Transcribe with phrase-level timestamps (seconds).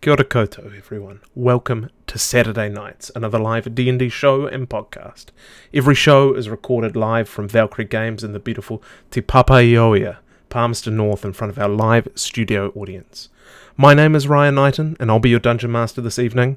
[0.00, 1.20] Kia ora koutou, everyone.
[1.34, 5.26] Welcome to Saturday Nights, another live D&D show and podcast.
[5.74, 10.16] Every show is recorded live from Valkyrie Games in the beautiful Te Papaioea,
[10.48, 13.28] Palmerston North, in front of our live studio audience.
[13.76, 16.56] My name is Ryan Knighton, and I'll be your Dungeon Master this evening.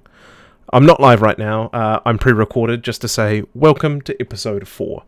[0.72, 5.04] I'm not live right now, uh, I'm pre-recorded just to say welcome to episode 4.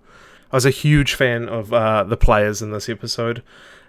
[0.51, 3.43] I was a huge fan of uh, the players in this episode.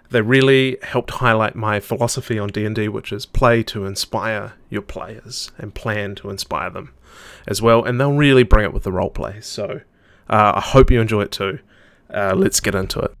[0.09, 5.51] They really helped highlight my philosophy on D&D, which is play to inspire your players
[5.57, 6.93] and plan to inspire them
[7.47, 7.83] as well.
[7.83, 9.41] And they'll really bring it with the role play.
[9.41, 9.81] So
[10.29, 11.59] uh, I hope you enjoy it too.
[12.13, 13.15] Uh, let's get into it.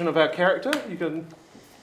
[0.00, 0.72] Description of our character.
[0.90, 1.26] You can,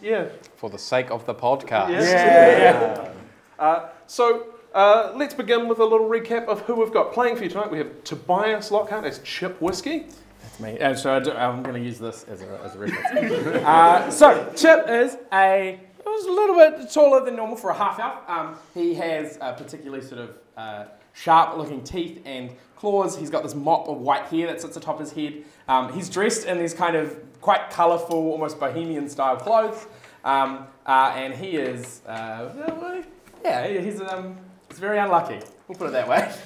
[0.02, 1.90] yeah, for the sake of the podcast.
[1.90, 3.12] yeah.
[3.60, 7.42] Uh, so uh, let's begin with a little recap of who we've got playing for
[7.44, 7.72] you tonight.
[7.72, 10.06] We have Tobias Lockhart as Chip Whiskey.
[10.44, 10.78] That's me.
[10.78, 13.64] Uh, so I do, I'm going to use this as a, as a reference.
[13.66, 17.74] uh, so Chip is a he was a little bit taller than normal for a
[17.74, 18.30] half elf.
[18.30, 23.18] Um, he has uh, particularly sort of uh, sharp-looking teeth and claws.
[23.18, 25.44] He's got this mop of white hair that sits atop his head.
[25.68, 29.88] Um, he's dressed in these kind of quite colourful, almost bohemian style clothes.
[30.24, 33.02] Um, uh, and he is, uh,
[33.44, 34.38] yeah, he's um,
[34.70, 35.40] he's very unlucky.
[35.68, 36.34] We'll put it that way.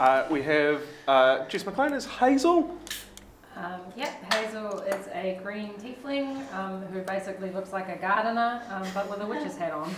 [0.00, 2.76] Uh, we have uh, Jess McLean as Hazel.
[3.54, 8.84] Um, yep, Hazel is a green tiefling um, who basically looks like a gardener, um,
[8.94, 9.94] but with a witch's hat on.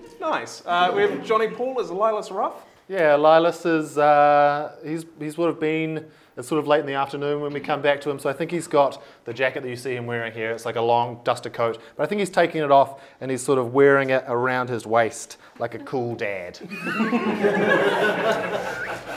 [0.20, 0.62] Nice.
[0.66, 2.66] Uh, we have Johnny Paul as Lilas Ruff.
[2.88, 6.94] Yeah, Lilas is, uh, he's, he's would have been, it's sort of late in the
[6.94, 9.68] afternoon when we come back to him, so I think he's got the jacket that
[9.68, 10.50] you see him wearing here.
[10.52, 13.42] It's like a long duster coat, but I think he's taking it off and he's
[13.42, 16.58] sort of wearing it around his waist like a cool dad.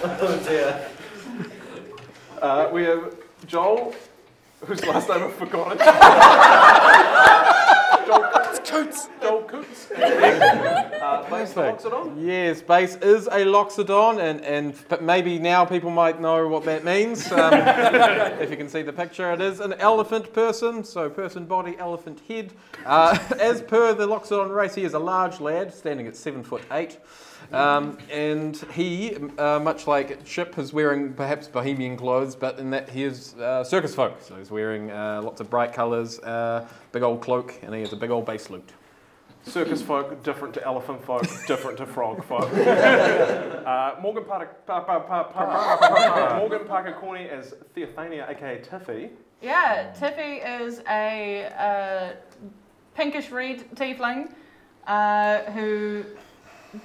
[0.06, 0.90] Oh
[2.41, 3.16] Uh, we have
[3.47, 3.95] Joel,
[4.66, 5.78] whose last name I've forgotten.
[8.06, 8.30] Joel
[8.66, 9.09] Coots.
[9.22, 9.91] Joel Coots.
[9.91, 12.25] Uh, Base Loxodon.
[12.25, 16.84] Yes, base is a loxodon, and, and p- maybe now people might know what that
[16.84, 17.31] means.
[17.31, 17.53] Um,
[18.42, 22.22] if you can see the picture, it is an elephant person, so person body, elephant
[22.28, 22.53] head.
[22.86, 26.63] Uh, as per the loxodon race, he is a large lad, standing at seven foot
[26.72, 27.00] eight.
[27.52, 32.90] Um, and he, uh, much like Chip, is wearing perhaps bohemian clothes, but in that
[32.90, 34.22] he is uh, circus folk.
[34.22, 37.94] So he's wearing uh, lots of bright colours, uh, big old cloak, and he has
[37.94, 38.72] a big old bass lute.
[39.46, 42.52] Circus folk, different to elephant folk, different to frog folk.
[42.54, 48.62] uh, Morgan Parker, pa, pa, pa, pa, pa, pa, Morgan Parker Corney as Theophania, aka
[48.62, 49.10] Tiffy.
[49.42, 52.14] Yeah, Tiffy is a uh,
[52.96, 54.31] pinkish red tiefling
[54.88, 56.06] uh, who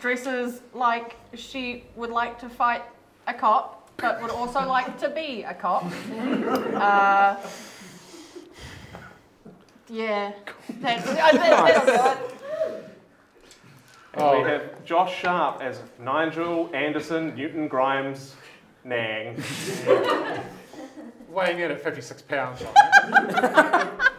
[0.00, 2.82] dresses like she would like to fight
[3.26, 5.84] a cop, but would also like to be a cop.
[6.78, 7.36] Uh,
[9.90, 10.32] yeah,
[10.80, 12.32] that's, uh, that- that's-
[14.14, 18.34] And we have Josh Sharp as Nigel Anderson Newton Grimes
[18.84, 19.42] Nang.
[21.38, 22.58] weighing in at 56 pounds.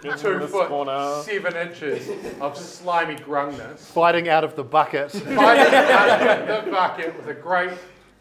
[0.01, 2.09] Two foot seven inches
[2.39, 3.79] of slimy grungness.
[3.79, 5.11] Fighting out of the bucket.
[5.11, 7.71] Fighting out of the bucket with a great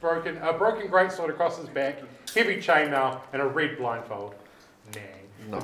[0.01, 2.03] broken, a broken greatsword across his back,
[2.35, 4.35] heavy chainmail, and a red blindfold.
[4.95, 5.63] Nang.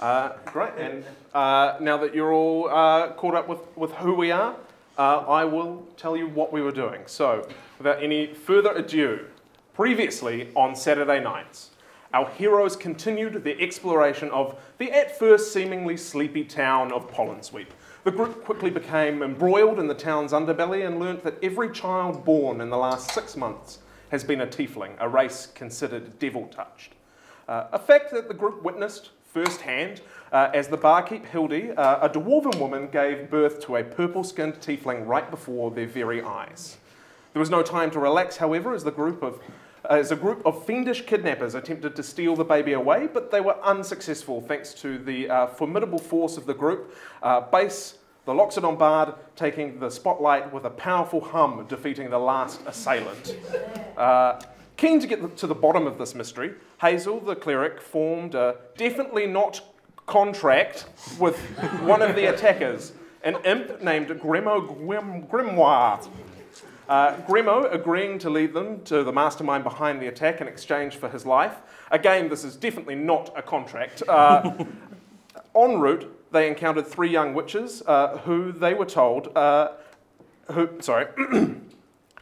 [0.00, 0.72] Uh, great.
[0.78, 1.04] And
[1.34, 4.56] uh, now that you're all uh, caught up with, with who we are,
[4.96, 7.02] uh, I will tell you what we were doing.
[7.06, 7.48] So,
[7.78, 9.26] without any further ado,
[9.74, 11.67] previously on Saturday nights,
[12.14, 17.68] our heroes continued their exploration of the at first seemingly sleepy town of Pollensweep.
[18.04, 22.60] The group quickly became embroiled in the town's underbelly and learnt that every child born
[22.60, 23.78] in the last six months
[24.10, 26.94] has been a tiefling, a race considered devil touched.
[27.46, 30.00] Uh, a fact that the group witnessed firsthand
[30.32, 34.54] uh, as the barkeep Hildy, uh, a dwarven woman, gave birth to a purple skinned
[34.54, 36.78] tiefling right before their very eyes.
[37.32, 39.40] There was no time to relax, however, as the group of
[39.88, 43.56] as a group of fiendish kidnappers attempted to steal the baby away, but they were
[43.64, 46.94] unsuccessful thanks to the uh, formidable force of the group.
[47.22, 52.60] Uh, Base, the Loxodon Bard, taking the spotlight with a powerful hum, defeating the last
[52.66, 53.36] assailant.
[53.96, 54.40] Uh,
[54.76, 59.26] keen to get to the bottom of this mystery, Hazel, the cleric, formed a definitely
[59.26, 59.60] not
[60.06, 60.86] contract
[61.18, 61.38] with
[61.82, 62.92] one of the attackers,
[63.22, 66.06] an imp named Grimo Grim- Grimoire.
[66.88, 71.08] Uh, Grimo agreeing to lead them to the mastermind behind the attack in exchange for
[71.10, 71.56] his life.
[71.90, 74.02] Again, this is definitely not a contract.
[74.08, 74.64] Uh,
[75.54, 79.72] en route, they encountered three young witches uh, who they were told, uh,
[80.52, 81.06] who, sorry,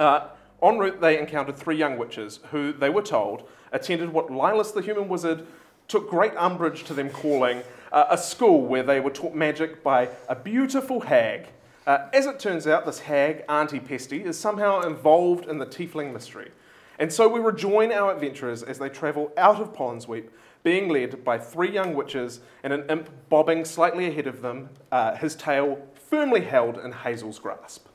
[0.01, 0.29] uh,
[0.63, 4.83] en route, they encountered three young witches who they were told attended what Lilith the
[4.83, 5.47] human wizard
[5.87, 10.09] took great umbrage to them calling uh, a school where they were taught magic by
[10.29, 11.47] a beautiful hag.
[11.87, 16.13] Uh, as it turns out, this hag, Auntie Pesty, is somehow involved in the tiefling
[16.13, 16.51] mystery.
[16.99, 20.29] And so we rejoin our adventurers as they travel out of Pollendsweep,
[20.65, 25.15] being led by three young witches and an imp bobbing slightly ahead of them, uh,
[25.15, 27.87] his tail firmly held in Hazel's grasp.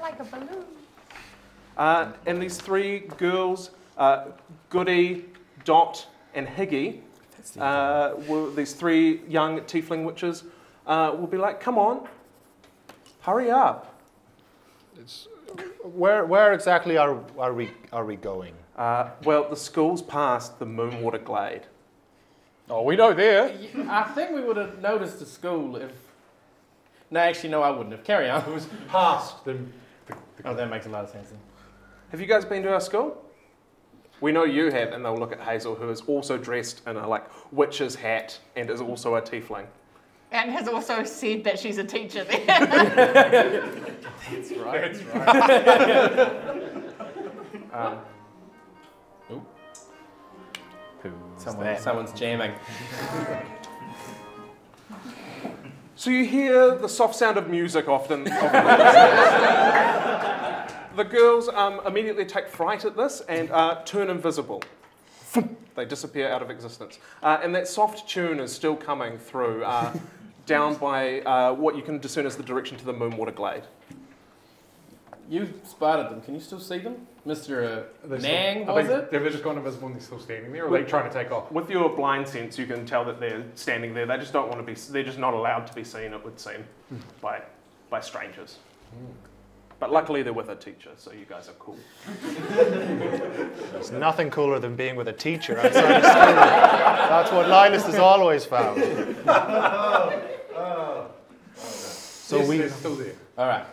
[0.00, 0.64] Like a balloon.
[1.76, 4.26] Uh, and these three girls, uh,
[4.70, 5.26] Goody,
[5.64, 7.00] Dot, and Higgy,
[7.58, 10.44] uh, were these three young tiefling witches,
[10.86, 12.08] uh, will be like, come on,
[13.20, 14.00] hurry up.
[14.98, 15.28] It's,
[15.82, 18.54] Where, where exactly are, are, we, are we going?
[18.76, 21.62] Uh, well, the school's past the Moonwater Glade.
[22.70, 23.56] Oh, we know there.
[23.88, 25.90] I think we would have noticed the school if.
[27.10, 28.04] No, actually, no, I wouldn't have.
[28.04, 28.42] Carry on.
[28.42, 29.54] It was past the.
[29.54, 31.30] the, the Oh, that makes a lot of sense.
[31.30, 31.38] Then.
[32.10, 33.24] Have you guys been to our school?
[34.20, 37.08] We know you have, and they'll look at Hazel, who is also dressed in a
[37.08, 39.66] like witch's hat and is also a tiefling.
[40.30, 42.44] And has also said that she's a teacher there.
[44.30, 44.94] That's right.
[47.70, 47.98] Um,
[51.36, 52.52] Someone, someone's jamming.
[55.94, 58.26] So you hear the soft sound of music often.
[58.30, 58.52] often
[60.96, 64.62] the girls um, immediately take fright at this and uh, turn invisible.
[65.76, 66.98] They disappear out of existence.
[67.22, 69.94] Uh, and that soft tune is still coming through uh,
[70.48, 73.62] down by uh, what you can discern as the direction to the Moonwater Glade.
[75.30, 76.22] You spotted them.
[76.22, 77.06] Can you still see them?
[77.26, 77.46] Mr.
[78.02, 79.10] They're Uh, still- Nang, are was they, it?
[79.10, 81.30] They've just gone invisible and they're still standing there, or are they trying to take
[81.30, 81.52] off?
[81.52, 84.06] With your blind sense, you can tell that they're standing there.
[84.06, 84.72] They just don't want to be.
[84.72, 86.14] They're just not allowed to be seen.
[86.14, 86.64] It would seem
[87.20, 87.42] by
[87.90, 88.56] by strangers.
[89.80, 91.76] But luckily, they're with a teacher, so you guys are cool.
[93.72, 96.34] There's nothing cooler than being with a teacher outside of school.
[97.14, 98.82] That's what Linus has always found.
[102.28, 103.14] So we they're still there.
[103.38, 103.64] All right.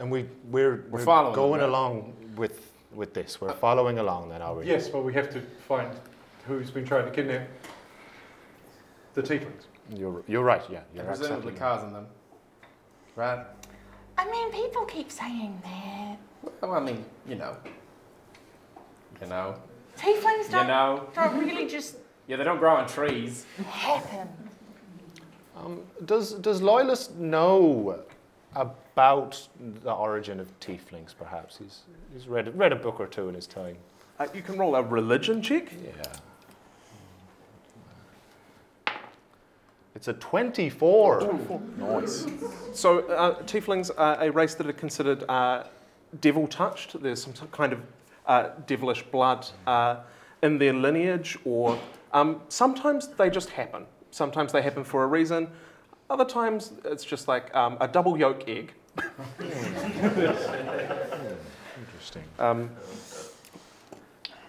[0.00, 1.68] And we we're, we're, following them, going right?
[1.68, 3.40] along with with this.
[3.40, 4.66] We're following along then, are we?
[4.66, 5.90] Yes, but we have to find
[6.46, 7.46] who's been trying to kidnap
[9.14, 9.64] the tieflings.
[9.94, 10.62] You're you're right.
[10.70, 11.58] Yeah, you're presumably absolutely.
[11.58, 12.06] cars in them.
[13.16, 13.44] Right?
[14.16, 16.16] I mean, people keep saying that.
[16.60, 17.56] Well, I mean, you know.
[19.20, 19.56] You know.
[19.96, 21.08] Tieflings You don't, know.
[21.14, 21.96] don't really just
[22.28, 23.44] Yeah, they don't grow on trees.
[23.66, 24.28] happen.
[25.64, 27.98] Um, does does Loyalist know
[28.54, 29.48] about
[29.82, 31.14] the origin of tieflings?
[31.16, 31.82] Perhaps he's
[32.12, 33.76] he's read read a book or two in his time.
[34.18, 35.72] Uh, you can roll a religion check.
[35.72, 36.02] Yeah.
[39.94, 41.20] It's a 24.
[41.20, 41.60] 24.
[41.78, 42.26] Nice.
[42.72, 45.64] So, uh, tieflings are a race that are considered uh,
[46.20, 47.02] devil touched.
[47.02, 47.80] There's some kind of
[48.26, 49.96] uh, devilish blood uh,
[50.42, 51.76] in their lineage, or
[52.12, 53.86] um, sometimes they just happen.
[54.18, 55.46] Sometimes they happen for a reason.
[56.10, 58.72] Other times it's just like um, a double yolk egg.
[61.78, 62.24] Interesting.
[62.40, 62.70] Um,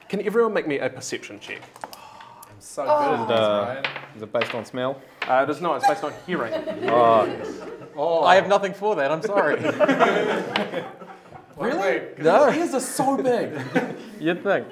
[0.08, 1.62] can everyone make me a perception check?
[1.84, 3.00] I'm so Oh.
[3.00, 3.86] good at this, Uh, Ryan.
[4.16, 5.00] Is it based on smell?
[5.28, 5.76] Uh, it is not.
[5.78, 6.52] It's based on hearing.
[8.02, 9.12] Oh, I have nothing for that.
[9.12, 9.60] I'm sorry.
[11.58, 12.02] really?
[12.18, 12.50] no.
[12.50, 13.52] Ears are so big.
[14.22, 14.66] You'd think.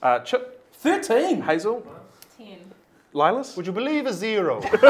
[0.00, 1.42] Uh, Chip, 13.
[1.42, 1.84] Hazel,
[2.38, 2.71] Ten.
[3.14, 4.60] Lilas, Would you believe a zero?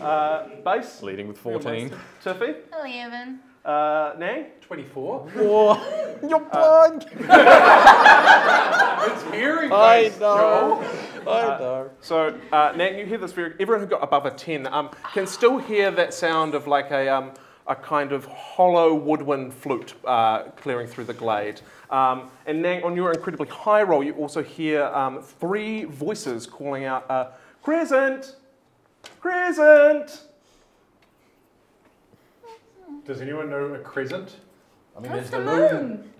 [0.00, 1.90] uh, Base, Leading with 14.
[2.24, 3.40] Tiffy, Eleven.
[3.64, 4.46] uh, Nang.
[4.60, 5.28] 24?
[6.28, 7.06] You're blind.
[7.12, 7.22] It's
[9.32, 10.82] hearing I based, know.
[11.24, 11.32] Joel.
[11.32, 11.90] I know.
[12.00, 13.54] So, uh, Nat, you hear this very.
[13.60, 17.08] Everyone who got above a 10 um, can still hear that sound of like a,
[17.08, 17.32] um,
[17.66, 21.60] a kind of hollow woodwind flute uh, clearing through the glade.
[21.90, 26.84] Um, and Nang, on your incredibly high roll, you also hear um, three voices calling
[26.84, 27.28] out, uh,
[27.62, 28.36] Crescent!
[29.20, 30.22] Crescent!
[33.04, 34.36] Does anyone know a crescent?
[34.96, 35.88] I mean, That's there's the the moon.
[35.88, 36.12] moon.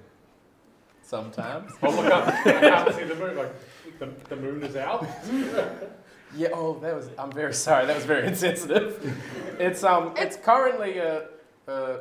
[1.03, 1.73] Sometimes.
[1.83, 2.29] Oh, look up.
[2.29, 3.37] I can't see the moon.
[3.37, 3.53] Like,
[3.99, 5.07] the, the moon is out.
[6.37, 6.51] Yeah.
[6.55, 7.11] Oh, that was.
[7.19, 7.87] I'm very sorry.
[7.87, 9.21] That was very insensitive.
[9.59, 10.15] It's um.
[10.17, 11.25] It's currently a.
[11.67, 11.97] Uh,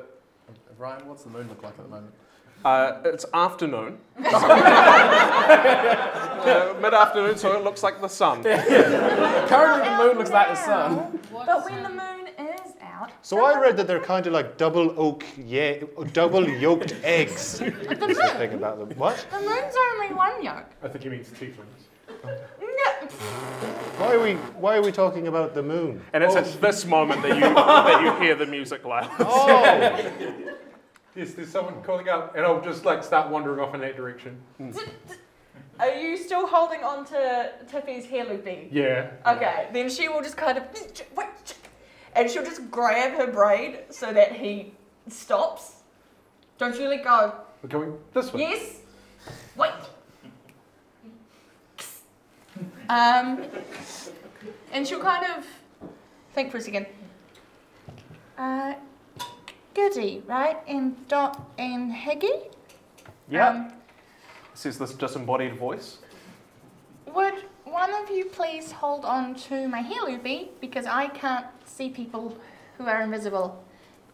[0.78, 2.14] Ryan, what's the moon look like at the moment?
[2.66, 3.98] Uh, it's afternoon.
[4.18, 4.22] uh,
[6.82, 8.44] Mid afternoon, so it looks like the sun.
[9.48, 11.20] Currently, the moon looks like the sun.
[11.32, 14.94] But when the moon is out, So I read that they're kind of like double
[15.00, 15.76] oak, yeah,
[16.14, 17.60] double yolked eggs.
[17.60, 18.90] the Is the moon, thing about them.
[18.98, 19.26] What?
[19.32, 20.66] the moon's only one yolk.
[20.84, 21.86] I think he means tieflings.
[22.26, 22.32] No.
[23.98, 24.34] Why are we?
[24.60, 26.02] Why are we talking about the moon?
[26.14, 29.10] And it's at this moment that you that you hear the music loud.
[29.20, 29.64] Oh,
[31.20, 34.42] Yes, there's someone calling out, and I'll just like start wandering off in that direction.
[35.78, 38.70] Are you still holding on to Tiffy's hair loopy?
[38.72, 39.12] Yeah.
[39.28, 40.64] Okay, then she will just kind of,
[42.16, 44.72] and she'll just grab her braid so that he
[45.10, 45.84] stops.
[46.58, 47.34] Don't you let go.
[47.64, 48.40] We're going this way.
[48.40, 48.78] Yes.
[49.58, 49.72] Wait.
[52.88, 53.44] Um,
[54.72, 55.46] and she'll kind of
[56.32, 56.86] think for a second.
[58.38, 58.76] Uh,
[59.74, 60.58] Goody, right?
[60.68, 62.52] And Dot and Higgy.
[63.30, 63.50] Yeah.
[63.50, 63.74] Um,
[64.54, 66.00] Says this disembodied voice.
[67.14, 71.90] would one of you please hold on to my hair loopy because I can't see
[71.90, 72.36] people
[72.78, 73.64] who are invisible.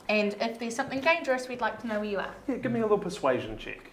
[0.10, 2.36] And if there's something dangerous, we'd like to know where you are.
[2.48, 3.90] Yeah, give me a little persuasion check.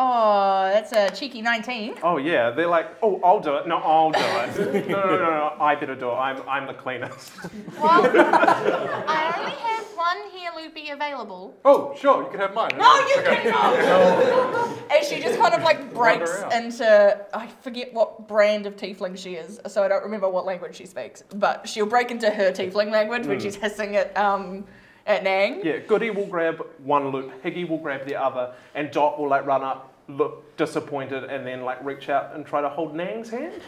[0.00, 1.96] Oh, that's a cheeky 19.
[2.04, 3.66] Oh yeah, they're like, oh, I'll do it.
[3.66, 4.88] No, I'll do it.
[4.88, 6.14] No, no, no, no, I better do it.
[6.14, 7.32] I'm, I'm the cleanest.
[7.80, 11.56] Well, I only have one hair loopy available.
[11.64, 12.70] Oh, sure, you can have mine.
[12.78, 13.50] No, you Okay.
[13.50, 14.78] cannot!
[14.92, 16.52] and she just kind of like breaks Wander out.
[16.64, 20.76] into, I forget what brand of tiefling she is, so I don't remember what language
[20.76, 24.64] she speaks, but she'll break into her tiefling language when she's hissing at, um,
[25.08, 25.64] at Nang.
[25.64, 29.44] Yeah, Goody will grab one loop, Higgy will grab the other, and Dot will like
[29.46, 33.60] run up, look disappointed, and then like reach out and try to hold Nang's hand.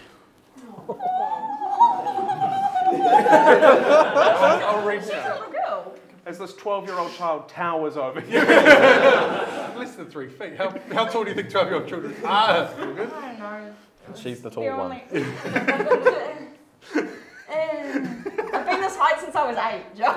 [4.63, 5.41] I'll reach She's out.
[5.41, 5.95] little girl.
[6.27, 8.39] As this 12-year-old child towers over you.
[8.41, 10.57] Less than three feet.
[10.57, 12.29] How, how tall do you think 12 year old children are?
[12.29, 12.97] I don't
[13.39, 13.75] know.
[14.15, 15.01] She's the tall They're one.
[17.53, 20.13] only- Um, I've been this height since I was eight, Joe.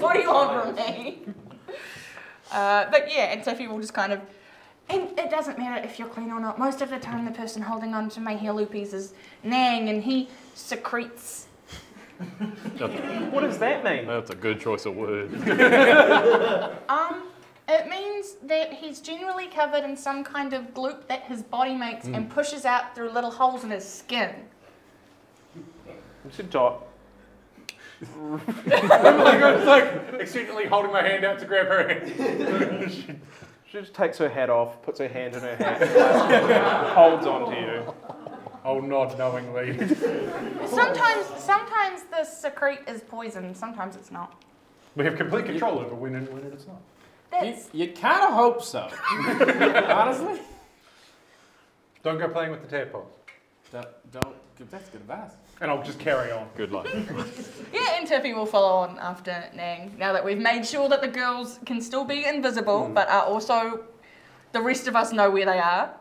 [0.00, 1.22] what do you want from me?
[2.52, 4.20] Uh, but yeah, and Tiffy will just kind of.
[4.88, 6.58] And it doesn't matter if you're clean or not.
[6.60, 10.00] Most of the time, the person holding on to my hair loopies is Nang, and
[10.04, 11.46] he secretes.
[13.30, 14.06] What does that mean?
[14.06, 15.30] That's a good choice of word.
[16.88, 17.24] Um,
[17.68, 22.06] it means that he's generally covered in some kind of gloop that his body makes
[22.06, 24.30] and pushes out through little holes in his skin.
[26.34, 26.86] To Dot.
[28.00, 33.20] like, I was like accidentally holding my hand out to grab her hand.
[33.66, 37.60] She just takes her hat off, puts her hand in her hat, holds on to
[37.60, 37.94] you.
[38.64, 39.78] I'll nod knowingly.
[40.66, 43.54] Sometimes, sometimes the secrete is poison.
[43.54, 44.42] Sometimes it's not.
[44.96, 46.80] We have complete control over when and when it is not.
[47.32, 48.90] You, That's you kind of hope so.
[49.88, 50.40] Honestly.
[52.02, 53.10] Don't go playing with the tadpoles.
[53.72, 54.70] Don't, don't.
[54.70, 55.32] That's good advice.
[55.60, 56.48] And I'll just carry on.
[56.54, 56.86] Good luck.
[57.72, 57.96] yeah.
[57.98, 59.94] And Tiffy will follow on after Nang.
[59.98, 63.84] Now that we've made sure that the girls can still be invisible, but are also
[64.52, 65.94] the rest of us know where they are.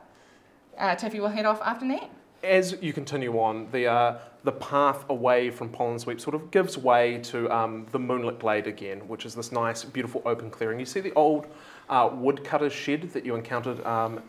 [0.77, 2.09] Uh, Tiffy will head off after Nang.
[2.43, 6.77] As you continue on, the, uh, the path away from Pollen Sweep sort of gives
[6.77, 10.79] way to um, the Moonlit Glade again, which is this nice, beautiful open clearing.
[10.79, 11.47] You see the old
[11.89, 14.21] uh, woodcutter's shed that you encountered um,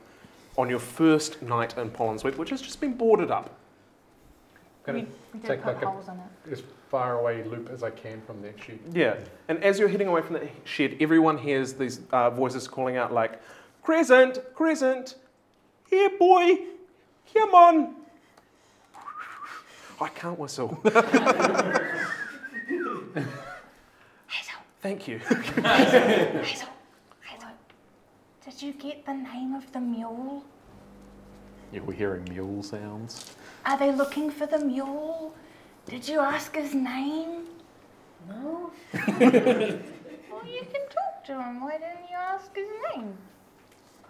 [0.56, 3.50] on your first night in Pollen Sweep, which has just been boarded up.
[4.86, 6.52] Gonna we, we did take put like a- holes in it.
[6.52, 8.80] as far away loop as I can from that sheep.
[8.92, 9.16] Yeah,
[9.48, 13.12] and as you're heading away from the shed, everyone hears these uh, voices calling out
[13.12, 13.40] like,
[13.82, 15.16] "Crescent, Crescent,
[15.90, 16.58] here, boy,
[17.34, 17.94] come on."
[20.00, 20.78] I can't whistle.
[24.26, 25.18] Hazel, Thank you.
[25.18, 26.68] Hazel,
[27.22, 27.48] Hazel.
[28.44, 30.44] Did you get the name of the mule?
[31.72, 33.34] Yeah, we're hearing mule sounds.
[33.66, 35.34] Are they looking for the mule?
[35.86, 37.46] Did you ask his name?
[38.28, 38.70] No.
[40.30, 41.62] Well, you can talk to him.
[41.62, 43.16] Why didn't you ask his name?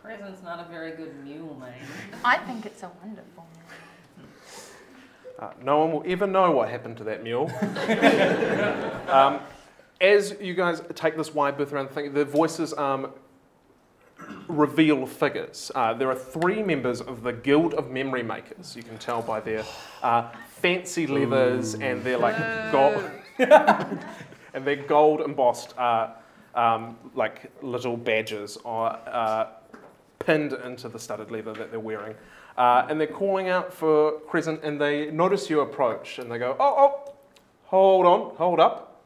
[0.02, 1.86] Crescent's not a very good mule name.
[2.24, 3.46] I think it's a wonderful
[4.18, 4.28] name.
[5.38, 7.48] Uh, no one will ever know what happened to that mule.
[9.08, 9.38] um,
[10.00, 13.12] as you guys take this wide berth around the thing, the voices um,
[14.48, 15.70] reveal figures.
[15.74, 18.74] Uh, there are three members of the Guild of Memory Makers.
[18.76, 19.64] You can tell by their
[20.02, 22.36] uh, fancy leathers and their like
[22.72, 23.10] gold.
[23.38, 26.14] and they're gold embossed, uh,
[26.54, 29.46] um, like little badges are uh,
[30.18, 32.14] pinned into the studded leather that they're wearing.
[32.56, 36.56] Uh, and they're calling out for Crescent, and they notice you approach, and they go,
[36.58, 37.12] "Oh, oh,
[37.64, 39.02] hold on, hold up.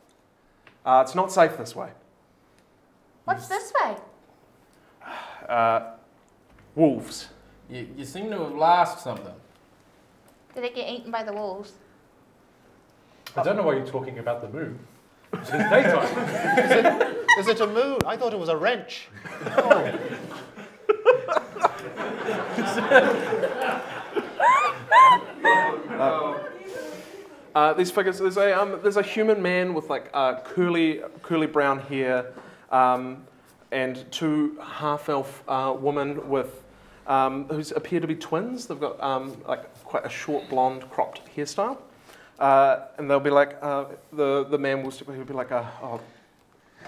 [0.85, 1.91] Uh, it's not safe this way.
[3.25, 3.97] What's this way?
[5.51, 5.95] Uh,
[6.77, 7.29] wolves.
[7.69, 9.35] You, you seem to have lost something.
[10.55, 11.73] Did it get eaten by the wolves?
[13.37, 14.79] I don't know why you're talking about the moon.
[15.33, 17.17] It's daytime.
[17.39, 17.99] Is it a moon?
[18.07, 19.09] I thought it was a wrench.
[27.53, 28.19] Uh, these figures.
[28.19, 32.33] There's a um, there's a human man with like uh, curly curly brown hair,
[32.71, 33.27] um,
[33.73, 36.65] and two half elf uh, women with
[37.07, 38.67] um, who appear to be twins.
[38.67, 41.79] They've got um, like quite a short blonde cropped hairstyle,
[42.39, 46.01] uh, and they'll be like uh, the the man will he'll be like, uh, oh,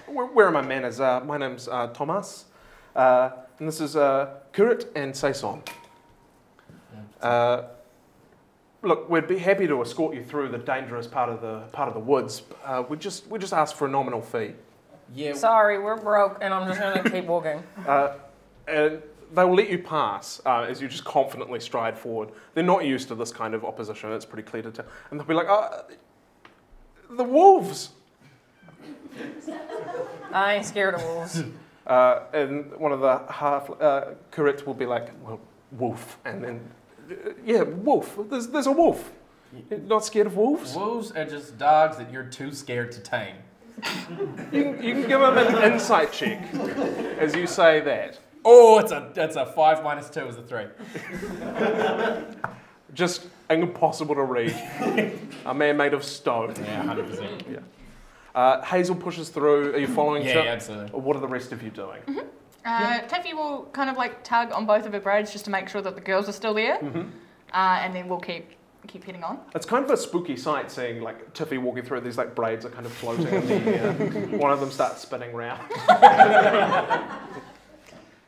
[0.07, 0.99] where, where are my manners?
[0.99, 2.45] Uh, my name's uh, Thomas,
[2.95, 5.61] uh, and this is uh, Kurit and Saison.
[7.21, 7.63] Uh,
[8.85, 11.93] Look, we'd be happy to escort you through the dangerous part of the part of
[11.93, 12.43] the woods.
[12.65, 14.55] Uh, we just we just ask for a nominal fee,
[15.13, 15.33] Yeah.
[15.33, 17.63] Sorry, we're broke, and I'm just gonna keep walking.
[17.87, 18.13] uh,
[18.67, 19.01] and
[19.33, 22.29] they will let you pass uh, as you just confidently stride forward.
[22.53, 24.11] They're not used to this kind of opposition.
[24.11, 25.83] It's pretty clear to tell, and they'll be like, uh,
[27.09, 27.89] "The wolves!"
[30.31, 31.43] I ain't scared of wolves.
[31.85, 35.41] Uh, and one of the half uh, Kurit will be like, "Well,
[35.73, 36.61] wolf," and then,
[37.11, 38.17] uh, "Yeah, wolf.
[38.29, 39.11] There's there's a wolf.
[39.69, 43.35] You're not scared of wolves?" Wolves are just dogs that you're too scared to tame.
[44.51, 46.53] You can, you can give them an insight check
[47.17, 48.19] as you say that.
[48.45, 50.65] Oh, it's a it's a five minus two is a three.
[52.93, 54.55] just impossible to read.
[55.45, 56.53] a man made of stone.
[56.59, 57.43] Yeah, hundred percent.
[58.35, 59.73] Uh, Hazel pushes through.
[59.73, 60.45] Are you following Yeah, Chip?
[60.47, 60.91] absolutely.
[60.91, 62.01] Or what are the rest of you doing?
[62.65, 65.67] Uh, Tiffy will kind of like tug on both of her braids just to make
[65.69, 66.75] sure that the girls are still there,
[67.53, 68.51] uh, and then we'll keep
[68.87, 69.39] keep heading on.
[69.55, 72.01] It's kind of a spooky sight seeing like Tiffy walking through.
[72.01, 73.93] These like braids are kind of floating in the air.
[74.37, 75.61] One of them starts spinning round.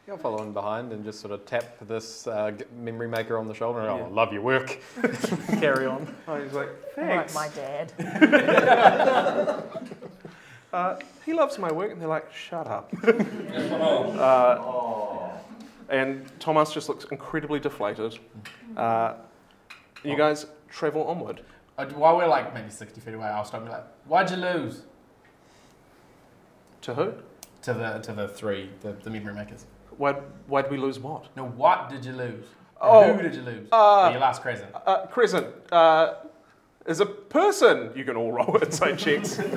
[0.08, 3.48] I'll follow in behind and just sort of tap this uh, g- memory maker on
[3.48, 3.80] the shoulder.
[3.80, 4.78] and, Oh, love your work.
[5.60, 6.14] Carry on.
[6.28, 7.34] Oh, he's like, Like thanks.
[7.34, 7.92] my dad.
[10.72, 12.92] Uh, he loves my work, and they're like, shut up.
[14.20, 14.58] uh,
[15.90, 18.20] and Thomas just looks incredibly deflated.
[18.78, 19.14] Uh,
[20.06, 21.42] you guys travel onward.
[21.78, 24.38] Uh, while we're like maybe sixty feet away, I'll stop and be like, "Why'd you
[24.38, 24.84] lose?"
[26.82, 27.14] To who?
[27.64, 29.66] To the to the three, the, the memory makers.
[29.98, 30.14] Why?
[30.48, 31.36] Why'd we lose what?
[31.36, 32.46] No, what did you lose?
[32.80, 33.68] Oh, Who did you lose?
[33.72, 33.76] uh,
[34.08, 34.70] Oh, your last present.
[34.86, 36.16] Uh, Crescent, uh,
[36.86, 37.92] is a person.
[37.96, 39.40] You can all roll insight checks.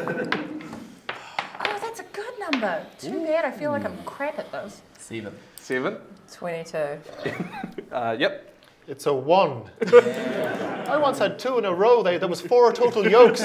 [1.61, 2.85] Oh, that's a good number.
[2.99, 3.45] Too bad.
[3.45, 4.81] I feel like I'm crap at those.
[4.99, 5.35] Seven.
[5.57, 5.97] Seven.
[6.33, 6.99] 22.
[7.93, 8.55] Uh, yep.
[8.89, 9.65] It's a one.
[9.93, 12.03] I once had two in a row.
[12.03, 13.43] They, there was four total yolks.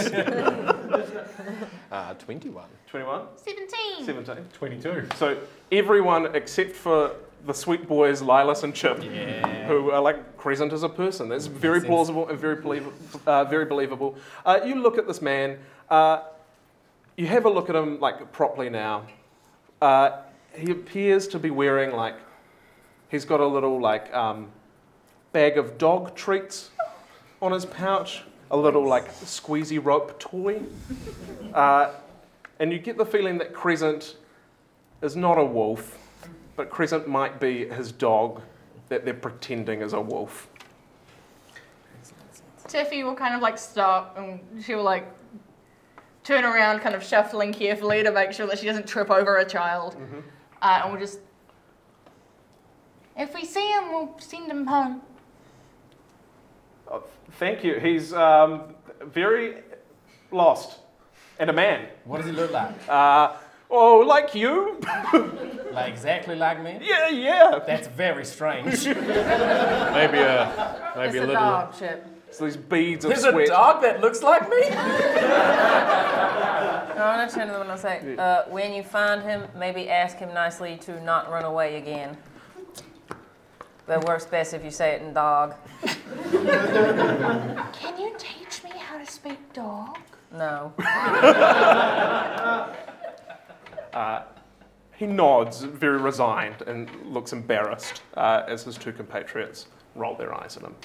[1.92, 2.64] Uh, 21.
[2.88, 3.22] 21.
[3.36, 4.06] 17.
[4.06, 4.46] 17.
[4.54, 5.08] 22.
[5.18, 5.38] So
[5.72, 7.12] everyone except for
[7.46, 9.68] the sweet boys, Lilas and Chip, Yeah.
[9.68, 11.28] who are like Crescent as a person.
[11.28, 11.90] That's very sense.
[11.90, 12.94] plausible and very, believ-
[13.28, 14.16] uh, very believable.
[14.46, 15.58] Uh, you look at this man.
[15.90, 16.22] Uh,
[17.18, 19.04] you have a look at him like properly now.
[19.82, 20.22] Uh,
[20.56, 22.16] he appears to be wearing like
[23.10, 24.48] he's got a little like um,
[25.34, 26.70] bag of dog treats
[27.42, 30.62] on his pouch, a little like squeezy rope toy,
[31.54, 31.92] uh,
[32.60, 34.16] and you get the feeling that Crescent
[35.02, 35.98] is not a wolf,
[36.56, 38.42] but Crescent might be his dog
[38.90, 40.48] that they're pretending is a wolf.
[42.68, 45.06] Tiffy will kind of like stop and she will like
[46.24, 49.46] turn around, kind of shuffling carefully to make sure that she doesn't trip over a
[49.46, 49.98] child.
[50.62, 51.20] Uh, and we'll just.
[53.18, 55.02] If we see him, we'll send him home.
[57.40, 57.80] Thank you.
[57.80, 59.58] He's um, very
[60.32, 60.80] lost
[61.40, 61.88] and a man.
[62.06, 62.74] What does he look like?
[62.88, 63.34] Uh,
[63.70, 64.80] oh, like you?
[65.74, 66.78] Like exactly like me?
[66.84, 67.58] yeah, yeah.
[67.66, 68.86] That's very strange.
[68.86, 71.34] Maybe a, maybe It's a a little.
[71.34, 72.06] dog, Chip.
[72.30, 74.70] So these beads of There's a dog that looks like me?
[74.70, 74.76] No,
[77.10, 80.18] I'm gonna turn to them and I'll say, uh, when you find him, maybe ask
[80.18, 82.18] him nicely to not run away again.
[83.86, 85.56] But it works best if you say it in dog.
[86.32, 89.98] Can you teach me how to speak dog?
[90.32, 90.74] No.
[95.04, 100.56] He nods, very resigned, and looks embarrassed uh, as his two compatriots roll their eyes
[100.56, 100.76] at him.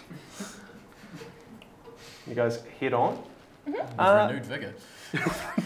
[2.27, 3.23] You guys head on.
[3.65, 4.75] With Uh, renewed vigor.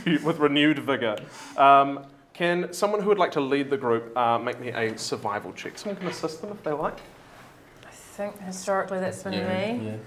[0.26, 1.16] with renewed vigor.
[1.56, 5.54] Um, can someone who would like to lead the group uh, make me a survival
[5.54, 5.78] check?
[5.78, 6.98] Someone can assist them if they like.
[8.12, 9.98] I think historically that's been me.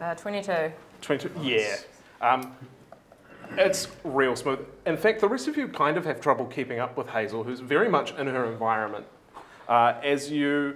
[0.00, 0.72] Uh, 22.
[1.00, 1.30] 22.
[1.40, 1.76] Yeah.
[2.20, 2.56] Um,
[3.52, 4.66] it's real smooth.
[4.84, 7.60] In fact, the rest of you kind of have trouble keeping up with Hazel, who's
[7.60, 9.06] very much in her environment.
[9.68, 10.74] Uh, as you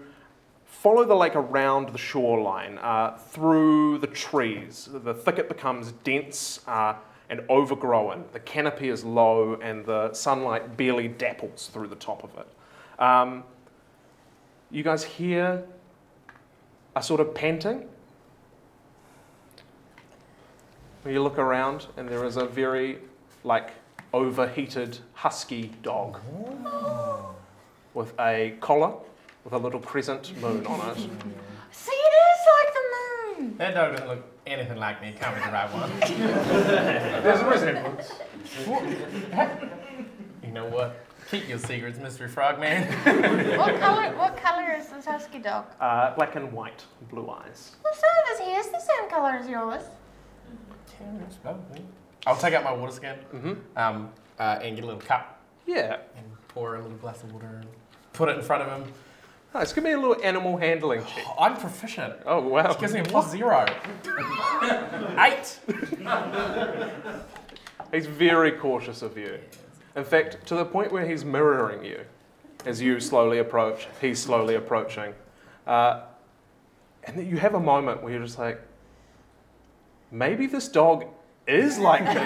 [0.64, 6.94] follow the lake around the shoreline, uh, through the trees, the thicket becomes dense uh,
[7.30, 8.26] and overgrown.
[8.32, 13.02] The canopy is low, and the sunlight barely dapples through the top of it.
[13.02, 13.42] Um,
[14.70, 15.64] you guys hear
[16.94, 17.88] a sort of panting
[21.02, 22.98] when you look around and there is a very
[23.44, 23.70] like
[24.12, 26.20] overheated husky dog
[26.64, 27.34] oh.
[27.94, 28.92] with a collar
[29.44, 30.96] with a little crescent moon on it.
[31.70, 33.56] See, it is like the moon.
[33.58, 35.14] That dog doesn't look anything like me.
[35.18, 35.90] Can't be the right one.
[37.22, 38.12] There's a resemblance.
[40.42, 41.05] You know what?
[41.30, 42.84] Keep your secrets, Mystery Frogman.
[43.58, 44.16] What color?
[44.16, 45.64] What color is this husky dog?
[45.80, 47.72] Uh, black and white, blue eyes.
[47.82, 49.82] Well, some of his hair is the same color as yours.
[52.26, 55.98] I'll take out my water skin hmm um, uh, and get a little cup Yeah.
[56.16, 57.66] and pour a little glass of water and
[58.12, 58.92] put it in front of him.
[59.54, 59.72] Nice.
[59.72, 61.24] Give be a little animal handling check.
[61.26, 62.14] Oh, I'm proficient.
[62.26, 62.68] Oh wow.
[62.68, 63.66] Which gives me a plus zero.
[65.18, 65.58] Eight.
[67.92, 69.38] He's very cautious of you.
[69.96, 72.04] In fact, to the point where he's mirroring you
[72.66, 75.14] as you slowly approach, he's slowly approaching.
[75.66, 76.02] Uh,
[77.04, 78.60] and then you have a moment where you're just like,
[80.10, 81.06] maybe this dog
[81.46, 82.10] is like me.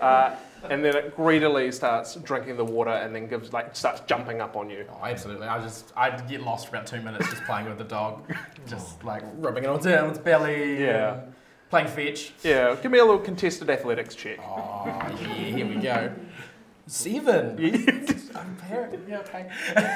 [0.00, 0.34] uh,
[0.68, 4.56] and then it greedily starts drinking the water and then gives like starts jumping up
[4.56, 4.84] on you.
[4.90, 5.46] Oh, absolutely.
[5.46, 8.28] I just I'd get lost for about two minutes just playing with the dog,
[8.66, 10.82] just like rubbing it on its belly.
[10.82, 11.20] Yeah.
[11.20, 11.34] and
[11.70, 12.32] Playing fetch.
[12.42, 14.38] Yeah, give me a little contested athletics check.
[14.40, 14.84] Oh
[15.20, 16.12] yeah, here we go.
[16.86, 17.58] Seven.
[18.36, 19.00] I'm parrot.
[19.08, 19.50] Yeah, okay.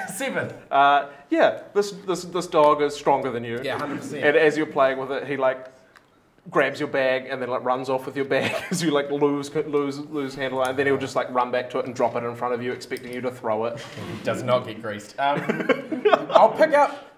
[0.13, 0.53] Seven.
[0.71, 3.61] Uh, yeah, this, this this dog is stronger than you.
[3.63, 4.25] Yeah, hundred percent.
[4.25, 5.69] And as you're playing with it, he like
[6.51, 9.55] grabs your bag and then like runs off with your bag as you like lose
[9.55, 12.25] lose lose handle, and then he'll just like run back to it and drop it
[12.25, 13.81] in front of you, expecting you to throw it.
[14.25, 15.15] Does not get greased.
[15.21, 17.11] Um, I'll pick up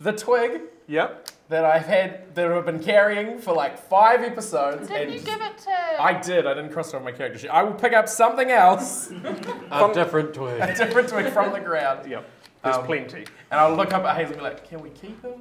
[0.00, 1.30] the twig Yep.
[1.54, 4.88] That I've had that I've been carrying for like five episodes.
[4.88, 6.02] Didn't and you give it to?
[6.02, 6.48] I did.
[6.48, 7.48] I didn't cross it on my character sheet.
[7.50, 9.12] I will pick up something else,
[9.70, 10.60] A different twig.
[10.60, 12.28] a different twig from the ground, Yep.
[12.64, 13.24] There's Um, plenty.
[13.52, 15.34] and I'll look up at Hazel and be like, "Can we keep him?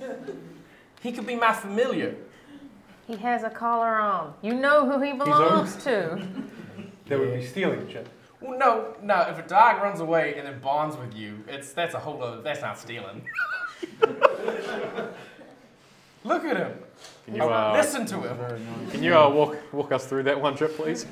[1.02, 2.14] He could be my familiar."
[3.08, 4.34] He has a collar on.
[4.42, 6.22] You know who he belongs to.
[7.08, 8.06] That would be stealing shit.
[8.40, 9.20] Well, no, no.
[9.30, 12.40] If a dog runs away and then bonds with you, it's that's a whole other.
[12.42, 13.22] That's not stealing.
[16.26, 16.72] Look at him.
[17.24, 18.90] Can you, uh, Listen to him.
[18.90, 21.06] can you uh, walk, walk us through that one trip, please?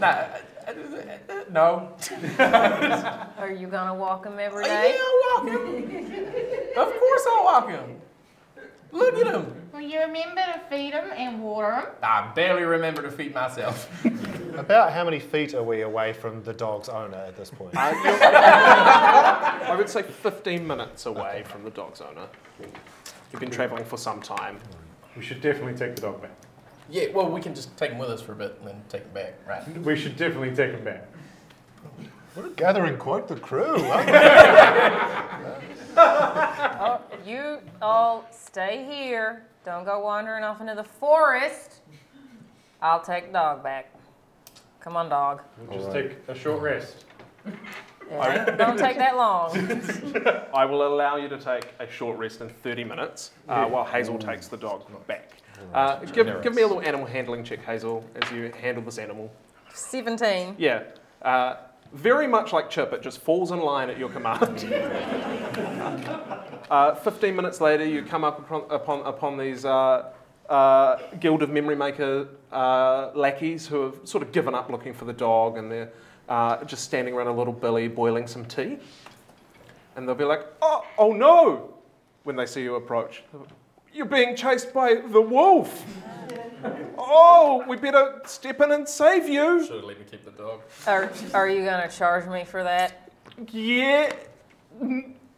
[0.00, 0.72] Nah, uh, uh,
[1.28, 1.92] uh, no.
[3.38, 4.96] Are you gonna walk him every day?
[4.96, 5.02] Yeah.
[5.04, 6.78] I'll walk him.
[6.78, 8.00] of course, I'll walk him.
[8.92, 9.54] Look at him.
[9.72, 11.84] Will you remember to feed him and water him?
[12.02, 13.88] I barely remember to feed myself.
[14.58, 17.74] About how many feet are we away from the dog's owner at this point?
[17.74, 17.92] Uh,
[19.64, 22.28] I would say 15 minutes away from the dog's owner.
[23.32, 24.58] You've been traveling for some time.
[25.16, 26.32] We should definitely take the dog back.
[26.90, 29.02] yeah, well, we can just take him with us for a bit and then take
[29.02, 29.66] him back, right?
[29.82, 31.06] We should definitely take him back.
[32.36, 33.76] We're gathering quite the crew.
[35.94, 39.44] Oh, you all stay here.
[39.64, 41.80] Don't go wandering off into the forest.
[42.80, 43.94] I'll take the dog back.
[44.80, 45.42] Come on, dog.
[45.68, 47.04] We'll just take a short rest.
[48.12, 49.52] Yeah, don't take that long.
[50.54, 54.18] I will allow you to take a short rest in 30 minutes uh, while Hazel
[54.18, 55.30] takes the dog back.
[55.72, 59.32] Uh, give, give me a little animal handling check, Hazel, as you handle this animal.
[59.72, 60.56] 17.
[60.58, 60.82] Yeah.
[61.22, 61.56] Uh,
[61.92, 64.72] very much like Chip, it just falls in line at your command.
[66.70, 70.10] uh, 15 minutes later, you come up upon, upon, upon these uh,
[70.48, 75.04] uh, Guild of Memory Maker uh, lackeys who have sort of given up looking for
[75.04, 75.92] the dog and they're
[76.32, 78.78] uh, just standing around a little billy boiling some tea.
[79.94, 81.74] And they'll be like, oh, oh no,
[82.24, 83.22] when they see you approach.
[83.92, 85.84] You're being chased by the wolf.
[87.04, 89.66] Oh, we better step in and save you.
[89.66, 90.60] Should let me keep the dog.
[90.86, 93.10] Are, are you gonna charge me for that?
[93.50, 94.12] Yeah.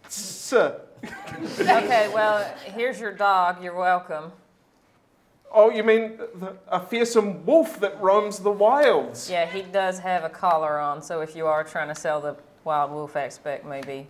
[0.08, 0.82] Sir.
[1.58, 3.64] Okay, well, here's your dog.
[3.64, 4.32] You're welcome.
[5.56, 9.30] Oh, you mean the, a fearsome wolf that roams the wilds?
[9.30, 12.34] Yeah, he does have a collar on, so if you are trying to sell the
[12.64, 14.08] wild wolf aspect, maybe,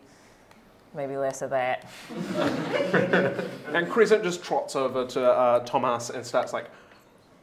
[0.95, 1.87] maybe less of that.
[3.75, 6.71] And Crescent just trots over to uh, Thomas and starts like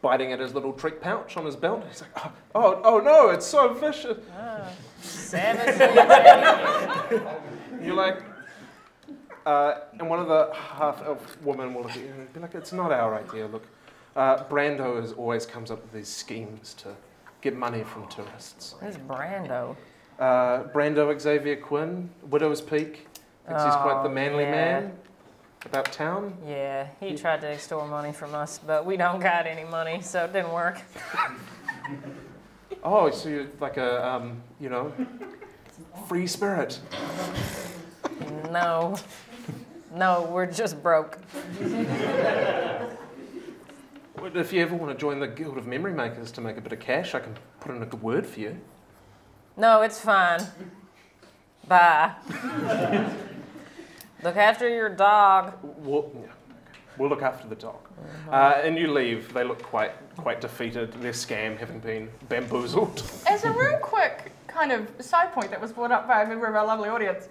[0.02, 1.84] biting at his little trick pouch on his belt.
[1.90, 4.18] He's like, oh, oh, oh no, it's so vicious.
[5.02, 5.78] Savage.
[7.84, 8.24] You're like,
[9.46, 13.16] uh, and one of the half elf women will be, be like, it's not our
[13.16, 13.48] idea.
[13.48, 13.68] Look,
[14.16, 16.96] uh, Brando is, always comes up with these schemes to
[17.42, 18.76] get money from tourists.
[18.82, 19.76] Who's Brando?
[20.20, 23.08] Uh, Brando Xavier Quinn, Widow's Peak,
[23.48, 24.52] thinks he's quite the Oh, manly yeah.
[24.52, 24.94] man
[25.66, 26.38] about town.
[26.48, 30.26] Yeah, he tried to extort money from us, but we don't got any money, so
[30.26, 30.80] it didn't work.
[32.84, 34.92] Oh, so you're like a, um, you know,
[36.08, 36.80] free spirit.
[38.50, 38.96] No.
[39.94, 41.20] No, we're just broke.
[44.20, 46.62] Well, If you ever want to join the Guild of Memory Makers to make a
[46.62, 48.58] bit of cash, I can put in a good word for you.
[49.58, 50.42] No, it's fine.
[51.68, 52.14] Bye.
[54.24, 55.54] Look after your dog.
[55.64, 56.32] We'll, yeah,
[56.98, 57.80] we'll look after the dog.
[58.30, 59.34] Uh, and you leave.
[59.34, 60.92] They look quite quite defeated.
[60.94, 63.02] Their scam having been bamboozled.
[63.28, 66.46] As a real quick kind of side point that was brought up by a member
[66.46, 67.30] of our lovely audience,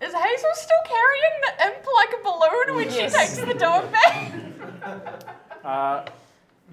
[0.00, 3.12] is Hazel still carrying the imp like a balloon when Yes.
[3.12, 4.32] she takes the dog back?
[5.64, 6.04] Uh,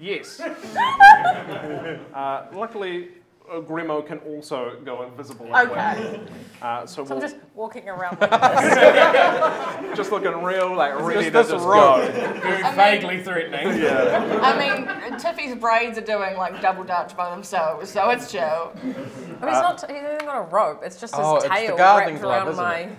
[0.00, 0.40] yes.
[2.14, 3.08] uh, luckily,
[3.50, 5.46] uh, Grimo can also go invisible.
[5.54, 5.96] as well.
[5.96, 6.20] Okay.
[6.60, 9.96] Uh, so So I'm just walking around like this.
[9.96, 12.06] just looking real, like ready to this just road.
[12.08, 12.12] go.
[12.40, 13.78] Very I mean- vaguely threatening.
[13.82, 14.40] Yeah.
[14.42, 18.72] I mean, Tiffy's braids are doing like double dutch by themselves, so it's chill.
[18.74, 19.88] I mean, he's not.
[19.90, 20.82] He hasn't got a rope.
[20.84, 22.78] It's just his Oh, it's the tail gardening wrapped glove, around isn't my.
[22.80, 22.90] it?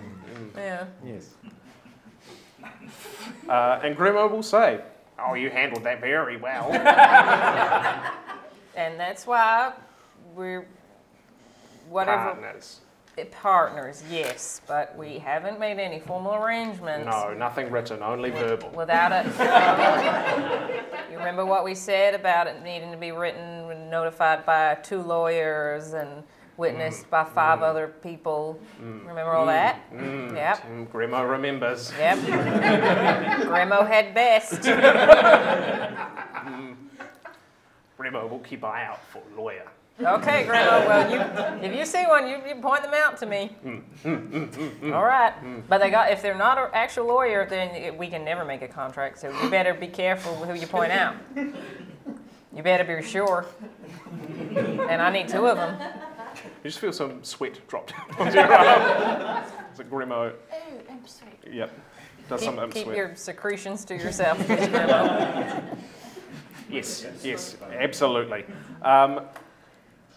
[0.56, 0.84] Yeah.
[1.04, 1.28] Yes.
[3.48, 4.80] Uh, and Grimo will say,
[5.24, 6.70] "Oh, you handled that very well."
[8.76, 9.72] And that's why
[10.34, 10.64] we're
[11.88, 12.80] whatever Partners.
[13.18, 17.06] eh, partners, yes, but we haven't made any formal arrangements.
[17.06, 18.70] No, nothing written, only verbal.
[18.70, 19.26] Without it.
[21.10, 25.02] you remember what we said about it needing to be written and notified by two
[25.02, 26.22] lawyers and
[26.60, 27.10] witnessed mm.
[27.10, 27.68] by five mm.
[27.68, 28.60] other people.
[28.80, 29.08] Mm.
[29.08, 29.90] Remember all that?
[29.92, 30.92] Mm, Yep.
[30.92, 31.92] Grimo remembers.
[31.98, 32.18] Yep.
[33.48, 34.62] Grimo had best.
[37.98, 39.66] Grimo will keep eye out for lawyer.
[40.00, 40.86] Okay, Grandma.
[40.86, 41.20] Well, you
[41.66, 43.54] if you see one, you, you point them out to me.
[44.94, 45.34] All right.
[45.68, 48.62] But they got if they're not an actual lawyer, then it, we can never make
[48.62, 49.18] a contract.
[49.18, 51.16] So you better be careful who you point out.
[51.36, 53.44] You better be sure.
[54.56, 55.76] And I need two of them.
[56.44, 59.44] You just feel some sweat drop down onto your arm.
[59.70, 60.30] It's a Grimo.
[60.32, 60.34] Ooh,
[60.90, 61.32] imp sweet.
[61.52, 61.70] Yep.
[62.28, 62.96] Does Keep, some imp keep sweat.
[62.96, 64.38] your secretions to yourself,
[66.70, 68.44] Yes, yes, absolutely.
[68.82, 69.22] Um,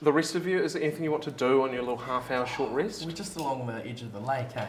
[0.03, 2.29] the rest of you, is there anything you want to do on your little half
[2.29, 3.03] hour short rest?
[3.05, 4.67] We're just along the edge of the lake, eh?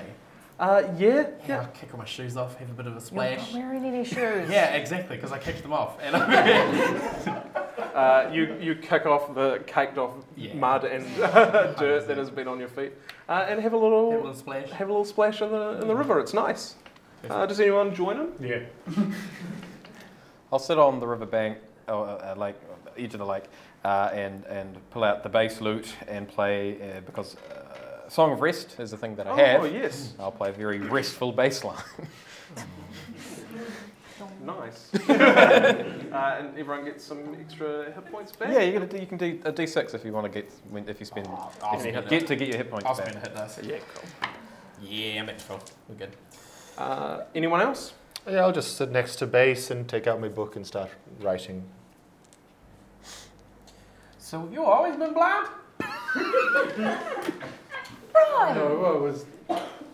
[0.59, 1.61] Uh, yeah, Yeah.
[1.63, 3.31] I'll kick all my shoes off, have a bit of a splash.
[3.31, 3.55] You're splash.
[3.55, 4.49] not wearing any shoes.
[4.49, 5.99] Yeah, exactly, because I kicked them off.
[6.03, 6.15] And
[7.95, 10.55] Uh, you, you kick off the caked off Yeah.
[10.55, 12.93] mud and dirt that has been on your feet
[13.29, 14.71] uh, and have a little have a little splash.
[14.71, 16.19] have a little splash in the in the river.
[16.19, 16.75] It's nice.
[17.31, 18.33] Uh, does anyone join him?
[18.41, 18.61] Yeah.
[20.53, 22.57] I'll sit on the riverbank, or uh, lake,
[22.99, 23.45] edge of the lake,
[23.85, 27.63] uh, and and pull out the bass lute and play uh, because uh,
[28.15, 29.63] Song of Rest is the thing that I have.
[29.63, 31.83] Oh yes, I'll play a very restful bass line.
[34.45, 34.95] nice.
[35.09, 38.51] uh, and everyone gets some extra hit points back.
[38.53, 41.01] yeah, you, can you can do a d6 if you want to get when, if
[41.01, 42.27] you spend I'll if you get it.
[42.29, 42.93] to get your hit points back.
[42.93, 43.09] I'll back.
[43.09, 43.59] spend a hit dice.
[43.65, 44.05] Yeah, cool.
[44.81, 45.61] Yeah, I'm at full.
[45.89, 46.13] We're good.
[46.79, 47.95] Uh, anyone else?
[48.29, 51.65] Yeah, I'll just sit next to base and take out my book and start writing.
[54.19, 55.49] So you've always been blind?
[58.15, 59.27] No, I was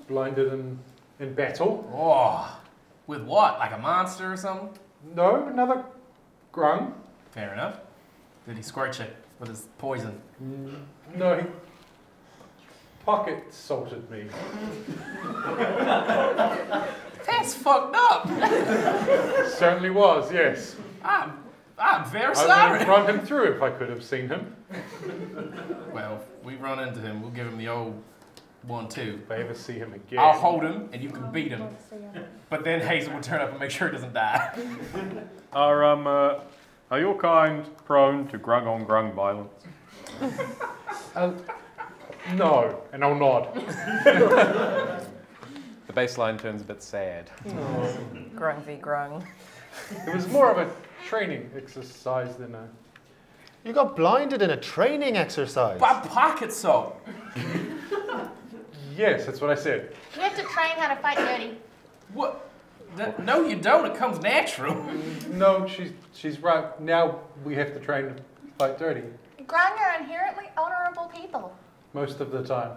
[0.09, 0.78] blinded in,
[1.18, 1.88] in battle.
[1.94, 2.61] Oh,
[3.06, 3.59] with what?
[3.59, 4.70] Like a monster or something?
[5.14, 5.85] No, another
[6.52, 6.92] grung.
[7.30, 7.80] Fair enough.
[8.46, 10.20] Did he scorch it with his poison?
[10.42, 10.83] Mm,
[11.16, 11.46] no, he
[13.04, 14.24] pocket salted me.
[17.26, 18.26] That's fucked up.
[19.48, 20.76] Certainly was, yes.
[21.02, 21.33] I'm,
[21.78, 22.50] I'm very sorry.
[22.50, 22.98] I would sorry.
[22.98, 24.54] have run him through if I could have seen him.
[25.92, 28.03] Well, if we run into him, we'll give him the old
[28.62, 29.20] one too.
[29.24, 30.18] If I ever see him again.
[30.18, 31.68] I'll hold him and you can beat him.
[32.48, 34.59] But then Hazel will turn up and make sure he doesn't die.
[35.53, 36.40] Are um uh,
[36.90, 39.53] are your kind prone to grung on grung violence?
[41.14, 41.33] Uh,
[42.35, 43.48] no, and I'll nod.
[45.90, 47.33] The bass line turns a bit sad.
[48.37, 49.26] Grung v grung.
[50.07, 50.70] It was more of a
[51.05, 52.68] training exercise than a.
[53.64, 55.79] You got blinded in a training exercise.
[55.79, 56.96] By pocket salt.
[58.96, 59.94] Yes, that's what I said.
[60.14, 61.57] You have to train how to fight dirty.
[62.12, 62.51] What?
[62.96, 63.87] Th- No, you don't.
[63.87, 64.75] It comes natural.
[65.31, 66.79] No, she's she's right.
[66.81, 68.14] Now we have to train to
[68.59, 69.05] fight dirty
[69.46, 71.57] Grung are inherently honourable people.
[71.92, 72.73] most of the time.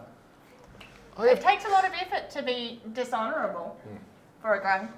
[1.18, 3.98] I It have, takes a lot of effort to be dishonourable hmm.
[4.42, 4.90] for a Grung.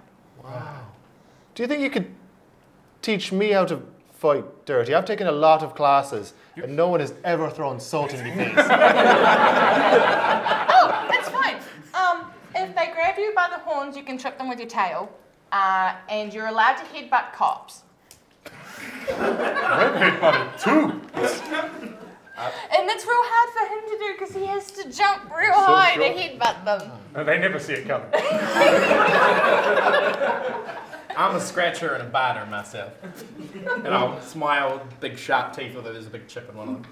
[0.43, 0.85] Wow.
[1.53, 2.13] Do you think you could
[3.01, 3.81] teach me how to
[4.25, 4.95] fight dirty?
[4.95, 8.33] I've taken a lot of classes, and no one has ever thrown salt in my
[8.35, 8.57] face.
[10.77, 11.55] Oh, that's fine.
[11.93, 15.09] Um, if they grab you by the horns, you can trip them with your tail,
[15.51, 17.83] uh, and you're allowed to headbutt cops.
[19.05, 21.01] Headbutt too.
[22.37, 25.95] And that's real hard for him to do because he has to jump real high
[25.95, 26.91] to headbutt them.
[27.25, 28.09] They never see it coming.
[31.17, 32.93] I'm a scratcher and a biter myself.
[33.83, 36.73] And I'll smile, with big sharp teeth, although there's a big chip in one of
[36.75, 36.91] them.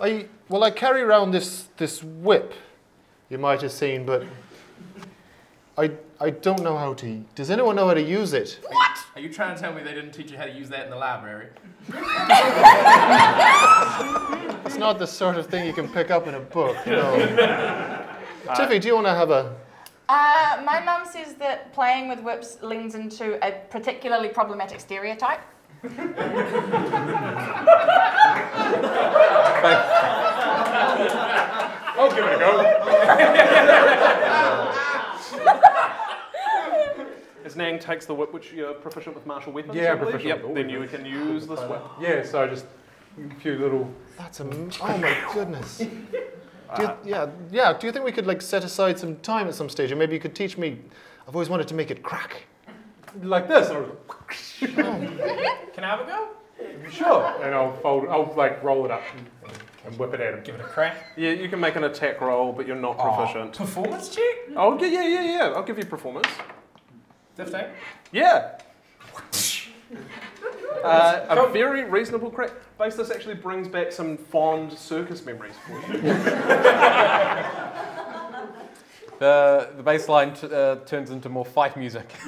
[0.00, 2.54] I well, I carry around this this whip.
[3.30, 4.24] You might have seen, but
[5.78, 7.24] I I don't know how to.
[7.34, 8.60] Does anyone know how to use it?
[8.68, 8.98] What?
[9.14, 10.90] Are you trying to tell me they didn't teach you how to use that in
[10.90, 11.48] the library?
[14.64, 16.76] It's not the sort of thing you can pick up in a book.
[16.86, 17.16] No.
[18.56, 19.54] Tiffy, do you want to have a?
[20.12, 25.40] Uh, my mum says that playing with whips leans into a particularly problematic stereotype.
[31.96, 32.60] I'll give it a go.
[37.46, 40.54] As Nang takes the whip, which you're proficient with martial weapons, Yeah, proficient Yep, with
[40.56, 41.80] then you can use this whip.
[41.98, 42.66] Yeah, so just
[43.16, 43.90] a few little.
[44.18, 44.44] That's a.
[44.82, 45.80] Oh my goodness.
[46.76, 47.72] Do you, uh, yeah, yeah.
[47.78, 50.14] Do you think we could like set aside some time at some stage, and maybe
[50.14, 50.78] you could teach me?
[51.26, 52.44] I've always wanted to make it crack.
[53.22, 53.70] like this.
[53.70, 53.96] Or,
[54.60, 56.28] Can I have a go?
[56.90, 57.24] sure.
[57.42, 58.08] And I'll fold.
[58.08, 59.54] I'll like roll it up and,
[59.86, 60.42] and whip it at him.
[60.44, 60.96] Give it a crack.
[61.16, 63.52] Yeah, you can make an attack roll, but you're not proficient.
[63.56, 64.34] Performance check?
[64.56, 65.52] Oh, yeah, yeah, yeah, yeah.
[65.54, 66.28] I'll give you performance.
[67.36, 67.62] 15.
[68.12, 68.58] Yeah.
[70.84, 72.50] Uh, a very reasonable crack.
[72.78, 76.02] Base, this actually brings back some fond circus memories for you.
[79.18, 82.10] The, the bass line t- uh, turns into more fight music.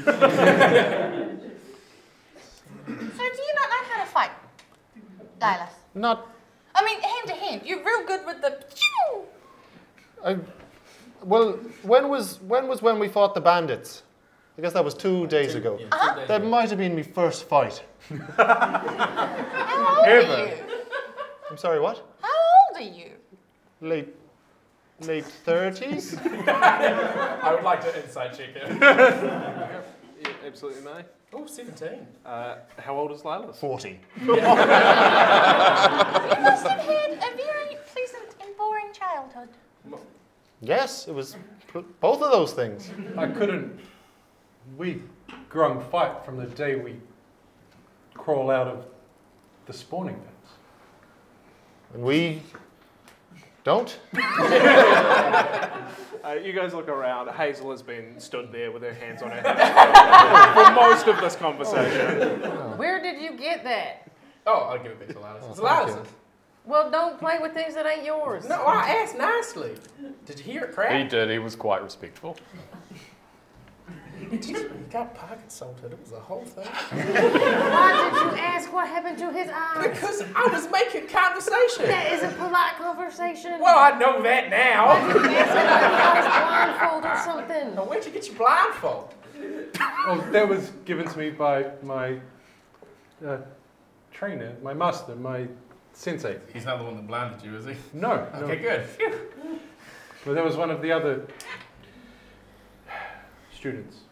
[2.86, 4.30] So do you not know how to fight,
[5.40, 5.70] Lilas?
[5.94, 6.28] Not.
[6.74, 7.62] I mean, hand to hand.
[7.64, 8.62] You're real good with the.
[10.22, 10.36] I.
[11.22, 14.02] Well, when was when was when we fought the bandits?
[14.56, 15.76] I guess that was two days ago.
[15.80, 16.14] Yeah, Uh-huh.
[16.14, 16.48] two days That ago.
[16.50, 17.82] might have been my first fight.
[18.36, 20.32] How old Ever.
[20.32, 20.54] are you?
[21.50, 21.96] I'm sorry, what?
[22.20, 22.28] How
[22.68, 23.10] old are you?
[23.80, 24.14] Late,
[25.00, 26.16] late thirties.
[26.26, 28.80] I would like to insight check it.
[28.80, 29.82] Yeah,
[30.46, 31.04] absolutely, may.
[31.36, 32.06] Oh, 17.
[32.24, 33.56] Uh, how old is Lilas?
[33.56, 33.98] Forty.
[34.24, 34.46] You must
[36.68, 39.48] have had a very pleasant and boring childhood.
[40.60, 41.36] Yes, it was
[41.72, 42.90] p- both of those things.
[43.18, 43.80] I couldn't.
[44.76, 45.02] We
[45.50, 46.96] grung fight from the day we
[48.14, 48.86] crawl out of
[49.66, 50.52] the spawning pits.
[51.94, 52.42] And we
[53.62, 53.98] don't.
[56.24, 57.28] Uh, you guys look around.
[57.28, 61.36] Hazel has been stood there with her hands on her hips for most of this
[61.36, 62.40] conversation.
[62.78, 64.10] Where did you get that?
[64.46, 65.44] Oh, I'll give it back to Linus.
[65.50, 66.08] It's thank Linus.
[66.64, 68.48] Well, don't play with things that ain't yours.
[68.48, 69.74] No, I asked nicely.
[70.24, 71.02] Did you hear it crack?
[71.02, 71.28] He did.
[71.28, 72.38] He was quite respectful.
[74.18, 74.52] He
[74.90, 75.92] got pocket salted.
[75.92, 76.64] It was a whole thing.
[76.90, 79.88] Why did you ask what happened to his eyes?
[79.88, 81.86] Because I was making conversation.
[81.86, 83.60] That is a polite conversation.
[83.60, 85.12] Well, I know that Why now.
[85.12, 87.74] did you ask if he was blindfold or something?
[87.74, 89.14] Now, where'd you get your blindfold?
[90.06, 92.18] Oh, that was given to me by my
[93.26, 93.38] uh,
[94.12, 95.48] trainer, my master, my
[95.92, 96.38] sensei.
[96.52, 97.74] He's not the one that blinded you, is he?
[97.92, 98.46] No, no.
[98.46, 98.84] Okay, good.
[98.86, 99.20] Phew.
[100.24, 101.26] Well, that was one of the other
[103.52, 104.03] students.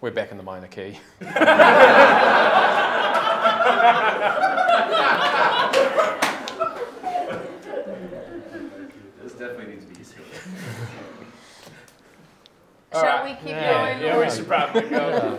[0.00, 0.98] We're back in the minor key.
[9.22, 10.18] This definitely needs to be easier.
[12.92, 14.00] Shall we keep going?
[14.00, 15.38] Yeah, we should probably go.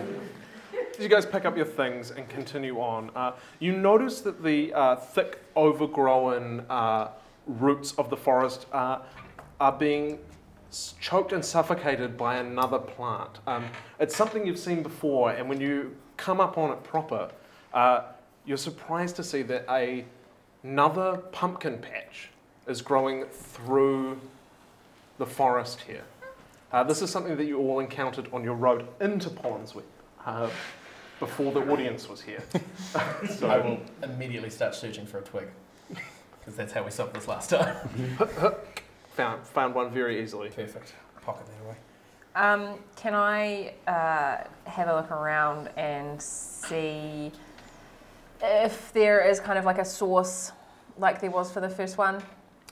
[0.98, 4.74] As you guys pick up your things and continue on, uh, you notice that the
[4.74, 7.10] uh, thick, overgrown uh,
[7.48, 9.00] roots of the forest uh,
[9.62, 10.29] are being s-
[11.00, 13.40] choked and suffocated by another plant.
[13.48, 13.66] Um,
[14.00, 17.32] it's something you've seen before, and when you come up on it proper,
[17.74, 18.02] uh,
[18.46, 20.06] you're surprised to see that a,
[20.64, 22.30] another pumpkin patch
[22.68, 24.20] is growing through
[25.18, 26.04] the forest here.
[26.72, 29.84] Uh, this is something that you all encountered on your road into Pollinsweep
[30.26, 30.50] uh,
[31.20, 32.44] before the audience was here.
[33.30, 35.48] so I will immediately start searching for a twig.
[36.40, 37.76] Because that's how we solved this last time.
[39.20, 40.50] Found, found one very easily.
[40.50, 40.94] Perfect.
[41.22, 41.76] Pocket that away.
[42.36, 47.30] Um, can I uh, have a look around and see
[48.42, 50.54] if there is kind of like a source
[50.98, 52.24] like there was for the first one?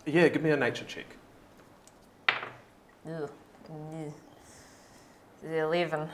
[0.06, 1.08] Yeah, give me a nature check.
[3.06, 3.30] Ugh.
[5.44, 6.08] The 11.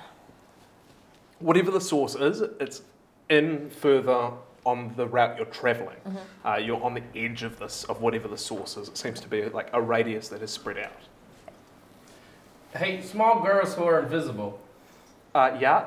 [1.38, 2.82] Whatever the source is, it's
[3.30, 4.32] in further
[4.66, 5.98] on the route you're traveling.
[6.46, 8.88] Uh, you're on the edge of this, of whatever the source is.
[8.88, 10.92] It seems to be like a radius that is spread out.
[12.76, 14.60] Hey, small girls who are invisible.
[15.36, 15.86] Uh, yeah,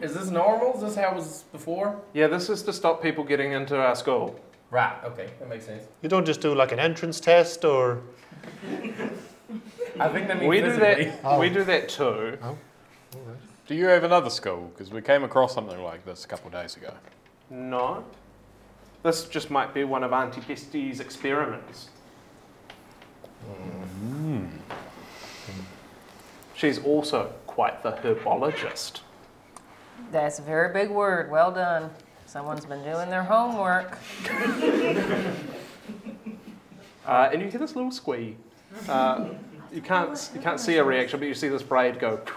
[0.00, 0.74] Is this normal?
[0.74, 2.00] Is this how it was before?
[2.12, 2.26] yeah.
[2.26, 4.38] This is to stop people getting into our school.
[4.70, 4.96] Right.
[5.04, 5.84] Okay, that makes sense.
[6.02, 8.02] You don't just do like an entrance test or.
[10.00, 11.04] I think that means We do physically.
[11.22, 11.38] that.
[11.40, 12.38] We do that too.
[12.42, 12.58] Oh.
[13.66, 14.70] Do you have another school?
[14.74, 16.92] Because we came across something like this a couple of days ago.
[17.50, 18.04] No.
[19.02, 21.90] This just might be one of Auntie Bestie's experiments.
[26.54, 29.00] She's also quite the herbologist.
[30.10, 31.30] That's a very big word.
[31.30, 31.90] Well done.
[32.26, 33.98] Someone's been doing their homework.
[37.06, 38.34] Uh, and you hear this little squee.
[38.88, 39.28] Uh,
[39.70, 42.18] you can't you can't see a reaction, but you see this braid go.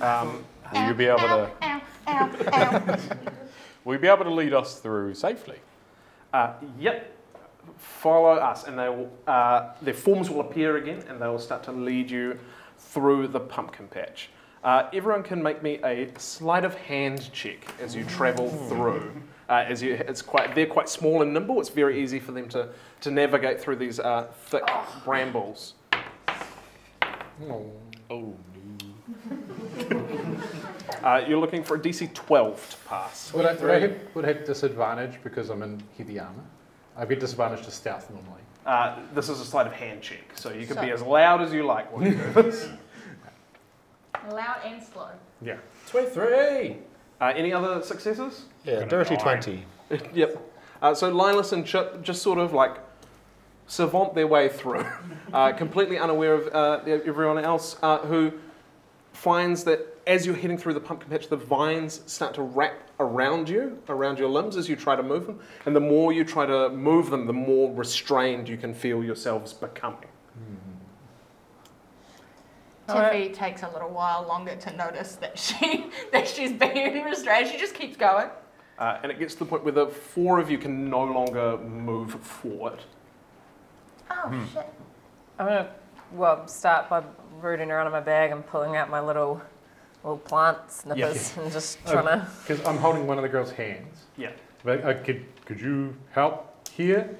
[0.00, 1.50] Um, Will you be able to?
[3.84, 5.58] Will you be able to lead us through safely?
[6.32, 7.16] uh, yep.
[7.78, 9.10] Follow us, and they will.
[9.26, 12.38] Uh, their forms will appear again, and they will start to lead you
[12.78, 14.30] through the pumpkin patch.
[14.64, 19.12] Uh, everyone can make me a sleight of hand check as you travel through.
[19.48, 21.60] Uh, as you, it's quite, they're quite small and nimble.
[21.60, 22.68] It's very easy for them to,
[23.00, 24.62] to navigate through these uh, thick
[25.04, 25.74] brambles.
[28.10, 28.36] Oh,
[31.02, 33.32] Uh, you're looking for a DC 12 to pass.
[33.32, 36.44] Would I, would, I have, would I have disadvantage because I'm in heavy armor?
[36.96, 38.40] I get disadvantage to stealth normally.
[38.64, 41.52] Uh, this is a sleight of hand check, so you can be as loud as
[41.52, 42.68] you like when you do this.
[44.30, 45.08] Loud and slow.
[45.40, 45.56] Yeah.
[45.88, 46.76] Twenty-three.
[47.20, 48.44] Uh, any other successes?
[48.64, 49.64] Yeah, dirty 20.
[50.14, 50.36] yep.
[50.80, 52.76] Uh, so Linus and Chip just sort of like
[53.66, 54.84] savant their way through,
[55.32, 58.32] uh, completely unaware of uh, everyone else uh, who
[59.12, 63.48] finds that as you're heading through the pumpkin patch, the vines start to wrap around
[63.48, 65.40] you, around your limbs as you try to move them.
[65.66, 69.52] And the more you try to move them, the more restrained you can feel yourselves
[69.52, 70.08] becoming.
[72.88, 77.48] Tiffy takes a little while longer to notice that she that she's being restrained.
[77.48, 78.28] She just keeps going.
[78.78, 81.58] Uh, and it gets to the point where the four of you can no longer
[81.58, 82.80] move forward.
[84.10, 84.66] Oh shit.
[85.38, 85.70] I'm gonna
[86.12, 87.02] well start by
[87.40, 89.40] rooting around in my bag and pulling out my little
[90.02, 92.26] little plant snippers and just trying to.
[92.46, 94.04] Because I'm holding one of the girl's hands.
[94.16, 94.32] Yeah.
[94.64, 97.16] But, uh, could, could you help here?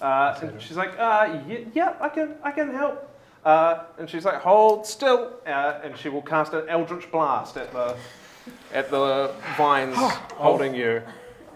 [0.00, 3.10] Uh, and she's like, uh, yeah, yeah, I can, I can help.
[3.44, 7.72] Uh, and she's like, hold still, uh, and she will cast an eldritch blast at
[7.72, 7.96] the,
[8.72, 9.96] at the vines
[10.36, 11.02] holding you,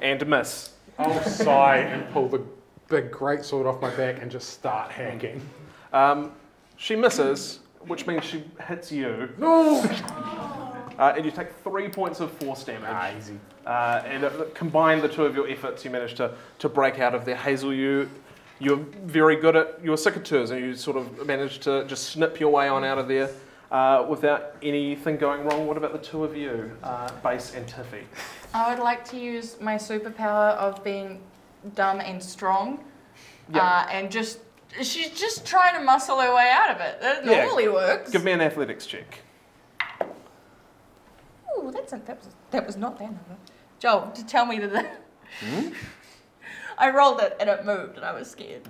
[0.01, 0.73] and miss.
[0.99, 2.43] I'll sigh and pull the
[2.89, 5.41] big great sword off my back and just start hacking.
[5.93, 6.33] Um,
[6.77, 9.81] she misses, which means she hits you, No!
[10.99, 12.85] uh, and you take three points of force damage.
[12.89, 13.39] Ah, easy.
[13.67, 17.15] Uh, and uh, combine the two of your efforts, you manage to, to break out
[17.15, 17.37] of there.
[17.37, 18.09] Hazel, you,
[18.61, 22.51] you're very good at your secateurs, and you sort of manage to just snip your
[22.51, 23.31] way on out of there
[23.71, 25.67] uh, without anything going wrong.
[25.67, 28.05] What about the two of you, uh, Base and Tiffy?
[28.55, 31.21] I would like to use my superpower of being
[31.75, 32.83] dumb and strong,
[33.53, 33.63] Yeah.
[33.63, 34.39] uh, and just
[34.83, 37.01] she's just trying to muscle her way out of it.
[37.01, 37.45] That Yeah.
[37.45, 38.11] normally works.
[38.11, 39.21] Give me an athletics check.
[41.59, 43.37] Ooh, that's a, that was that was not that number.
[43.79, 45.01] Joel, to tell me that.
[45.41, 45.73] The,
[46.79, 48.69] I rolled it and it moved and I was scared.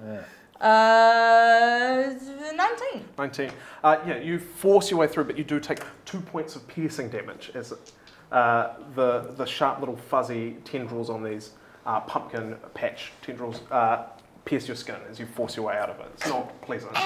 [0.60, 2.14] Uh,
[2.54, 3.04] nineteen.
[3.16, 3.50] 19.
[3.84, 7.08] Uh, yeah, you force your way through, but you do take two points of piercing
[7.10, 7.72] damage as
[8.32, 11.50] uh, the, the sharp little fuzzy tendrils on these
[11.86, 14.06] uh, pumpkin patch tendrils uh,
[14.48, 16.06] pierce your skin as you force your way out of it.
[16.14, 16.96] It's not pleasant.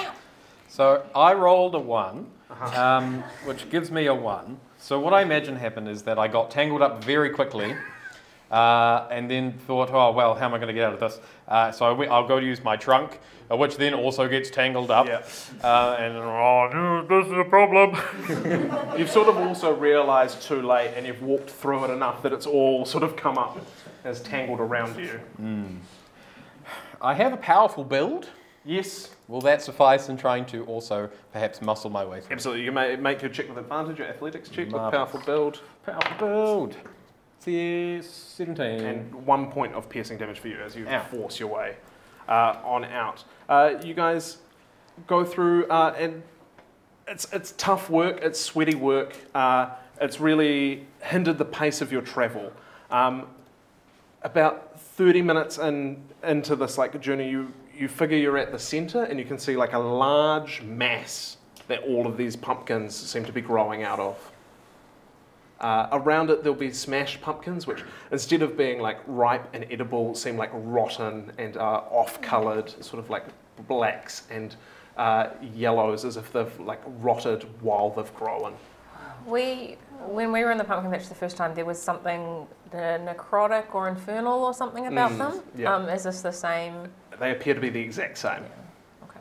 [0.69, 2.27] So I rolled a one,
[2.73, 4.57] um, which gives me a one.
[4.77, 7.75] So what I imagine happened is that I got tangled up very quickly,
[8.49, 11.19] uh, and then thought, oh well, how am I going to get out of this?
[11.47, 13.19] Uh, so I went, I'll go to use my trunk,
[13.51, 15.21] uh, which then also gets tangled up, Yeah.
[15.63, 17.97] uh, and oh, no, this is a problem.
[18.97, 22.45] You've sort of also realised too late and you've walked through it enough that it's
[22.45, 23.57] all sort of come up
[24.05, 25.19] as tangled around you.
[27.03, 28.29] I have a powerful build.
[28.65, 32.33] Yes, Will that suffice in trying to also perhaps muscle my way through?
[32.33, 32.63] absolutely.
[32.63, 35.11] You may make your check with advantage, your athletics check with Marvellous.
[35.11, 36.77] powerful build, Powerful build.
[37.39, 38.65] See, 17.
[38.85, 41.01] and one point of piercing damage for you as you Ow.
[41.03, 41.75] force your way
[42.29, 43.25] uh, on out.
[43.49, 44.37] Uh, you guys
[45.07, 46.23] go through, uh, and
[47.05, 48.19] it's it's tough work.
[48.21, 49.17] It's sweaty work.
[49.35, 52.49] Uh, it's really hindered the pace of your travel.
[52.91, 53.27] Um,
[54.21, 59.03] about 30 minutes in, into this like journey, you, you figure you're at the center
[59.03, 61.37] and you can see like a large mass
[61.67, 64.31] that all of these pumpkins seem to be growing out of.
[65.59, 70.13] Uh, around it, there'll be smashed pumpkins, which instead of being like ripe and edible,
[70.13, 73.25] seem like rotten and uh, off-colored, sort of like
[73.67, 74.55] blacks and
[74.97, 78.53] uh, yellows, as if they've like rotted while they've grown.
[79.25, 82.75] We, when we were in the pumpkin patch the first time, there was something uh,
[82.77, 85.41] necrotic or infernal or something about Mm, them.
[85.55, 85.73] yeah.
[85.75, 86.87] Um, is this the same?
[87.19, 88.43] They appear to be the exact same.
[89.03, 89.19] Okay.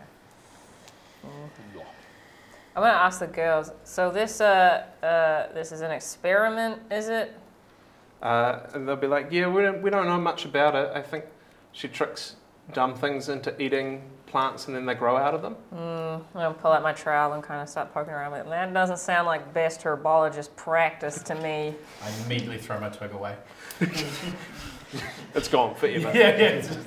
[2.74, 3.70] I want to ask the girls.
[3.84, 7.36] So this, uh, uh, this is an experiment, is it?
[8.22, 10.90] Uh, and they'll be like, yeah, we don't, we don't know much about it.
[10.94, 11.24] I think
[11.72, 12.36] she tricks
[12.72, 14.02] dumb things into eating
[14.32, 15.54] plants and then they grow out of them.
[15.74, 18.48] Mm, I'm gonna pull out my trowel and kind of start poking around with it.
[18.48, 21.74] That doesn't sound like best herbologist practice to me.
[22.02, 23.36] I immediately throw my twig away.
[25.34, 26.10] It's gone forever.
[26.14, 26.60] yeah, yeah.
[26.60, 26.78] just-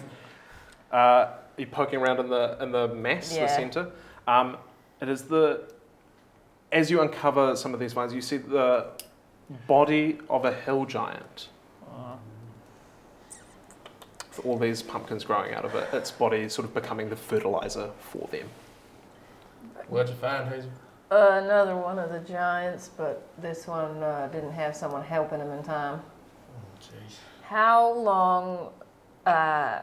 [0.92, 3.92] Uh, you're poking around in the in the mass, the center.
[4.28, 4.58] Um,
[5.02, 5.72] it is the
[6.72, 8.88] as you uncover some of these vines, you see the
[9.68, 11.50] body of a hill giant.
[11.88, 12.35] With
[14.44, 18.28] all these pumpkins growing out of it, its body sort of becoming the fertilizer for
[18.32, 18.48] them.
[19.88, 20.70] What'd you find, Hazel?
[21.12, 25.52] Uh, another one of the giants, but this one uh, didn't have someone helping him
[25.52, 26.02] in time.
[26.82, 27.18] Jeez.
[27.44, 28.70] How long?
[29.26, 29.82] Uh,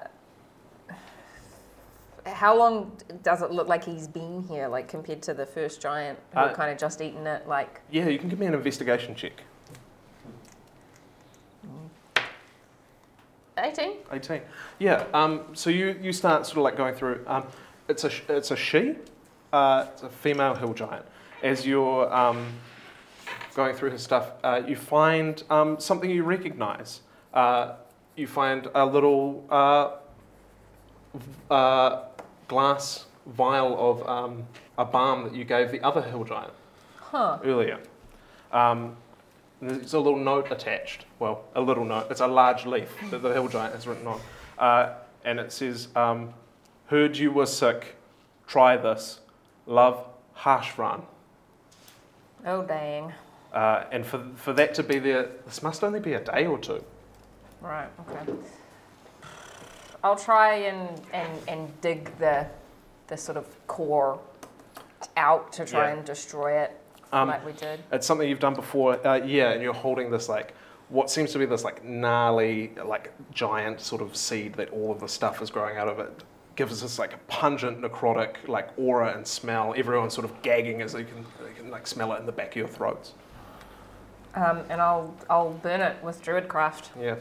[2.27, 6.19] how long does it look like he's been here, like compared to the first giant
[6.33, 7.49] who Uh, kind of just eaten it?
[7.49, 9.43] Like, Yeah, you can give me an investigation check.
[13.59, 13.93] 18?
[14.13, 14.41] 18.
[14.79, 15.05] Yeah.
[15.13, 17.23] Um, so you, you start sort of like going through.
[17.27, 17.47] Um,
[17.89, 18.95] it's a it's a she.
[19.53, 21.05] Uh, it's a female hill giant.
[21.43, 22.47] As you're um,
[23.55, 27.01] going through her stuff, uh, you find um, something you recognise.
[27.35, 27.75] Uh,
[28.17, 29.91] you find a little uh,
[31.51, 32.05] uh,
[32.49, 34.45] glass vial of um,
[34.79, 36.53] a balm that you gave the other hill giant
[36.99, 37.39] Huh.
[37.45, 37.79] earlier.
[39.63, 41.07] There's a little note attached.
[41.21, 42.09] Well, a little note.
[42.11, 44.21] It's a large leaf that the hill giant has written on.
[44.59, 44.95] Uh,
[45.25, 46.35] and it says, um,
[46.87, 47.95] Heard you were sick.
[48.49, 49.21] Try this.
[49.67, 50.05] Love,
[50.37, 51.05] Harshran.
[52.45, 53.13] Oh, dang.
[53.53, 56.59] Uh, and for, for that to be there, this must only be a day or
[56.59, 56.83] two.
[57.61, 58.33] Right, okay.
[60.03, 62.47] I'll try and, and, and dig the,
[63.07, 64.19] the sort of core
[65.17, 65.97] out to try Yeah.
[65.99, 66.77] and destroy it
[67.13, 67.81] Um, like we did.
[67.93, 70.55] It's something you've done before, uh, yeah, and you're holding this like
[70.89, 75.01] what seems to be this like gnarly, like giant sort of seed that all of
[75.01, 76.23] the stuff is growing out of it.
[76.55, 79.73] Gives us this like a pungent, necrotic like aura and smell.
[79.75, 82.51] Everyone's sort of gagging as they can, they can like smell it in the back
[82.51, 83.15] of your throats.
[84.35, 86.89] Um, and I'll, I'll burn it with Druidcraft.
[87.01, 87.17] Yeah.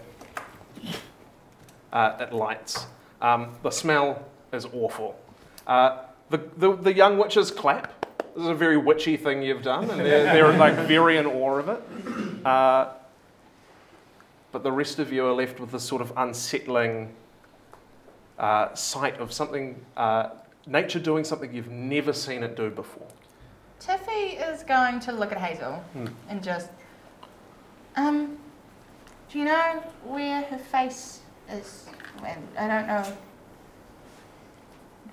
[1.94, 2.88] Uh, it lights.
[3.22, 5.20] Um, the smell is awful.
[5.68, 8.01] Uh, the, the, the young witches clap.
[8.36, 11.58] This is a very witchy thing you've done, and they're, they're like very in awe
[11.58, 12.46] of it.
[12.46, 12.94] Uh,
[14.52, 17.14] but the rest of you are left with this sort of unsettling
[18.40, 20.30] uh, sight of something, uh,
[20.66, 23.08] nature doing something you've never seen it do before.
[23.80, 26.08] Tiffy is going to look at Hazel Hmm.
[26.30, 26.70] and just,
[27.96, 28.38] um,
[29.30, 31.20] do you know where her face
[31.50, 31.88] is?
[32.58, 33.06] I don't know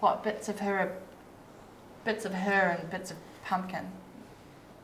[0.01, 0.93] what bits of her, are
[2.05, 3.91] bits of her and bits of pumpkin.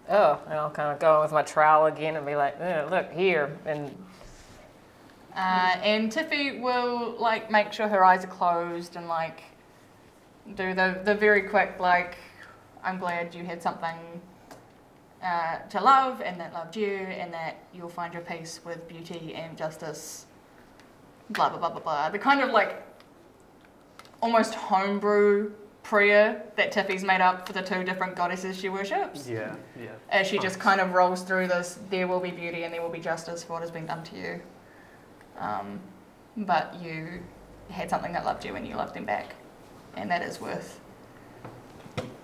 [0.09, 3.11] Oh, and I'll kind of go with my trowel again and be like, "Eh, look
[3.13, 3.57] here.
[3.65, 3.91] And
[5.35, 9.43] Uh, and Tiffy will like make sure her eyes are closed and like
[10.55, 12.17] do the the very quick like,
[12.85, 13.97] I'm glad you had something
[15.23, 19.35] uh, to love and that loved you and that you'll find your peace with beauty
[19.35, 20.27] and justice.
[21.31, 22.11] Blah blah blah blah blah.
[22.11, 22.83] The kind of like
[24.23, 25.51] almost homebrew
[25.85, 29.29] prayer that Tiffy's made up for the two different goddesses she worships.
[29.29, 29.91] Yeah, yeah.
[30.09, 32.91] As she just kind of rolls through this, there will be beauty and there will
[32.91, 34.41] be justice for what has been done to you.
[35.39, 35.79] Um,
[36.39, 37.23] but you
[37.71, 39.37] had something that loved you and you loved them back.
[39.95, 40.81] And that is worth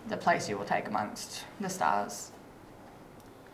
[0.09, 2.33] the place you will take amongst the stars.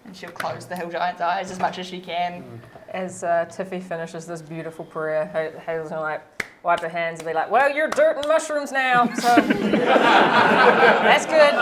[0.04, 2.60] And she'll close the hill giant's eyes as much as she can.
[2.90, 5.26] As uh, Tiffy finishes this beautiful prayer,
[5.66, 9.12] Hazel's gonna like wipe her hands and be like, well, you're dirt and mushrooms now.
[9.14, 11.54] So that's good.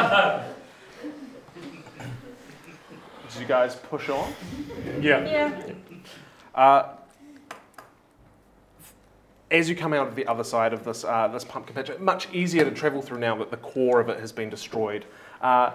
[3.31, 4.33] Did you guys push on?
[5.01, 5.25] Yeah.
[5.25, 5.73] Yeah.
[6.55, 6.89] Uh,
[9.51, 12.33] as you come out of the other side of this uh, this pumpkin patch, much
[12.33, 15.05] easier to travel through now that the core of it has been destroyed.
[15.41, 15.73] Uh,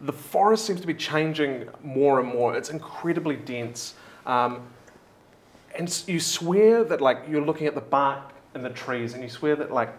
[0.00, 2.56] the forest seems to be changing more and more.
[2.56, 3.94] It's incredibly dense.
[4.26, 4.66] Um,
[5.74, 9.28] and you swear that like you're looking at the bark in the trees and you
[9.28, 9.94] swear that like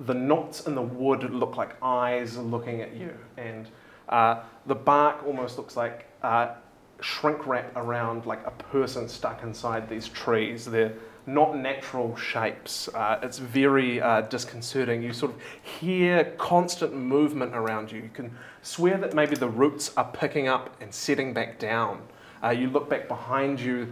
[0.00, 3.14] the knots in the wood look like eyes looking at you.
[3.36, 3.68] And
[4.08, 6.54] uh, the bark almost looks like uh,
[7.00, 10.64] shrink wrap around like a person stuck inside these trees.
[10.64, 10.94] They're
[11.26, 12.88] not natural shapes.
[12.88, 15.02] Uh, it's very uh, disconcerting.
[15.02, 18.02] You sort of hear constant movement around you.
[18.02, 22.02] You can swear that maybe the roots are picking up and setting back down
[22.44, 23.88] uh, you look back behind you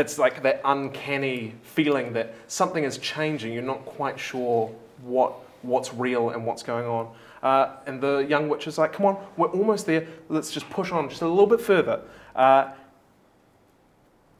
[0.00, 3.52] it's like that uncanny feeling that something is changing.
[3.52, 7.14] You're not quite sure what what's real and what's going on.
[7.42, 10.06] Uh, and the young witch is like, "Come on, we're almost there.
[10.28, 12.00] Let's just push on just a little bit further."
[12.34, 12.70] Uh,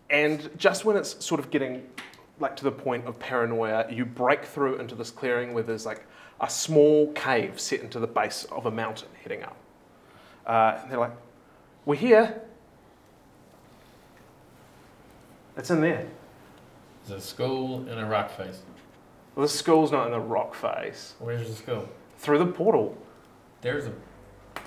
[0.08, 1.86] and just when it's sort of getting
[2.38, 6.04] like to the point of paranoia, you break through into this clearing where there's like
[6.40, 9.56] a small cave set into the base of a mountain heading up.
[10.46, 11.16] Uh, and they're like,
[11.84, 12.42] "We're here."
[15.56, 16.06] It's in there.
[17.06, 18.60] There's a skull and a rock face.
[19.34, 21.14] Well, the skull's not in the rock face.
[21.18, 21.88] Where's the skull?
[22.18, 22.96] Through the portal.
[23.60, 23.92] There's a.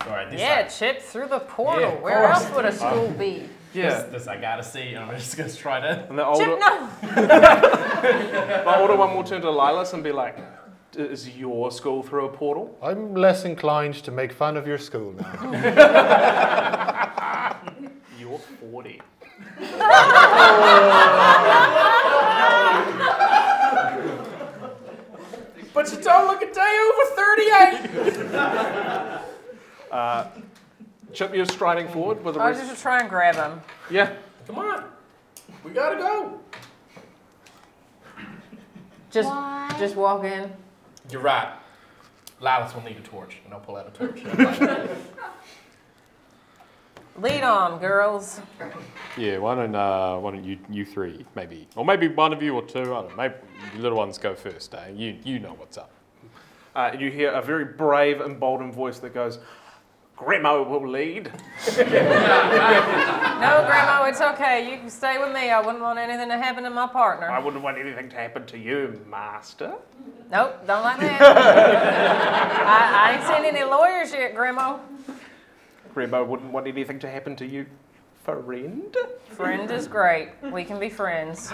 [0.01, 1.81] Alright, this Yeah, I, Chip through the portal.
[1.81, 2.43] Yeah, of Where course.
[2.45, 3.49] else would a uh, school be?
[3.73, 6.07] this, this I gotta see, and I'm just gonna try to.
[6.09, 6.89] And the older, Chip, no.
[8.61, 10.38] the older one will turn to Lilas and be like,
[10.95, 15.13] "Is your skull through a portal?" I'm less inclined to make fun of your school
[15.13, 15.34] now.
[18.19, 18.39] You're
[18.71, 19.01] 40.
[25.73, 29.19] But you don't look a day over 38!
[29.91, 30.27] Uh,
[31.13, 32.71] Chip, you're striding forward with the I was rest.
[32.71, 33.61] just trying to grab him.
[33.91, 34.11] Yeah.
[34.47, 34.85] Come on!
[35.63, 36.39] We gotta go!
[39.11, 39.29] Just,
[39.77, 40.51] just walk in.
[41.11, 41.53] You're right.
[42.41, 44.23] Lilas will need a torch, and I'll pull out a torch.
[47.22, 48.41] Lead on, girls.
[49.18, 52.55] Yeah, why don't uh, why don't you you three maybe, or maybe one of you
[52.55, 52.80] or two?
[52.80, 53.16] I don't know.
[53.16, 53.36] Maybe
[53.76, 54.74] you little ones go first.
[54.74, 54.89] Eh?
[54.95, 55.91] You you know what's up.
[56.76, 59.38] Uh, you hear a very brave, emboldened voice that goes,
[60.18, 61.32] "Grimo will lead."
[63.43, 64.72] No, Grandma, it's okay.
[64.72, 65.51] You can stay with me.
[65.51, 67.28] I wouldn't want anything to happen to my partner.
[67.28, 67.45] I partner.
[67.45, 69.74] wouldn't want anything to happen to you, Master.
[70.32, 71.22] Nope, don't like that.
[72.66, 74.80] I, I ain't seen any lawyers yet, Grandma.
[75.93, 77.65] Grimo wouldn't want anything to happen to you,
[78.23, 78.95] friend.
[79.29, 80.29] Friend is great.
[80.51, 81.51] We can be friends.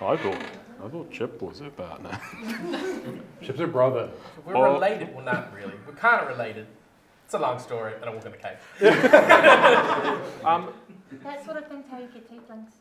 [0.00, 0.38] I thought
[0.84, 2.18] I thought Chip was her partner.
[3.42, 4.10] Chip's her brother.
[4.44, 4.74] We're Oh.
[4.74, 5.14] related.
[5.14, 5.74] Well, not really.
[5.86, 6.66] We're kind of related.
[7.24, 8.58] It's a long story, and I walk in the cave.
[10.44, 10.72] Um,
[11.22, 12.72] That sort of thing's how you get tieflings.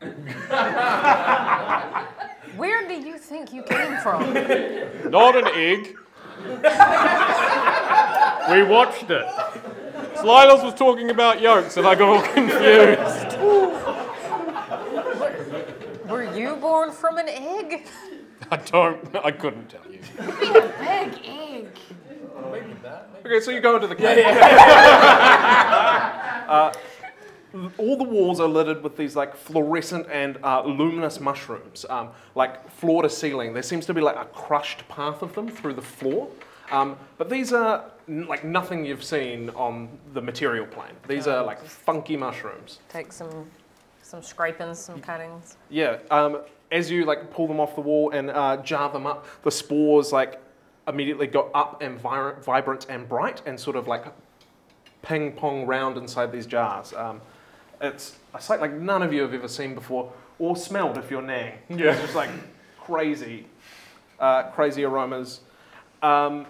[2.56, 4.32] Where do you think you came from?
[5.10, 5.96] Not an egg.
[8.50, 9.26] we watched it.
[10.24, 13.38] Slilos was talking about yolks, and I got all confused.
[16.08, 17.86] Were you born from an egg?
[18.50, 19.16] I don't.
[19.22, 19.98] I couldn't tell you.
[20.16, 21.68] Big egg.
[22.50, 23.12] Maybe not.
[23.12, 23.26] Maybe.
[23.26, 24.24] Okay, so you go into the cave.
[26.48, 26.72] uh,
[27.76, 32.70] all the walls are littered with these like fluorescent and uh, luminous mushrooms, um, like
[32.70, 33.52] floor to ceiling.
[33.52, 36.30] There seems to be like a crushed path of them through the floor.
[36.70, 40.94] Um, but these are n- like nothing you've seen on the material plane.
[41.08, 42.80] These are like funky mushrooms.
[42.88, 43.50] Take some,
[44.02, 45.56] some scrapings, some cuttings.
[45.70, 45.98] Yeah.
[46.10, 46.42] Um,
[46.72, 50.12] as you like pull them off the wall and uh, jar them up, the spores
[50.12, 50.40] like
[50.88, 54.04] immediately go up and vi- vibrant and bright and sort of like
[55.02, 56.92] ping pong round inside these jars.
[56.94, 57.20] Um,
[57.80, 61.22] it's a sight like none of you have ever seen before or smelled if you're
[61.22, 61.54] Nang.
[61.68, 61.92] Yeah.
[61.92, 62.30] It's just like
[62.80, 63.46] crazy,
[64.18, 65.40] uh, crazy aromas.
[66.02, 66.46] Um,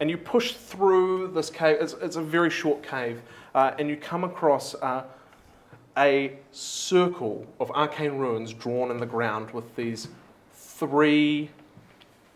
[0.00, 1.78] and you push through this cave.
[1.80, 3.22] It's, it's a very short cave,
[3.54, 5.04] uh, and you come across uh,
[5.96, 10.08] a circle of arcane runes drawn in the ground with these
[10.52, 11.50] three,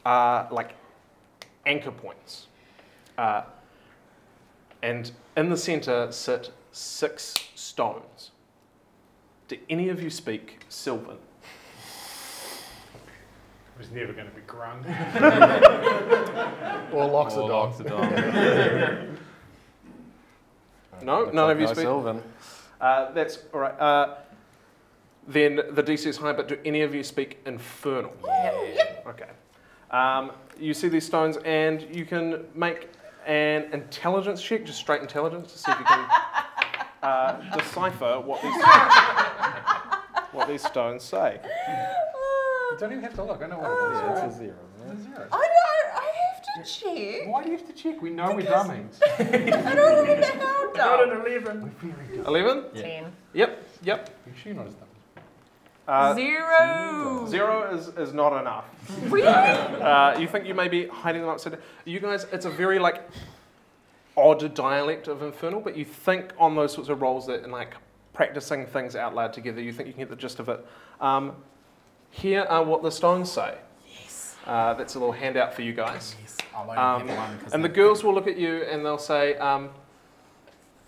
[0.05, 0.75] uh, like,
[1.67, 2.47] anchor points.
[3.17, 3.43] Uh,
[4.83, 8.31] and in the center sit six stones.
[9.49, 11.17] Do any of you speak Sylvan?
[13.79, 14.85] It was never going to be grung.
[16.93, 17.69] Or locks the Or dog.
[17.71, 19.09] locks the dog.
[21.01, 21.85] No, Looks none like of you no speak.
[21.85, 22.23] Sylvan.
[22.81, 23.79] Uh, that's all right.
[23.79, 24.17] Uh,
[25.29, 28.13] then the DC is high, but do any of you speak Infernal?
[28.25, 28.85] Yeah.
[29.07, 29.29] Okay.
[29.93, 32.89] Um, you see these stones, and you can make
[33.27, 36.09] an intelligence check, just straight intelligence, to see if you can
[37.05, 38.61] uh, decipher what these
[40.33, 41.39] what these stones say.
[42.79, 43.43] You don't even have to look.
[43.43, 43.81] I know what it is.
[44.01, 44.25] Yeah, right?
[44.25, 44.55] it's a zero.
[45.33, 47.29] I know, I have to check.
[47.29, 48.01] Why do you have to check?
[48.01, 48.89] We know we're drumming.
[49.19, 51.11] I don't remember how Got dumb.
[51.11, 52.25] an 11.
[52.25, 52.65] 11?
[52.77, 53.13] Ten.
[53.33, 54.17] Yep, yep.
[54.27, 54.85] You sure you're not as dumb?
[55.89, 57.27] Uh, Zero.
[57.27, 58.67] Zero is, is not enough.
[59.11, 59.27] Really?
[59.27, 61.63] Uh, you think you may be hiding them upside down.
[61.85, 63.09] You guys, it's a very like
[64.17, 67.75] odd dialect of Infernal, but you think on those sorts of roles that and like
[68.13, 70.65] practicing things out loud together, you think you can get the gist of it.
[71.01, 71.33] Um,
[72.19, 73.57] here are what the stones say.
[73.89, 74.37] Yes.
[74.47, 76.17] Uh, that's a little handout for you guys.
[76.21, 77.39] Yes, I'll only Um, have one.
[77.39, 79.71] 'cause and the they- girls will look at you and they'll say, um,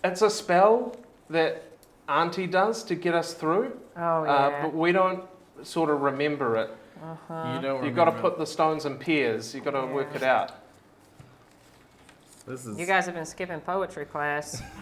[0.03, 0.95] "It's a spell
[1.29, 1.63] that
[2.09, 5.23] Auntie does to get us through, Oh uh, but we don't
[5.63, 6.69] sort of remember it.
[7.01, 7.53] uh-huh.
[7.55, 9.55] You don't You've got to put the stones in pairs.
[9.55, 10.51] You've got to work it out."
[12.45, 12.77] This is.
[12.77, 14.61] You guys have been skipping poetry class.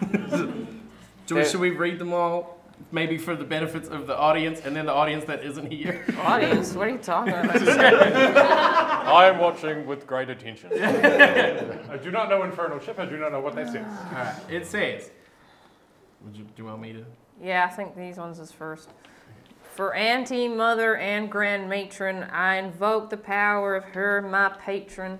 [1.26, 2.58] Do we, should we read them all?
[2.92, 6.04] Maybe for the benefits of the audience and then the audience that isn't here.
[6.18, 7.62] Audience, what are you talking about?
[7.68, 10.72] I am watching with great attention.
[10.82, 12.98] I do not know Infernal Ship.
[12.98, 13.86] I do not know what that says.
[13.86, 15.10] Alright, it says.
[16.24, 17.04] Would you, do you want me to?
[17.40, 18.90] Yeah, I think these ones is first.
[19.74, 25.18] For auntie, mother, and grand matron, I invoke the power of her, my patron.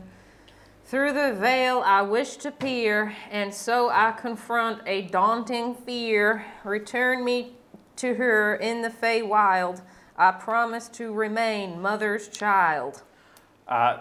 [0.91, 6.45] Through the veil I wish to peer, and so I confront a daunting fear.
[6.65, 7.53] Return me
[7.95, 9.83] to her in the Feywild.
[10.17, 13.05] I promise to remain mother's child.
[13.69, 13.99] Uh,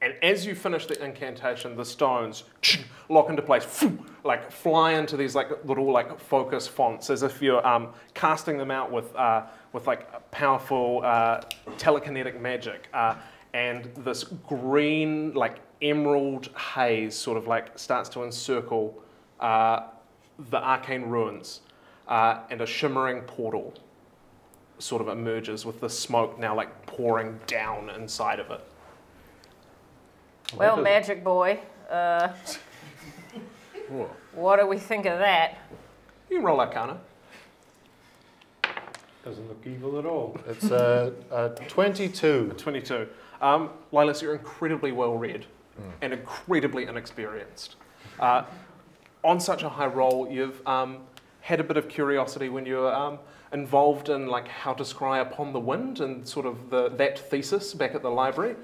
[0.00, 2.44] and as you finish the incantation, the stones
[3.10, 3.84] lock into place,
[4.24, 8.70] like fly into these like little like focus fonts, as if you're um, casting them
[8.70, 9.42] out with uh,
[9.74, 11.42] with like powerful uh,
[11.76, 12.88] telekinetic magic.
[12.94, 13.16] Uh,
[13.52, 19.02] and this green like emerald haze sort of like starts to encircle
[19.40, 19.88] uh,
[20.50, 21.60] the arcane runes,
[22.08, 23.74] uh, and a shimmering portal
[24.78, 28.60] sort of emerges with the smoke now like pouring down inside of it.
[30.56, 31.58] Well, magic boy,
[31.90, 32.28] uh,
[34.34, 35.58] what do we think of that?
[36.30, 36.98] You can roll Arcana.
[39.24, 40.36] Doesn't look evil at all.
[40.48, 42.54] It's uh, uh, 22.
[42.56, 43.08] 22.
[43.40, 45.46] Um, Lilas, you're incredibly well read
[46.00, 47.76] and incredibly inexperienced.
[48.18, 48.44] Uh,
[49.24, 50.98] on such a high role, you've um,
[51.40, 53.18] had a bit of curiosity when you were um,
[53.52, 57.74] involved in like how to scry upon the wind and sort of the, that thesis
[57.74, 58.56] back at the library.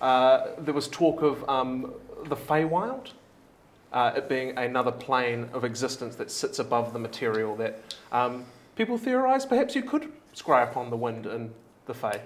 [0.00, 1.92] Uh, there was talk of um,
[2.26, 3.12] the Feywild,
[3.92, 8.44] uh, it being another plane of existence that sits above the material that um,
[8.76, 11.50] people theorize perhaps you could scry upon the wind in
[11.86, 12.20] the Fey.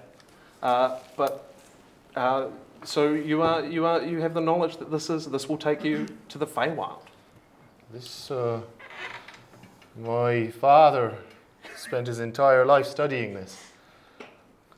[0.61, 1.53] Uh, but
[2.15, 2.47] uh,
[2.83, 5.83] so you are you are you have the knowledge that this is this will take
[5.83, 7.01] you to the Feywild.
[7.91, 8.61] This, uh,
[10.01, 11.17] my father
[11.75, 13.61] spent his entire life studying this.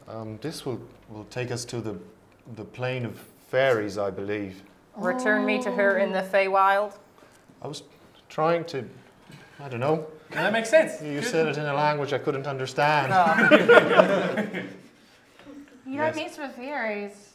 [0.07, 1.95] Um, this will, will take us to the,
[2.55, 4.63] the plane of fairies, I believe.
[4.97, 6.93] Return me to her in the Feywild.
[7.61, 7.83] I was
[8.29, 8.83] trying to,
[9.59, 10.07] I don't know.
[10.31, 10.99] No, that makes sense.
[11.01, 13.13] You said it in a language I couldn't understand.
[15.85, 16.15] You Yes.
[16.15, 17.32] don't mess with fairies.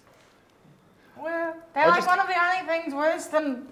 [1.22, 3.68] Well, They're I like just- one of the only things worse than.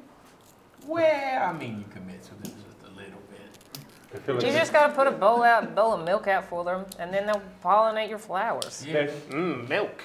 [0.87, 3.85] well, I mean, you can mess with it just a little bit.
[4.15, 6.87] I feel You just gotta put a bowl out, bowl of milk out for them,
[6.99, 8.85] and then they'll pollinate your flowers.
[8.87, 9.09] Yeah.
[9.31, 10.05] Mmm, milk.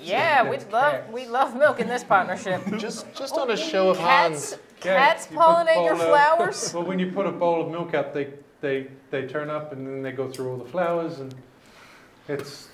[0.00, 2.60] Yeah, we love we love milk in this partnership.
[2.78, 4.50] Just, just oh, on a show of hands.
[4.50, 6.74] Cats, Yeah, cats you put pollinate your bowl of- flowers.
[6.74, 9.86] Well, when you put a bowl of milk out, they, they, they turn up and
[9.86, 11.32] then they go through all the flowers and
[12.28, 12.68] it's.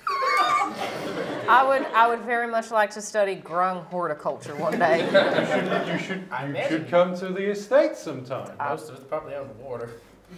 [1.49, 5.01] I would I would very much like to study grung horticulture one day.
[5.05, 6.69] You should, you I you imagine.
[6.69, 8.51] should come to the estate sometime.
[8.59, 9.91] Most of it's probably underwater.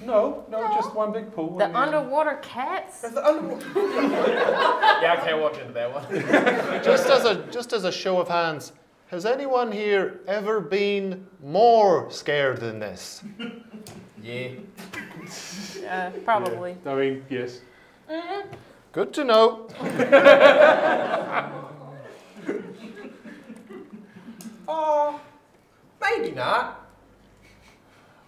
[0.05, 1.59] No, no, just one big pool.
[1.59, 3.05] The and then- underwater cats.
[5.03, 6.05] Yeah, I can't walk into that one.
[6.85, 8.73] Just as a, just as a show of hands,
[9.09, 13.23] has anyone here ever been more scared than this?
[14.23, 14.51] Yeah.
[15.89, 16.77] Uh, probably.
[16.85, 17.61] I mean, yes.
[18.93, 19.69] Good to know.
[24.73, 25.21] Oh,
[26.01, 26.89] maybe not.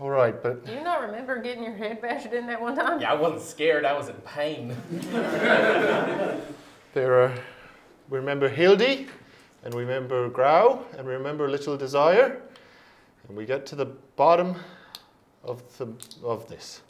[0.00, 3.00] All right, but Do you not remember getting your head bashed in that one time?
[3.00, 3.84] Yeah, I wasn't scared.
[3.84, 4.76] I was in pain.
[6.94, 7.32] there are.
[8.10, 9.06] We remember Hildy,
[9.62, 12.42] and we remember Grau, and we remember Little Desire,
[13.28, 13.86] and we get to the
[14.16, 14.56] bottom
[15.44, 15.86] of the
[16.24, 16.80] of this.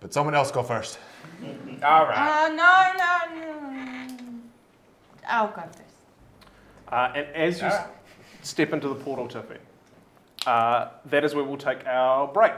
[0.00, 0.98] But someone else go first.
[1.84, 2.46] All right.
[2.46, 4.40] Uh, no, no, no.
[5.28, 5.78] I'll go first.
[6.88, 7.86] Uh, and as you s-
[8.42, 9.58] step into the portal, Tiffy,
[10.46, 12.54] uh, that is where we'll take our break.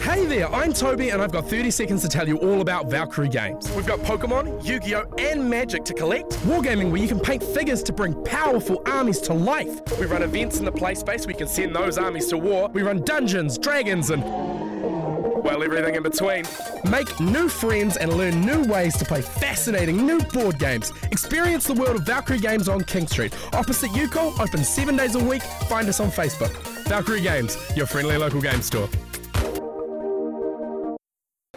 [0.00, 3.28] Hey there, I'm Toby, and I've got 30 seconds to tell you all about Valkyrie
[3.28, 3.70] Games.
[3.72, 6.30] We've got Pokemon, Yu Gi Oh!, and Magic to collect.
[6.46, 9.80] Wargaming, where you can paint figures to bring powerful armies to life.
[9.98, 12.68] We run events in the play space where you can send those armies to war.
[12.72, 14.22] We run dungeons, dragons, and.
[14.24, 16.44] well, everything in between.
[16.90, 20.92] Make new friends and learn new ways to play fascinating new board games.
[21.10, 25.22] Experience the world of Valkyrie Games on King Street, opposite UCOL, open seven days a
[25.22, 25.42] week.
[25.68, 26.50] Find us on Facebook.
[26.88, 28.88] Valkyrie Games, your friendly local game store.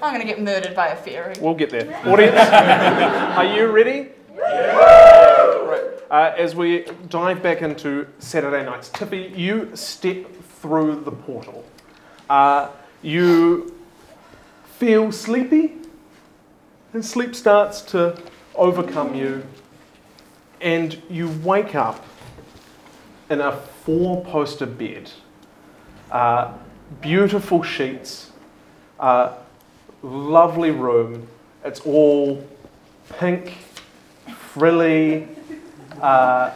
[0.02, 1.36] I'm gonna get murdered by a fairy.
[1.40, 1.96] We'll get there.
[2.08, 4.10] Audience, are you ready?
[4.36, 5.92] Right.
[6.10, 10.26] Uh, as we dive back into Saturday nights, Tippy, you step
[10.60, 11.64] through the portal.
[12.30, 12.70] Uh,
[13.02, 13.76] you
[14.78, 15.74] feel sleepy,
[16.94, 18.20] and sleep starts to
[18.56, 19.44] overcome you,
[20.60, 22.04] and you wake up
[23.30, 23.52] in a
[23.86, 25.12] four poster bed.
[26.12, 26.54] Uh,
[27.00, 28.32] beautiful sheets,
[29.00, 29.34] uh,
[30.04, 31.28] lovely room.
[31.64, 32.46] It's all
[33.20, 33.58] pink,
[34.36, 35.28] frilly.
[36.02, 36.52] Uh,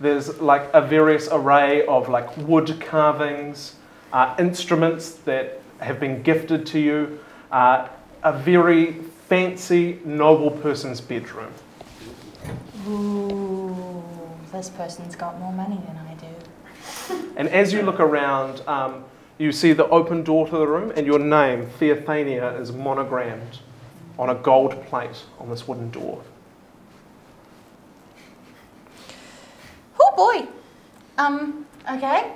[0.00, 3.76] there's like a various array of like wood carvings,
[4.12, 7.18] uh, instruments that have been gifted to you.
[7.50, 7.88] Uh,
[8.22, 8.92] a very
[9.28, 11.52] fancy, noble person's bedroom.
[12.88, 14.04] Ooh,
[14.52, 17.24] this person's got more money than I do.
[17.36, 19.04] And as you look around, um,
[19.38, 23.58] you see the open door to the room, and your name, Theophania, is monogrammed
[24.18, 26.22] on a gold plate on this wooden door.
[30.00, 30.48] Oh boy.
[31.18, 32.32] Um, okay.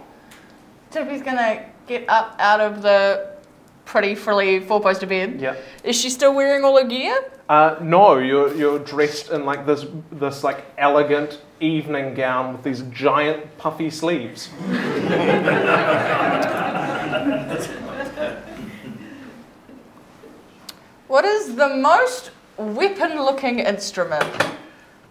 [0.91, 3.37] Tippy's gonna get up out of the
[3.87, 5.41] pretty frilly four poster bed.
[5.41, 5.57] Yeah.
[5.83, 7.25] Is she still wearing all her gear?
[7.49, 12.83] Uh, no, you're, you're dressed in like this, this like elegant evening gown with these
[12.93, 14.51] giant puffy sleeves.
[21.11, 24.25] What is the most weapon looking instrument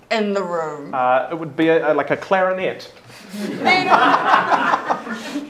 [0.10, 0.94] in the room?
[0.94, 2.92] Uh, it would be a, a- like a clarinet.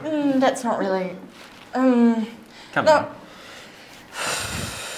[0.00, 1.14] Mm, that's not really.
[1.74, 2.26] Um,
[2.72, 2.92] Come no.
[2.92, 3.14] on.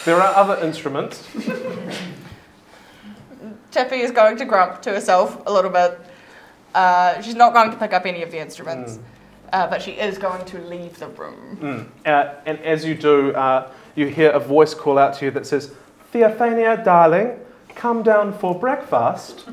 [0.05, 1.27] There are other instruments.
[3.73, 5.99] Tippy is going to grump to herself a little bit.
[6.73, 9.01] Uh, she's not going to pick up any of the instruments,
[9.53, 11.59] uh, but she is going to leave the room.
[11.61, 12.07] Mm.
[12.07, 15.47] Uh, and as you do, uh, you hear a voice call out to you that
[15.47, 15.73] says,
[16.13, 17.39] Theophania, darling,
[17.75, 19.47] come down for breakfast.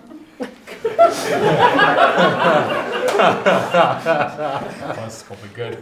[4.98, 5.78] That's probably good.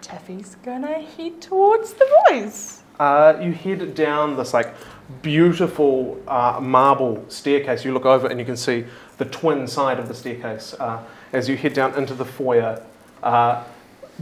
[0.00, 2.82] Tiffy's gonna head towards the boys.
[3.00, 4.74] Uh, you head down this like
[5.22, 7.84] beautiful uh, marble staircase.
[7.84, 8.84] You look over and you can see
[9.18, 11.02] the twin side of the staircase uh,
[11.32, 12.82] as you head down into the foyer.
[13.24, 13.64] Uh,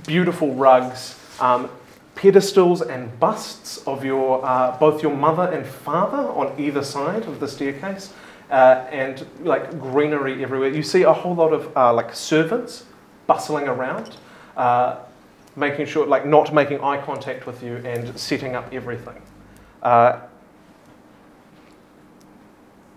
[0.06, 1.68] beautiful rugs, um,
[2.14, 7.38] pedestals and busts of your uh, both your mother and father on either side of
[7.40, 8.14] the staircase,
[8.50, 10.70] uh, and like greenery everywhere.
[10.70, 12.86] You see a whole lot of uh, like servants
[13.26, 14.16] bustling around.
[14.56, 14.96] Uh,
[15.56, 19.20] making sure, like, not making eye contact with you and setting up everything.
[19.82, 20.20] Uh,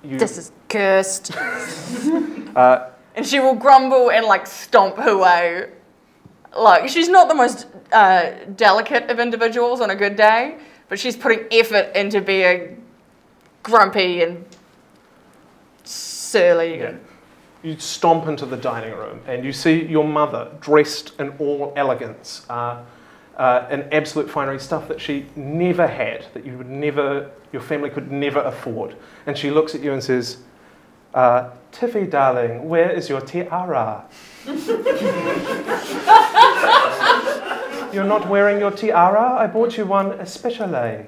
[0.03, 1.35] you, This is cursed.
[2.55, 5.69] uh, and she will grumble and like stomp her way.
[6.55, 11.17] Like she's not the most uh, delicate of individuals on a good day, but she's
[11.17, 12.83] putting effort into being
[13.63, 14.45] grumpy and
[15.83, 16.79] surly.
[16.79, 16.95] yeah.
[17.63, 22.45] You stomp into the dining room and you see your mother dressed in all elegance,
[22.47, 22.83] uh,
[23.37, 27.89] uh, in absolute finery stuff that she never had, that you would never, your family
[27.89, 28.95] could never afford.
[29.25, 30.37] And she looks at you and says,
[31.15, 34.05] uh, Tiffy, darling, where is your tiara?
[37.93, 39.37] You're not wearing your tiara?
[39.39, 41.07] I bought you one especially.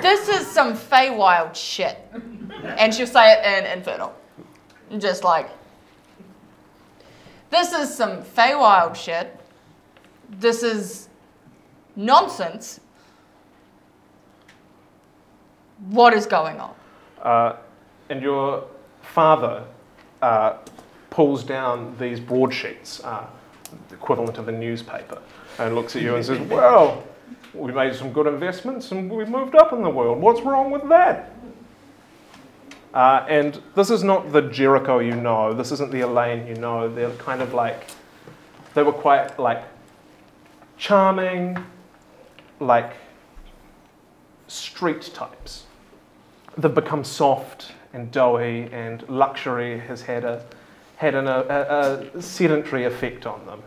[0.00, 1.98] This is some Feywild shit.
[2.64, 4.14] And she'll say it in Infernal.
[4.98, 5.48] Just like,
[7.50, 9.38] this is some Feywild shit.
[10.30, 11.08] This is
[11.94, 12.80] nonsense.
[15.88, 16.74] What is going on?
[17.20, 17.56] Uh,
[18.08, 18.64] and your
[19.02, 19.64] father
[20.20, 20.58] uh,
[21.10, 23.26] pulls down these broadsheets, uh,
[23.88, 25.20] the equivalent of a newspaper,
[25.58, 27.02] and looks at you and says, Well,
[27.54, 30.20] we made some good investments and we moved up in the world.
[30.20, 31.34] What's wrong with that?
[32.94, 35.52] Uh, and this is not the Jericho you know.
[35.52, 36.92] This isn't the Elaine you know.
[36.92, 37.90] They're kind of like,
[38.74, 39.64] they were quite like
[40.76, 41.62] charming,
[42.60, 42.92] like
[44.46, 45.64] street types.
[46.56, 50.44] They've become soft and doughy, and luxury has had a
[50.96, 53.60] had an, a, a, sedentary effect on them.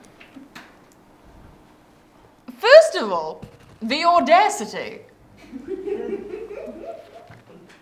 [2.58, 3.44] First of all,
[3.82, 5.02] the audacity.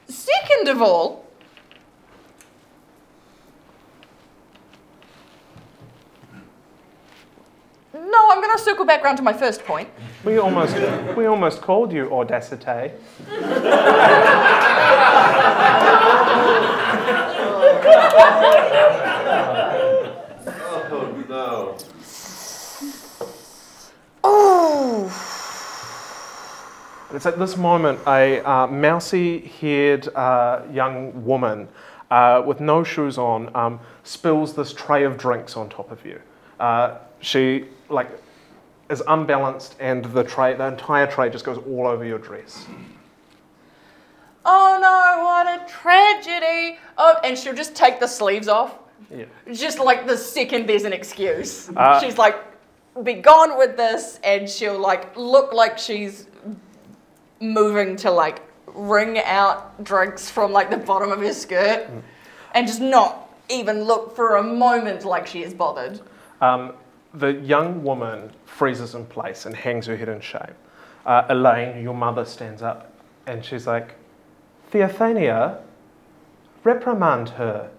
[0.08, 1.28] Second of all,
[7.94, 9.88] no, I'm going to circle back round to my first point.
[10.24, 10.76] We almost
[11.16, 12.92] we almost called you audacity.
[20.66, 21.78] Oh no.
[27.16, 31.68] It's at this moment a uh, mousy-haired uh, young woman
[32.10, 36.20] uh, with no shoes on um, spills this tray of drinks on top of you.
[36.60, 38.10] Uh, she like
[38.90, 42.66] is unbalanced, and the tray, the entire tray, just goes all over your dress.
[44.46, 46.78] Oh no, what a tragedy!
[46.98, 48.78] Oh, and she'll just take the sleeves off.
[49.10, 49.26] Yeah.
[49.52, 51.70] Just like the second there's an excuse.
[51.76, 52.36] Uh, she's like,
[53.04, 56.28] be gone with this, and she'll like look like she's
[57.40, 61.90] moving to like wring out drinks from like the bottom of her skirt,
[62.54, 66.00] and just not even look for a moment like she is bothered.
[66.42, 66.74] Um,
[67.14, 70.56] the young woman freezes in place and hangs her head in shame.
[71.06, 72.92] Uh, Elaine, your mother, stands up
[73.28, 73.96] and she's like,
[74.74, 75.60] Theophania,
[76.64, 77.70] reprimand her.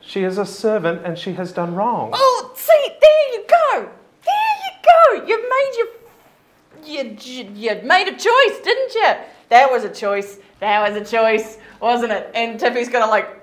[0.00, 2.10] She is a servant and she has done wrong.
[2.12, 3.88] Oh, see, there you go.
[4.24, 5.26] There you go.
[5.26, 5.88] You made your
[6.84, 7.16] you,
[7.54, 9.14] you, made a choice, didn't you?
[9.48, 10.38] That was a choice.
[10.60, 12.30] That was a choice, wasn't it?
[12.34, 13.40] And Tiffy's gonna like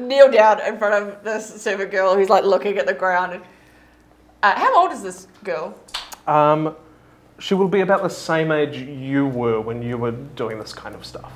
[0.00, 3.42] kneel down in front of this servant girl who's like looking at the ground.
[4.42, 5.78] Uh, how old is this girl?
[6.26, 6.76] Um,
[7.38, 10.94] she will be about the same age you were when you were doing this kind
[10.94, 11.32] of stuff,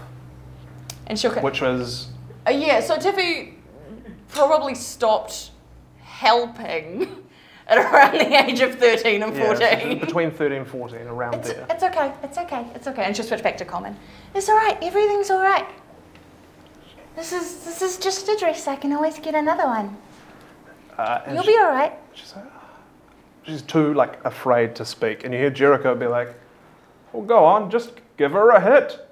[1.06, 1.32] And she'll.
[1.40, 2.08] which was
[2.46, 3.54] Uh, yeah, so Tiffy
[4.28, 5.50] probably stopped
[6.00, 7.08] helping
[7.68, 9.46] at around the age of 13 and yeah,
[9.78, 9.98] 14.
[9.98, 11.66] between 13 and 14, around there.
[11.70, 13.02] It's okay, it's okay, it's okay.
[13.04, 13.96] And she'll switch back to common.
[14.34, 15.66] It's alright, everything's alright.
[17.16, 19.96] This is this is just a dress, I can always get another one.
[20.96, 21.92] Uh, You'll she- be alright.
[22.14, 22.32] She's
[23.56, 26.34] too like afraid to speak, and you hear Jericho be like,
[27.12, 29.04] "Well, go on, just give her a hit."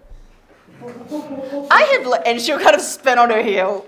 [1.70, 3.87] I have, le- and she'll kind of spin on her heel.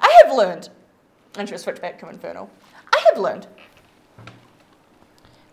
[0.00, 0.70] I have learned,
[1.36, 2.48] and she'll switch back to Infernal.
[2.92, 3.46] I have learned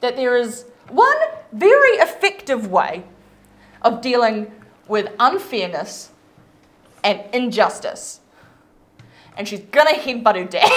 [0.02, 1.18] that there is one
[1.52, 3.04] very effective way
[3.82, 4.52] of dealing
[4.88, 6.12] with unfairness
[7.04, 8.22] and injustice.
[9.40, 10.70] And she's gonna headbutt her dad.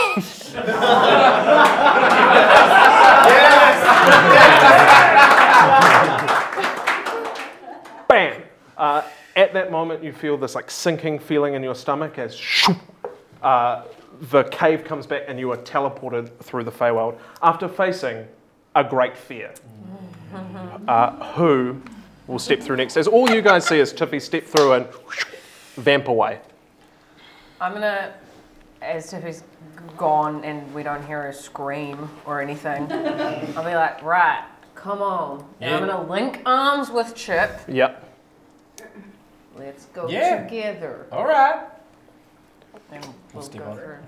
[8.08, 8.42] Bam!
[8.76, 9.02] Uh,
[9.34, 12.76] at that moment, you feel this like sinking feeling in your stomach as shoo,
[13.42, 13.82] uh,
[14.30, 18.28] the cave comes back and you are teleported through the Feywild after facing
[18.76, 19.52] a great fear.
[20.86, 21.82] Uh, who
[22.28, 22.96] will step through next?
[22.96, 24.86] As all you guys see is Tiffy step through and
[25.74, 26.38] vamp away.
[27.60, 28.12] I'm gonna,
[28.82, 29.44] as Tiffy's
[29.96, 32.82] gone and we don't hear a scream or anything,
[33.56, 35.44] I'll be like, right, come on.
[35.60, 35.86] And I'm Yeah.
[35.94, 37.60] gonna link arms with Chip.
[37.68, 38.08] Yep.
[39.56, 40.42] Let's go Yeah.
[40.44, 41.06] together.
[41.12, 41.60] All right.
[42.90, 43.80] And we'll Step go on it.
[43.80, 44.00] for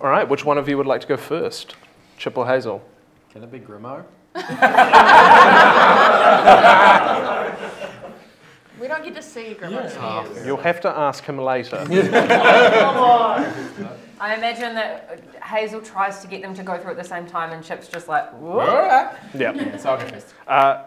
[0.00, 1.76] All right, which one of you would like to go first?
[2.16, 2.82] Chip or Hazel?
[3.30, 4.04] Can it be Grimo?
[8.80, 10.44] we don't get to see Grimmer's hands.
[10.46, 11.86] You'll have to ask him later.
[14.22, 17.50] I imagine that Hazel tries to get them to go through at the same time,
[17.50, 18.68] and Chip's just like, All whoop.
[18.68, 19.16] yeah.
[19.34, 20.32] Yeah, so I'll go first.
[20.46, 20.84] Uh,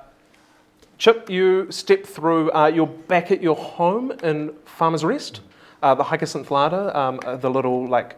[0.97, 5.41] Chip, you step through, uh, you're back at your home in Farmer's Rest,
[5.83, 8.17] uh, the Hyacinth Larder, um, uh, the little like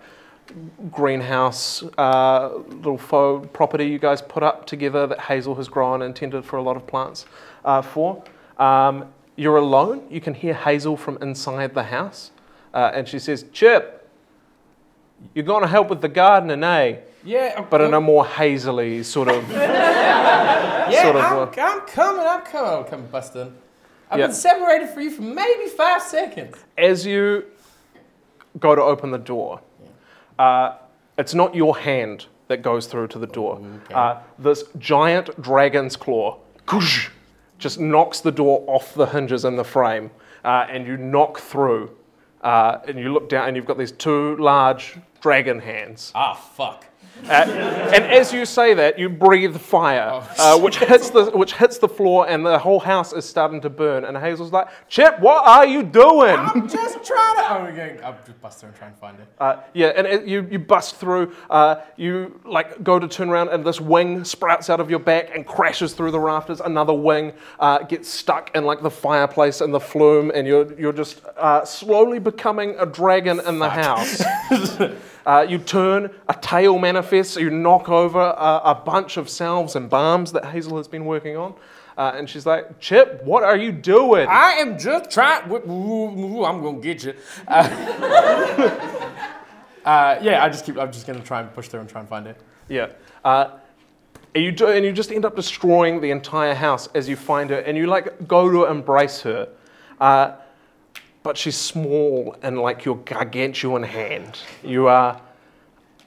[0.91, 6.15] greenhouse, uh, little faux property you guys put up together that Hazel has grown and
[6.15, 7.25] tended for a lot of plants
[7.65, 8.23] uh, for.
[8.59, 12.29] Um, you're alone, you can hear Hazel from inside the house,
[12.75, 13.96] uh, and she says, Chip,
[15.33, 16.97] you're going to help with the gardening, eh?
[17.23, 19.49] Yeah, But in a more hazily sort of.
[19.51, 22.25] yeah, sort of, I'm, uh, I'm coming.
[22.25, 22.73] I'm coming.
[22.79, 23.53] I'm coming, busting.
[24.09, 24.27] I've Yeah.
[24.27, 26.55] been separated from you for maybe five seconds.
[26.77, 27.43] as you
[28.59, 29.59] go to open the door,
[30.39, 30.73] uh,
[31.17, 33.59] it's not your hand that goes through to the door.
[33.93, 36.37] Uh, this giant dragon's claw
[37.59, 40.09] just knocks the door off the hinges in the frame,
[40.45, 41.91] uh, and you knock through.
[42.41, 46.11] Uh, and you look down, and you've got these two large dragon hands.
[46.15, 46.86] Ah, fuck.
[47.25, 51.77] Uh, and as you say that, you breathe fire, uh, which hits the which hits
[51.77, 54.05] the floor, and the whole house is starting to burn.
[54.05, 57.47] And Hazel's like, "Chip, what are you doing?" I'm just trying to.
[57.49, 57.99] Oh, okay.
[58.03, 59.27] I'll just bust through and try and find it.
[59.39, 61.33] Uh, yeah, and it, you, you bust through.
[61.49, 65.35] Uh, you like go to turn around, and this wing sprouts out of your back
[65.35, 66.61] and crashes through the rafters.
[66.61, 70.93] Another wing uh, gets stuck in like the fireplace and the flume, and you're you're
[70.93, 74.23] just uh, slowly becoming a dragon in the house.
[75.27, 79.89] Uh, you turn, a tail manifests, you knock over a, a bunch of salves and
[79.89, 81.53] balms that Hazel has been working on.
[81.97, 84.25] Uh, and she's like, Chip, what are you doing?
[84.29, 85.49] I am just trying.
[85.49, 87.13] woo, I'm gonna get you.
[87.45, 87.57] Uh,
[89.85, 90.77] uh, yeah, I just keep.
[90.77, 92.39] I'm just gonna try and push through and try and find it.
[92.69, 92.91] Yeah.
[93.25, 93.57] Uh,
[94.33, 97.49] and you do, and you just end up destroying the entire house as you find
[97.49, 99.49] her, and you like go to embrace her,
[99.99, 100.35] uh,
[101.27, 104.39] but she's small and like your gargantuan hand.
[104.63, 105.19] You are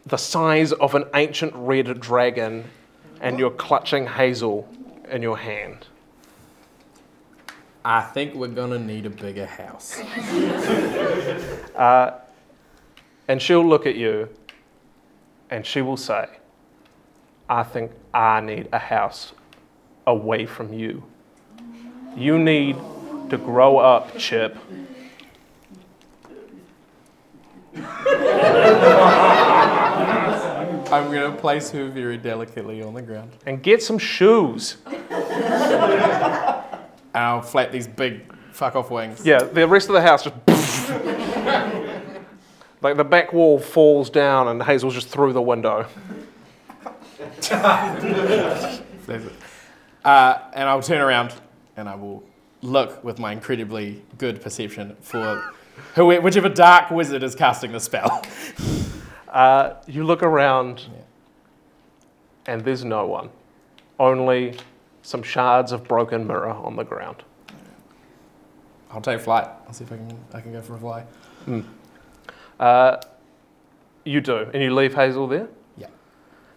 [0.07, 2.65] the size of an ancient red dragon,
[3.21, 4.67] and you're clutching Hazel
[5.11, 5.89] in your hand.
[7.85, 10.01] I think we're gonna need a bigger house.
[11.77, 12.19] Uh,
[13.29, 14.29] and she'll look at you,
[15.51, 16.29] and she will say,
[17.47, 19.33] "I think I need a house
[20.07, 21.03] away from you.
[22.17, 22.77] You need
[23.29, 24.57] to grow up, Chip."
[30.93, 33.31] I'm gonna place her very delicately on the ground.
[33.47, 34.77] And get some shoes.
[37.13, 39.25] And I'll flap these big fuck off wings.
[39.25, 40.37] Yeah, the rest of the house just.
[42.83, 45.87] like the back wall falls down, and Hazel's just through the window.
[50.05, 51.35] Uh, and I'll turn around
[51.77, 52.23] and I will
[52.63, 55.53] look with my incredibly good perception for
[55.95, 58.23] who, whichever dark wizard is casting the spell.
[59.29, 60.87] Uh, you look around,
[62.47, 63.31] and there's no one.
[63.99, 64.57] Only
[65.03, 67.23] some shards of broken mirror on the ground.
[68.91, 69.47] I'll take flight.
[69.67, 71.05] I'll see if I can I can go for a fly.
[72.59, 72.97] Uh,
[74.05, 75.49] you do, and you leave Hazel there.
[75.77, 75.87] Yeah.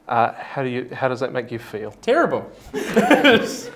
[0.08, 0.90] Uh, how do you?
[0.94, 1.92] How does that make you feel?
[2.02, 2.50] Terrible.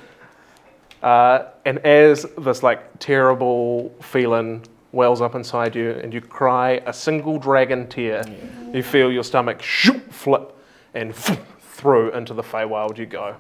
[1.02, 4.66] Uh, and as this like terrible feeling
[4.98, 8.24] wells up inside you, and you cry a single dragon tear,
[8.74, 10.54] you feel your stomach shoot, flip,
[10.94, 13.36] and through into the Feywild you go.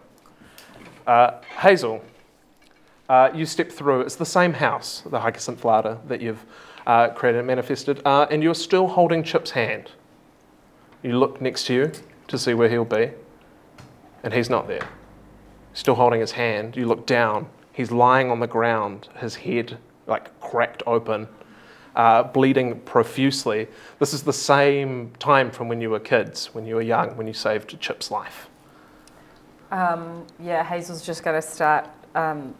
[1.06, 2.02] Uh, Hazel,
[3.10, 4.02] uh, you step through.
[4.02, 6.46] It's the same house, the Hyacinth Larder that you've
[6.86, 9.92] uh, created and manifested, uh, and you're still holding Chip's hand.
[11.04, 11.92] You look next to you
[12.28, 13.12] to see where he'll be,
[14.24, 14.88] and he's not there
[15.78, 16.76] still holding his hand.
[16.76, 17.48] You look down.
[17.72, 19.78] He's lying on the ground, his head
[20.08, 21.28] like cracked open,
[21.98, 23.68] uh, bleeding profusely.
[23.98, 27.26] This is the same time from when you were kids, when you were young, when
[27.28, 28.48] you saved Chip's life.
[29.72, 32.54] Um, yeah, Hazel's just going to start um,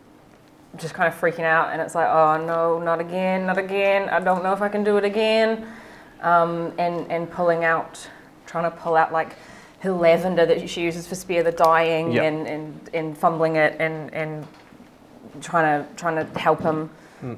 [0.76, 4.10] just kind of freaking out, and it's like, oh no, not again, not again.
[4.10, 5.66] I don't know if I can do it again.
[6.22, 8.10] Um, and and pulling out,
[8.48, 9.36] trying to pull out like
[9.82, 12.24] her lavender that she uses for spare the dying, Yeah.
[12.24, 14.48] and, and and fumbling it, and and
[15.42, 16.90] trying to trying to help him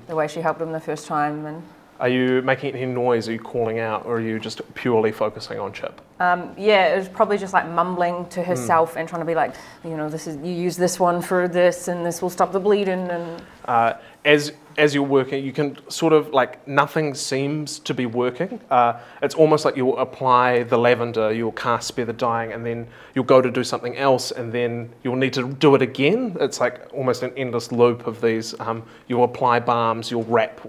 [0.07, 1.61] the way she helped him the first time, and.
[1.99, 3.27] Are you making any noise?
[3.27, 5.99] Are you calling out, or are you just purely focusing on Chip?
[6.21, 9.53] Um, yeah, it was probably just like mumbling to herself and trying to be like,
[9.83, 12.59] you know, this is you use this one for this, and this will stop the
[12.59, 13.93] bleeding, and Uh,
[14.25, 18.61] as as you're working, you can sort of like nothing seems to be working.
[18.71, 22.88] Uh, it's almost like you'll apply the lavender, you'll cast spare the dying, and then
[23.13, 26.38] you'll go to do something else, and then you'll need to do it again.
[26.39, 28.57] It's like almost an endless loop of these.
[28.61, 30.61] Um, you'll apply balms, you'll wrap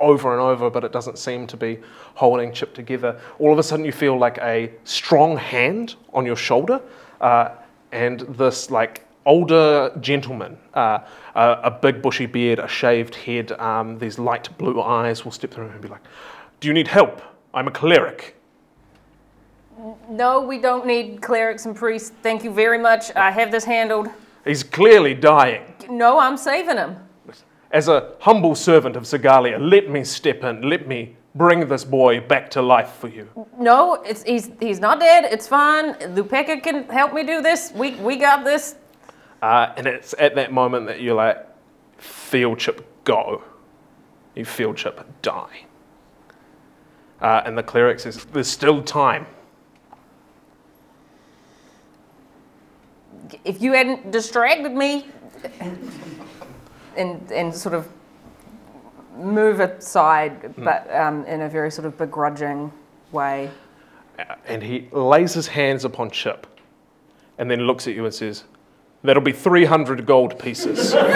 [0.00, 1.78] over and over, but it doesn't seem to be
[2.14, 3.20] holding Chip together.
[3.38, 6.80] All of a sudden, you feel like a strong hand on your shoulder,
[7.20, 7.50] uh,
[7.92, 10.98] and this like older gentleman, uh,
[11.34, 15.50] a, a big bushy beard, a shaved head, um, these light blue eyes will step
[15.50, 16.02] through and be like,
[16.60, 17.22] "Do you need help?
[17.52, 18.36] I'm a cleric."
[20.08, 22.12] no, we don't need clerics and priests.
[22.22, 23.14] Thank you very much.
[23.16, 24.08] I have this handled.
[24.44, 25.62] He's clearly dying.
[25.88, 26.96] No, I'm saving him.
[27.70, 30.68] As a humble servant of Segalia, let me step in.
[30.68, 33.28] Let me bring this boy back to life for you.
[33.58, 35.24] No, it's he's he's not dead.
[35.24, 35.94] It's fine.
[35.94, 37.72] Lupeka can help me do this.
[37.74, 38.74] We we got this.
[39.40, 41.46] Uh, and it's at that moment that you like
[41.96, 43.42] feel Chip go.
[44.34, 45.66] You feel Chip die.
[47.20, 49.26] Uh, and the cleric says, There's still time.
[53.44, 55.06] If you hadn't distracted me,
[56.96, 57.88] and and sort of
[59.16, 62.72] move aside, but um, in a very sort of begrudging
[63.12, 63.50] way.
[64.18, 66.46] Uh, and he lays his hands upon Chip
[67.38, 68.44] and then looks at you and says,
[69.02, 70.94] That'll be 300 gold pieces.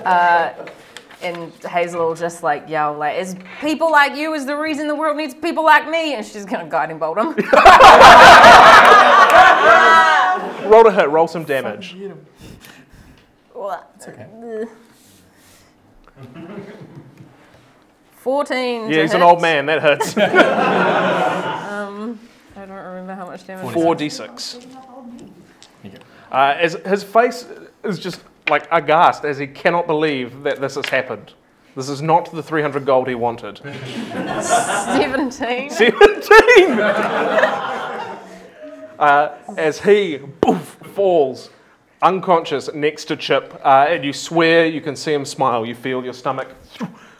[0.00, 0.69] Uh,
[1.22, 4.94] and Hazel will just like yell, like, "Is people like you is the reason the
[4.94, 7.26] world needs people like me?" And she's gonna guiding bolt him.
[10.70, 11.96] roll to hit, roll some damage.
[13.96, 14.26] It's okay.
[18.12, 18.88] Fourteen.
[18.88, 19.26] Yeah, to he's an hit.
[19.26, 20.16] old man, that hurts.
[20.16, 22.18] um,
[22.56, 23.74] I don't remember how much damage.
[23.74, 24.66] 4d6.
[26.30, 27.46] Uh, as his face
[27.82, 31.32] is just like aghast as he cannot believe that this has happened.
[31.76, 33.58] This is not the 300 gold he wanted.
[34.42, 35.70] Seventeen.
[35.70, 36.80] 17!
[38.98, 41.50] uh, as he poof, falls
[42.02, 45.64] unconscious next to Chip, uh, and you swear you can see him smile.
[45.64, 46.48] You feel your stomach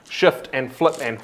[0.08, 1.20] shift and flip, and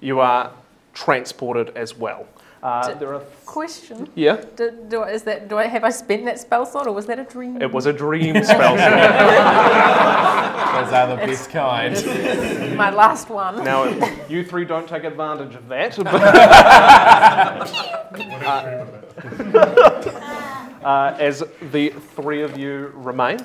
[0.00, 0.52] you are
[0.94, 2.26] transported as well.
[2.62, 4.08] Uh, there are Question.
[4.14, 4.40] Yeah?
[4.56, 7.06] Do, do, I- is that, do I, have I spent that spell slot or was
[7.06, 7.60] that a dream?
[7.60, 8.76] It was a dream spell.
[8.76, 8.82] Those
[10.92, 12.76] are the It's- best kind.
[12.76, 13.64] my last one.
[13.64, 13.84] Now,
[14.28, 15.96] you three don't take advantage of that.
[15.96, 16.06] but-
[20.84, 23.38] uh, as the three of you remain.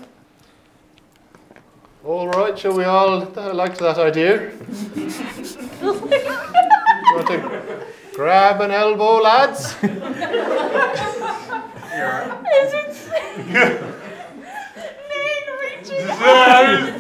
[2.06, 3.28] All right, shall we all?
[3.38, 4.52] I liked that idea.
[8.18, 9.76] You want to grab an elbow, lads?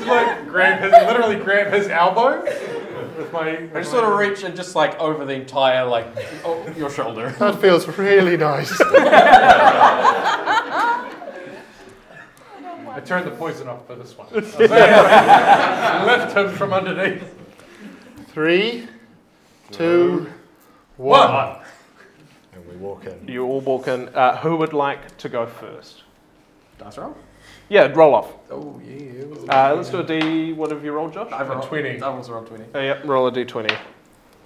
[0.08, 2.44] like grab his, literally grab his elbow
[3.18, 3.58] with my.
[3.58, 6.08] I just sort of reach and just like over the entire like
[6.46, 7.30] oh, your shoulder.
[7.40, 8.74] That feels really nice.
[12.90, 14.28] I turned the poison off for this one.
[14.34, 14.58] Lift
[16.38, 17.34] him from underneath.
[18.30, 18.88] Three,
[19.72, 20.32] two,
[20.98, 21.34] One.
[21.34, 21.58] one.
[22.54, 23.28] And we walk in.
[23.28, 24.10] You all walk in.
[24.10, 26.04] Uh, who would like to go first?
[26.80, 27.16] Dice roll.
[27.70, 28.34] Yeah, roll off.
[28.50, 29.24] Oh yeah.
[29.50, 30.54] Uh, let's do a D.
[30.54, 31.32] What have you rolled, Josh?
[31.32, 31.90] I've rolled 20.
[31.90, 32.66] I've also rolled twenty.
[32.74, 33.78] Uh, yeah, roll a D20.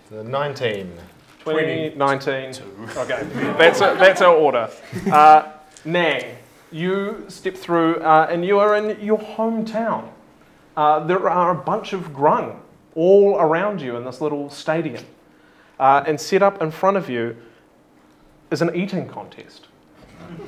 [0.10, 0.92] The 19.
[1.40, 2.54] 20, 19.
[2.98, 3.24] Okay,
[3.58, 4.70] that's, a, that's our order.
[5.12, 5.54] Uh,
[5.86, 6.36] Nang,
[6.72, 10.10] you step through uh, and you are in your hometown.
[10.78, 12.58] Uh, there are a bunch of grung
[12.94, 15.04] all around you in this little stadium.
[15.82, 17.36] Uh, and set up in front of you
[18.52, 19.66] is an eating contest.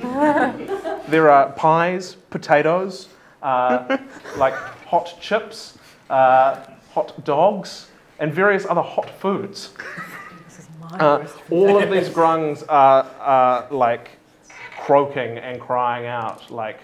[1.08, 3.08] there are pies, potatoes,
[3.42, 3.98] uh,
[4.36, 4.54] like
[4.86, 5.76] hot chips,
[6.08, 7.88] uh, hot dogs,
[8.20, 9.74] and various other hot foods.
[11.00, 14.10] Uh, all of these grungs are, are like
[14.78, 16.78] croaking and crying out, like,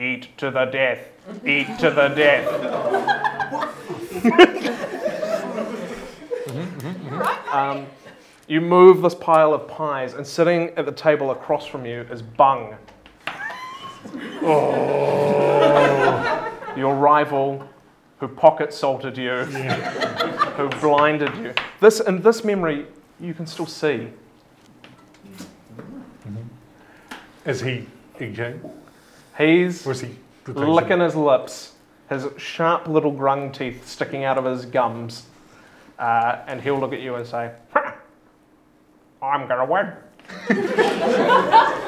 [0.00, 0.98] eat to the death,
[1.46, 2.48] eat to the death.
[6.84, 7.56] Mm-hmm, mm-hmm.
[7.56, 7.86] um,
[8.46, 12.22] you move this pile of pies, and sitting at the table across from you is
[12.22, 12.76] Bung.
[14.46, 15.64] Oh.
[16.76, 17.66] Your rival
[18.18, 19.30] who pocket salted you,
[20.56, 21.54] who blinded you.
[21.80, 22.86] This in this memory
[23.18, 24.10] you can still see.
[26.26, 26.42] Mm-hmm.
[27.48, 27.86] Is he
[28.20, 28.60] eating?
[29.38, 30.16] He's Was he
[30.46, 31.72] licking his lips,
[32.10, 35.24] his sharp little grung teeth sticking out of his gums,
[35.98, 37.52] uh, and he'll look at you and say,
[39.22, 39.92] "I'm gonna win."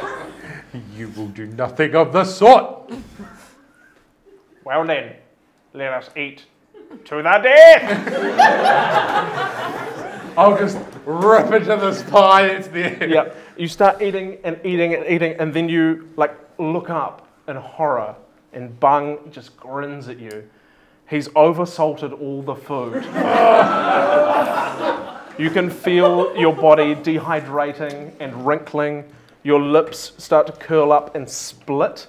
[0.95, 2.91] You will do nothing of the sort.
[4.65, 5.15] Well then,
[5.73, 6.45] let us eat
[7.05, 7.83] to the death.
[10.39, 12.47] I'll just rip into this pie.
[12.47, 13.09] It's there.
[13.09, 13.37] Yep.
[13.57, 18.15] You start eating and eating and eating, and then you like look up in horror,
[18.53, 20.49] and Bung just grins at you.
[21.09, 23.05] He's oversalted all the food.
[25.39, 29.05] you can feel your body dehydrating and wrinkling.
[29.45, 32.09] Your lips start to curl up and split.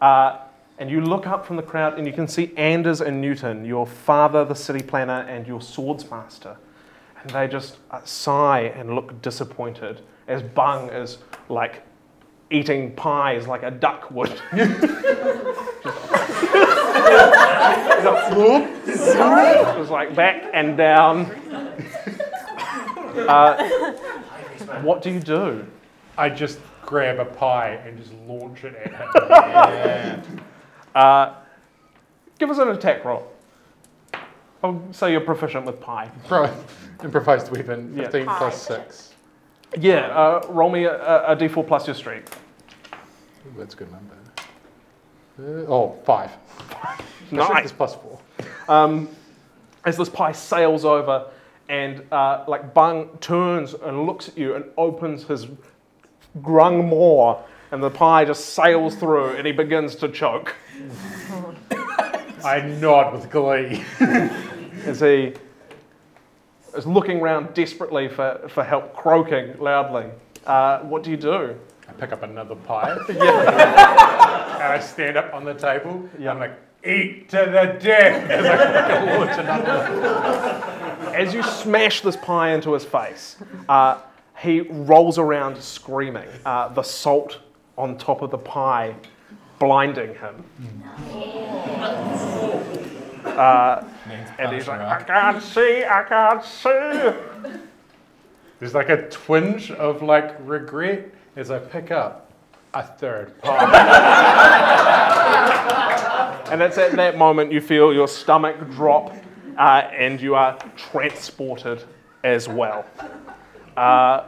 [0.00, 0.38] Uh,
[0.78, 3.86] and you look up from the crowd, and you can see Anders and Newton, your
[3.86, 6.56] father, the city planner, and your swordsmaster.
[7.20, 11.82] And they just uh, sigh and look disappointed as Bung is like
[12.50, 14.40] eating pies like a duck would.
[19.80, 21.30] It's like back and down.
[23.12, 23.92] Uh,
[24.80, 25.66] what do you do?
[26.16, 30.40] I just grab a pie and just launch it at him.
[30.94, 31.34] Uh,
[32.38, 33.30] give us an attack roll.
[34.64, 36.10] I'll say you're proficient with pie.
[36.26, 36.50] Pro-
[37.04, 38.04] improvised weapon, Yeah.
[38.04, 39.12] 15 plus 6.
[39.78, 42.24] Yeah, uh, roll me a, a, a d4 plus your streak.
[43.46, 44.14] Ooh, that's a good number.
[45.38, 46.30] Uh, oh, five.
[46.82, 47.64] I think Nice.
[47.64, 48.18] it's plus four.
[48.68, 49.08] um,
[49.84, 51.26] as this pie sails over
[51.68, 55.46] and uh, like Bung turns and looks at you and opens his
[56.40, 57.40] grung maw
[57.70, 60.54] and the pie just sails through and he begins to choke
[62.44, 63.84] I nod with glee.
[64.84, 65.32] as he
[66.76, 70.06] is looking around desperately for, for help, croaking loudly.
[70.44, 71.56] Uh, what do you do?
[71.92, 72.96] I pick up another pie.
[73.08, 76.08] and I stand up on the table.
[76.18, 81.14] I'm like, eat to the death as I fucking launch another.
[81.14, 83.36] As you smash this pie into his face,
[83.68, 84.00] uh,
[84.38, 87.40] he rolls around screaming, uh, the salt
[87.76, 88.94] on top of the pie
[89.58, 90.44] blinding him.
[93.24, 93.84] Uh,
[94.38, 97.50] and he's like, I can't see, I can't see.
[98.58, 102.30] There's like a twinge of like regret as I pick up
[102.74, 104.82] a third pie.
[106.50, 109.14] And it's at that moment you feel your stomach drop
[109.56, 111.84] uh, and you are transported
[112.22, 112.84] as well.
[113.76, 114.24] Uh,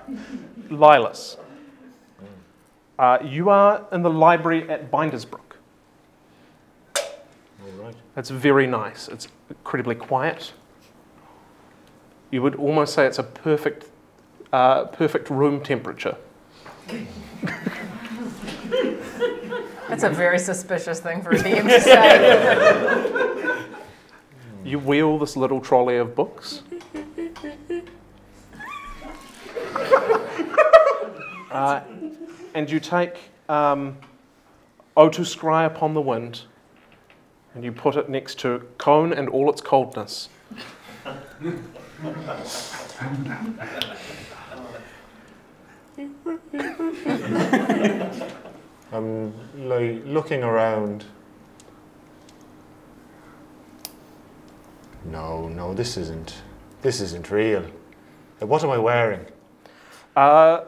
[0.71, 1.37] Lilas,
[2.99, 5.41] uh, you are in the library at Bindersbrook.
[8.17, 9.09] It's very nice.
[9.09, 10.53] It's incredibly quiet.
[12.31, 13.91] You would almost say it's a perfect,
[14.53, 16.17] uh, perfect room temperature.
[19.89, 21.81] That's a very suspicious thing for a DM to
[23.61, 23.65] say.
[24.65, 26.63] You wheel this little trolley of books.
[31.51, 31.83] Uh,
[32.55, 33.17] and you take
[33.49, 33.97] um,
[34.97, 36.43] O to Scry upon the wind
[37.55, 40.29] and you put it next to Cone and all its coldness.
[48.93, 51.05] I'm like looking around.
[55.05, 56.35] No, no, this isn't.
[56.83, 57.65] This isn't real.
[58.41, 59.27] What am I wearing?
[60.17, 60.63] Uh,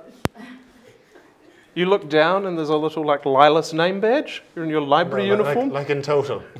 [1.74, 4.42] you look down and there's a little like Lilas name badge.
[4.54, 5.68] You're in your library No, like- uniform.
[5.70, 6.42] Like, like in total.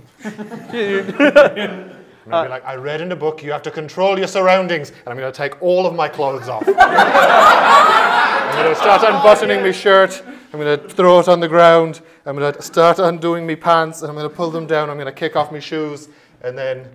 [0.73, 1.93] Yeah,
[2.27, 4.91] And I'll be like, I read in the book you have to control your surroundings,
[4.91, 6.67] and I'm going to take all of my clothes off.
[8.57, 10.25] I'm going to start unbuttoning my shirt.
[10.27, 12.01] I'm going to throw it on the ground.
[12.25, 14.89] I'm going to start undoing my pants, and I'm going to pull them down.
[14.89, 16.09] I'm going to kick off my shoes,
[16.41, 16.79] and then.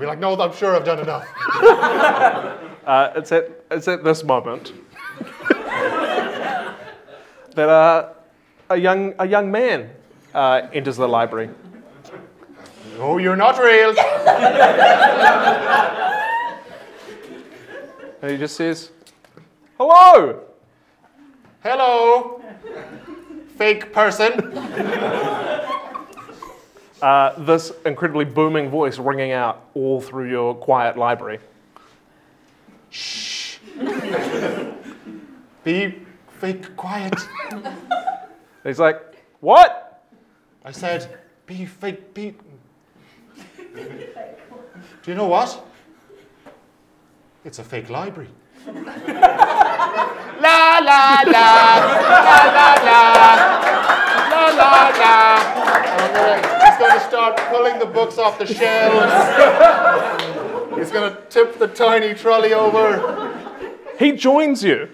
[0.00, 1.28] be like, no, I'm sure I've done enough.
[2.88, 4.72] Uh, it's, at, it's at this moment
[5.50, 6.74] that
[7.68, 8.14] uh,
[8.70, 9.90] a, young, a young man
[10.32, 11.50] uh, enters the library.
[12.98, 13.94] Oh, you're not real.
[18.20, 18.90] And he just says,
[19.76, 20.40] Hello!
[21.62, 22.42] Hello,
[23.56, 24.54] fake person.
[27.00, 31.38] Uh, this incredibly booming voice ringing out all through your quiet library.
[32.90, 33.58] Shh!
[35.62, 35.94] Be
[36.40, 37.14] fake quiet.
[38.64, 39.00] He's like,
[39.38, 40.02] What?
[40.64, 42.34] I said, be fake, be.
[43.54, 44.14] Fake
[45.04, 45.67] Do you know what?
[47.44, 48.28] It's a fake library.
[48.66, 48.72] la
[50.42, 51.52] la la, la
[52.56, 53.02] la la,
[54.30, 55.18] la la la.
[56.64, 59.12] He's going to start pulling the books off the shelves.
[60.76, 63.32] he's going to tip the tiny trolley over.
[63.98, 64.88] He joins you.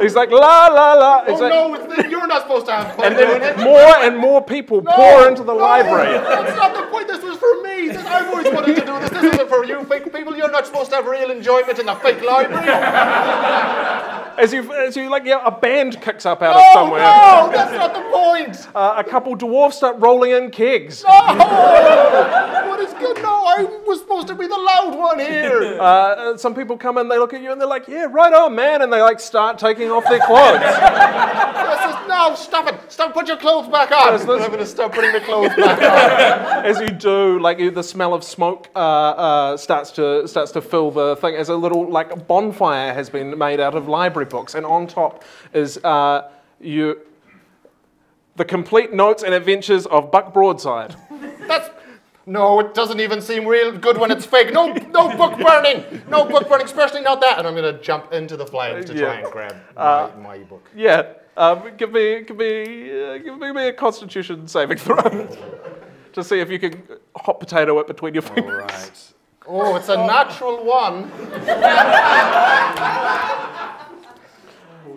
[0.00, 1.24] He's like, La la la.
[1.24, 3.62] He's oh like, no, it's, you're not supposed to have fun and doing then it.
[3.64, 6.12] more and more people pour into the library.
[6.18, 7.08] That's not the point.
[7.08, 7.88] This was for me.
[7.88, 9.10] This- I've always wanted to do this.
[9.10, 10.36] This isn't for you, fake people.
[10.36, 12.66] You're not supposed to have real enjoyment in the fake library.
[14.38, 17.00] As you, as you like, yeah, a band kicks up out No, of somewhere.
[17.00, 18.68] no, that's not the point.
[18.74, 21.02] Uh, a couple dwarfs start rolling in kegs.
[21.06, 21.36] Oh,
[22.68, 23.16] what is good?
[23.22, 25.78] No, I was supposed to be the loud one here.
[25.80, 25.82] Uh,
[26.34, 28.54] uh, some people come in, they look at you, and they're like, "Yeah, right on,
[28.54, 30.60] man," and they like start taking off their clothes.
[30.60, 32.92] This is, no, stop it.
[32.92, 33.14] Stop.
[33.14, 34.12] Put your clothes back on.
[34.12, 36.64] Yes, I'm going to stop putting the clothes back on.
[36.64, 40.60] as you do, like you, the smell of smoke uh, uh, starts to starts to
[40.60, 41.34] fill the thing.
[41.34, 45.24] As a little like bonfire has been made out of library books, and on top
[45.52, 46.30] is uh,
[46.60, 47.00] you.
[48.36, 50.94] The complete notes and adventures of Buck Broadside.
[51.48, 51.70] That's
[52.26, 54.52] no, it doesn't even seem real good when it's fake.
[54.52, 56.02] No, no book burning.
[56.08, 57.38] No book burning, especially not that.
[57.38, 60.38] And I'm going to jump into the flames to try and grab my, Uh, my
[60.38, 60.68] book.
[60.74, 64.96] Yeah, um, give me, give me, uh, give me a Constitution saving throw
[66.12, 66.82] to see if you can
[67.14, 68.62] hot potato it between your fingers.
[68.72, 69.12] right.
[69.48, 71.08] Oh, it's a natural one.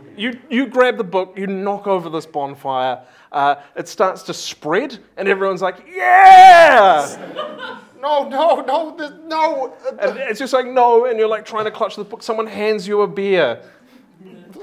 [0.18, 3.02] you, you grab the book, you knock over this bonfire,
[3.32, 7.78] uh, it starts to spread, and everyone's like, yeah!
[8.02, 8.96] No, no, no,
[9.26, 9.74] no.
[10.00, 12.24] And it's just like, no, and you're like trying to clutch the book.
[12.24, 13.62] Someone hands you a beer.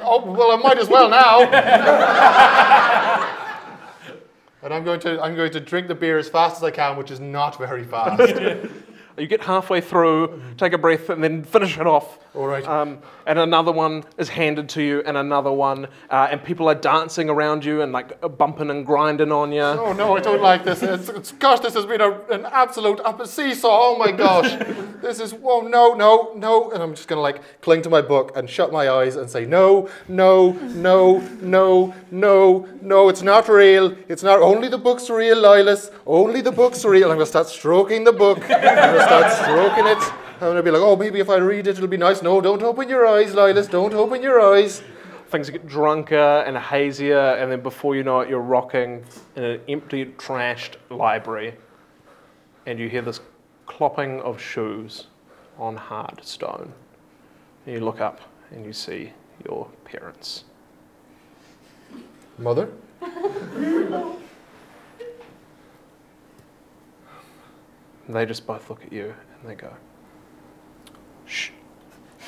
[0.00, 1.42] Oh, well, I might as well now.
[4.62, 6.96] and I'm going to I'm going to drink the beer as fast as I can,
[6.96, 8.22] which is not very fast.
[9.18, 12.18] You get halfway through, take a breath, and then finish it off.
[12.36, 12.66] All right.
[12.68, 16.74] Um, and another one is handed to you, and another one, uh, and people are
[16.74, 19.62] dancing around you and like bumping and grinding on you.
[19.62, 20.82] Oh no, I don't like this.
[20.82, 23.68] It's, it's, gosh, this has been a, an absolute up a seesaw.
[23.70, 24.52] Oh my gosh,
[25.02, 26.70] this is oh no, no, no.
[26.72, 29.46] And I'm just gonna like cling to my book and shut my eyes and say
[29.46, 33.08] no, no, no, no, no, no.
[33.08, 33.96] It's not real.
[34.08, 34.40] It's not.
[34.42, 35.90] Only the book's real, Lilas.
[36.06, 37.10] Only the book's real.
[37.10, 38.42] I'm gonna start stroking the book.
[38.42, 40.25] I'm gonna start stroking it.
[40.36, 42.20] I'm gonna be like, oh, maybe if I read it, it'll be nice.
[42.20, 43.70] No, don't open your eyes, Lilas.
[43.70, 44.82] Don't open your eyes.
[45.28, 49.02] Things get drunker and hazier, and then before you know it, you're rocking
[49.34, 51.54] in an empty, trashed library,
[52.66, 53.20] and you hear this
[53.66, 55.06] clopping of shoes
[55.58, 56.70] on hard stone.
[57.64, 59.12] And you look up and you see
[59.48, 60.44] your parents.
[62.38, 62.68] Mother?
[68.08, 69.74] They just both look at you and they go,
[71.26, 71.50] shh.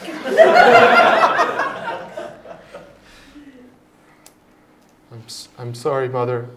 [5.10, 5.22] I'm,
[5.58, 6.48] I'm sorry, Mother.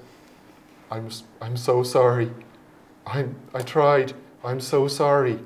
[0.91, 1.09] I'm,
[1.41, 2.31] I'm so sorry.
[3.07, 4.13] I, I tried.
[4.43, 5.39] I'm so sorry.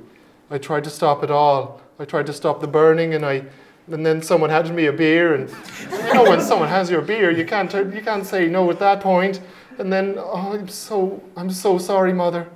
[0.49, 1.81] I tried to stop it all.
[1.99, 3.45] I tried to stop the burning, and I,
[3.91, 5.49] and then someone handed me a beer, and
[5.91, 9.01] you know when someone has your beer, you can't you can't say no at that
[9.01, 9.39] point.
[9.77, 12.47] And then oh, I'm so I'm so sorry, Mother.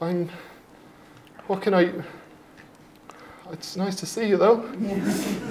[0.00, 0.30] I'm.
[1.46, 1.92] What can I?
[3.52, 4.68] It's nice to see you, though.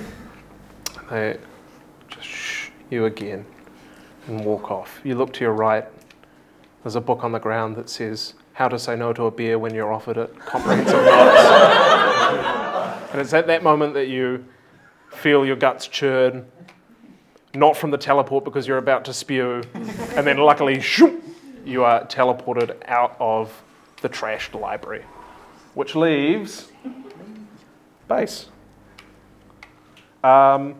[1.09, 1.37] They
[2.07, 3.45] just shh you again
[4.27, 5.01] and walk off.
[5.03, 5.85] You look to your right.
[6.83, 9.59] There's a book on the ground that says How to Say No to a Beer
[9.59, 10.39] When You're Offered It.
[10.39, 11.43] Comprehensive notes.
[13.11, 14.45] and it's at that moment that you
[15.09, 16.45] feel your guts churn.
[17.53, 19.63] Not from the teleport because you're about to spew.
[19.73, 21.21] and then luckily, shoop,
[21.65, 23.61] you are teleported out of
[24.01, 25.03] the trashed library.
[25.73, 26.71] Which leaves
[28.11, 28.47] base.
[30.23, 30.75] Um,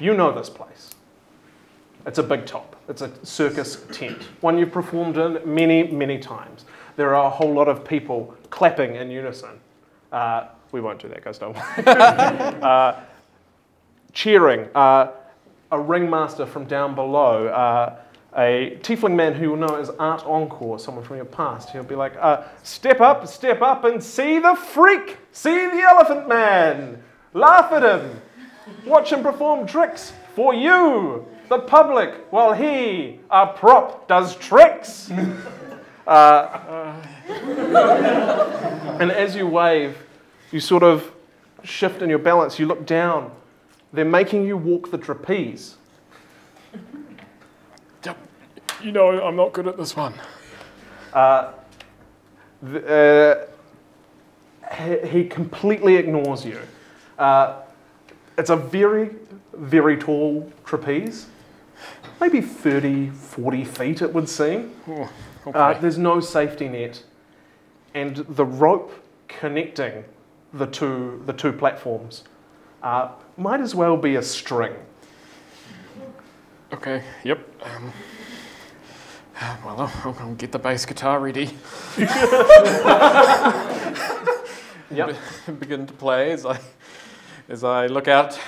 [0.00, 0.94] you know this place.
[2.06, 2.76] It's a big top.
[2.88, 6.64] It's a circus tent, one you've performed in many, many times.
[6.94, 9.58] There are a whole lot of people clapping in unison.
[10.12, 11.84] Uh, we won't do that, guys, don't worry.
[12.62, 13.00] uh,
[14.12, 14.68] cheering.
[14.74, 15.10] Uh,
[15.72, 17.48] a ringmaster from down below.
[18.36, 21.70] Uh, a tiefling man who you'll know as Art Encore, someone from your past.
[21.70, 25.16] He'll be like, uh, step up, step up and see the freak!
[25.32, 27.02] See the elephant man!
[27.32, 28.20] Laugh at him!
[28.84, 35.10] Watch him perform tricks for you, the public, while he, a prop, does tricks!
[36.06, 36.94] Uh,
[39.00, 39.98] and as you wave,
[40.52, 41.10] you sort of
[41.64, 42.60] shift in your balance.
[42.60, 43.32] You look down.
[43.92, 45.74] They're making you walk the trapeze.
[48.82, 50.14] You know, I'm not good at this one.
[51.12, 51.52] Uh,
[52.64, 53.36] th- uh,
[54.74, 56.60] he, he completely ignores you.
[57.18, 57.62] Uh,
[58.36, 59.10] it's a very,
[59.54, 61.26] very tall trapeze,
[62.20, 64.72] maybe 30, 40 feet, it would seem.
[64.88, 65.10] Oh,
[65.46, 65.58] okay.
[65.58, 67.02] Uh, there's no safety net,
[67.94, 68.92] and the rope
[69.28, 70.04] connecting
[70.52, 72.24] the two, the two platforms
[72.82, 74.74] uh, might as well be a string.
[76.72, 77.38] Okay, yep.
[77.62, 77.92] Um,
[79.64, 81.50] well, I'll, I'll get the bass guitar ready.
[84.88, 85.16] Yep.
[85.58, 86.58] begin to play as I
[87.48, 88.38] as I look out.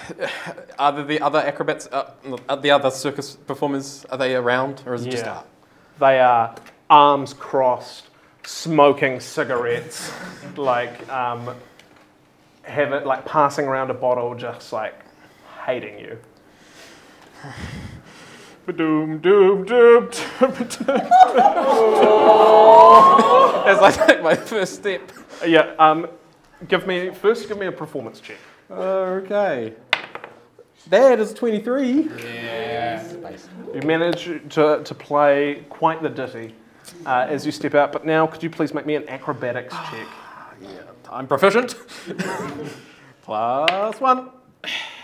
[0.79, 2.11] Are there the other acrobats, uh,
[2.49, 5.35] are the other circus performers, are they around, or is it just Yeah.
[5.39, 5.47] art?
[5.99, 6.55] They are
[6.89, 8.07] arms crossed,
[8.45, 10.13] smoking cigarettes,
[10.57, 11.55] like um,
[12.63, 14.95] have it like passing around a bottle, just like
[15.67, 16.19] hating you.
[18.69, 21.01] Ba-doom, doom, doom, doom, doom.
[23.67, 25.11] As I take my first step.
[25.47, 25.75] Yeah.
[25.79, 26.07] Um,
[26.69, 27.49] give me first.
[27.49, 28.37] Give me a performance check.
[28.71, 29.73] Okay.
[30.91, 32.11] That is 23.
[32.19, 33.03] Yeah.
[33.75, 36.55] You manage to, to play quite the ditty
[37.07, 37.91] uh, as you step out.
[37.91, 40.07] But now, could you please make me an acrobatics check?
[40.61, 40.69] yeah.
[41.11, 41.75] I'm proficient.
[43.23, 44.29] Plus one.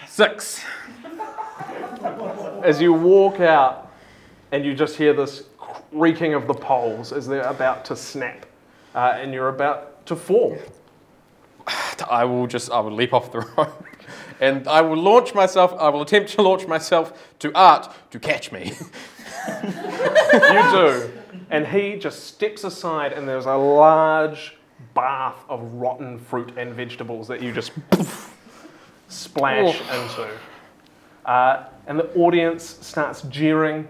[0.07, 0.63] Six.
[2.65, 3.93] As you walk out,
[4.51, 8.47] and you just hear this creaking of the poles as they're about to snap,
[8.95, 10.59] uh, and you're about to fall.
[12.11, 13.85] I will just, I will leap off the rope
[14.41, 15.75] and I will launch myself.
[15.79, 18.73] I will attempt to launch myself to Art to catch me.
[19.63, 21.11] you do.
[21.51, 24.57] And he just steps aside, and there's a large
[24.95, 28.37] bath of rotten fruit and vegetables that you just poof,
[29.09, 30.31] splash into.
[31.25, 33.89] Uh, and the audience starts jeering.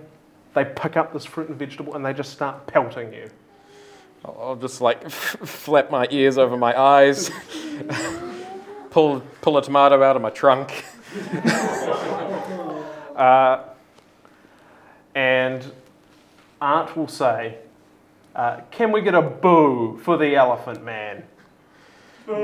[0.54, 3.30] They pick up this fruit and vegetable and they just start pelting you.
[4.24, 7.30] I'll I'll just like flap my ears over my eyes,
[8.90, 10.84] pull pull a tomato out of my trunk.
[13.14, 13.62] Uh,
[15.14, 15.70] and
[16.60, 17.58] Art will say,
[18.34, 21.22] uh, Can we get a boo for the elephant man?
[22.26, 22.38] What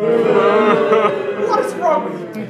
[1.65, 2.47] is wrong with you?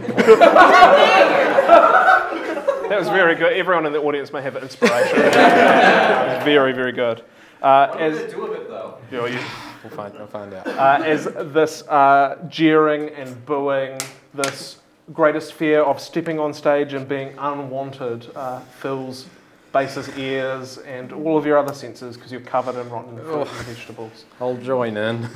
[2.91, 3.53] That was very good.
[3.53, 5.17] Everyone in the audience may have an inspiration.
[5.21, 7.23] it very, very good.
[7.63, 8.99] Uh, as, do with it though?
[9.13, 9.39] you know, you-
[9.85, 10.67] We'll find, we'll find out.
[10.67, 13.99] uh, as this uh, jeering and booing,
[14.35, 14.79] this
[15.13, 19.27] greatest fear of stepping on stage and being unwanted uh, fills
[19.73, 23.67] Base's ears and all of your other senses because you're covered in rotten fruit and
[23.67, 24.25] vegetables.
[24.41, 25.25] I'll join in.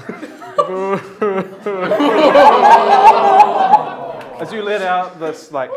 [4.41, 5.71] As you let out this like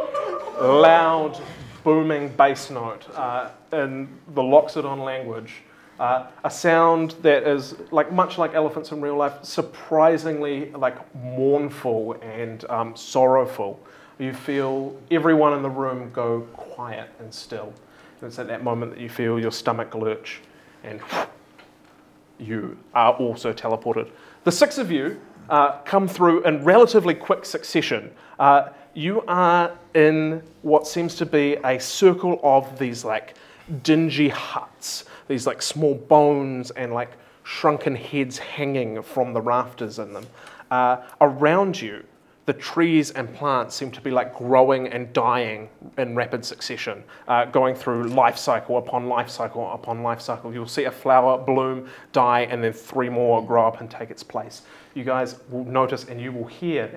[0.60, 1.40] loud,
[1.88, 5.64] booming bass note uh, in the Loxodon language,
[6.02, 12.18] uh, a sound that is like much like elephants in real life, surprisingly like mournful
[12.22, 13.80] and um, sorrowful.
[14.20, 17.74] You feel everyone in the room go quiet and still.
[18.20, 20.42] And it's at that moment that you feel your stomach lurch
[20.84, 21.00] and
[22.38, 24.10] you are also teleported.
[24.44, 28.12] The six of you uh, come through in relatively quick succession.
[28.38, 33.36] Uh, you are in what seems to be a circle of these like
[33.84, 37.12] dingy huts, these like small bones and like
[37.44, 40.26] shrunken heads hanging from the rafters in them.
[40.72, 42.04] Uh, around you,
[42.48, 45.70] the trees and plants seem to be like growing and dying
[46.00, 50.52] in rapid succession, uh, going through life cycle upon life cycle upon life cycle.
[50.52, 54.24] You'll see a flower bloom, die, and then three more grow up and take its
[54.24, 54.64] place.
[54.96, 56.90] You guys will notice and you will hear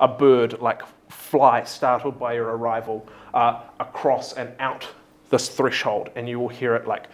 [0.00, 4.88] a bird like fly, startled by your arrival, uh, across and out
[5.30, 7.06] this threshold, and you will hear it like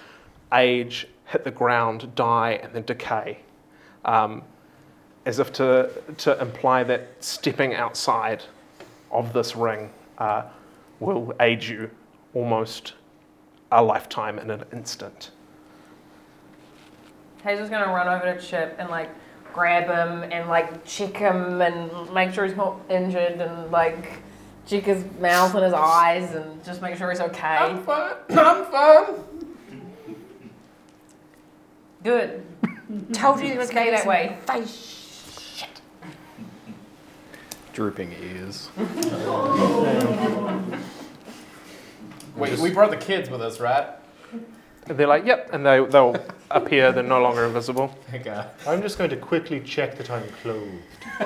[0.53, 3.39] age, hit the ground, die, and then decay.
[4.05, 4.43] Um,
[5.25, 8.45] as if to, to imply that stepping outside
[9.11, 10.45] of this ring uh,
[11.01, 11.91] will age you
[12.33, 12.95] almost
[13.73, 15.33] a lifetime in an instant.
[17.43, 19.11] Hazel's gonna run over to Chip and like
[19.57, 24.19] grab him and like check him and make sure he's not injured and like
[24.67, 27.47] check his mouth and his eyes and just make sure he's okay.
[27.47, 28.15] I'm fine.
[28.31, 29.15] I'm fine.
[32.05, 32.45] Good.
[33.15, 34.37] Told you it was Stay that way.
[34.47, 35.65] Face.
[37.73, 38.69] Drooping ears.
[42.37, 43.89] Wait, we brought the kids with us, right?
[44.89, 46.17] And they're like, yep, and they, they'll
[46.51, 47.93] appear, they're no longer invisible.
[48.15, 48.45] Okay.
[48.67, 50.83] I'm just going to quickly check that I'm clothed.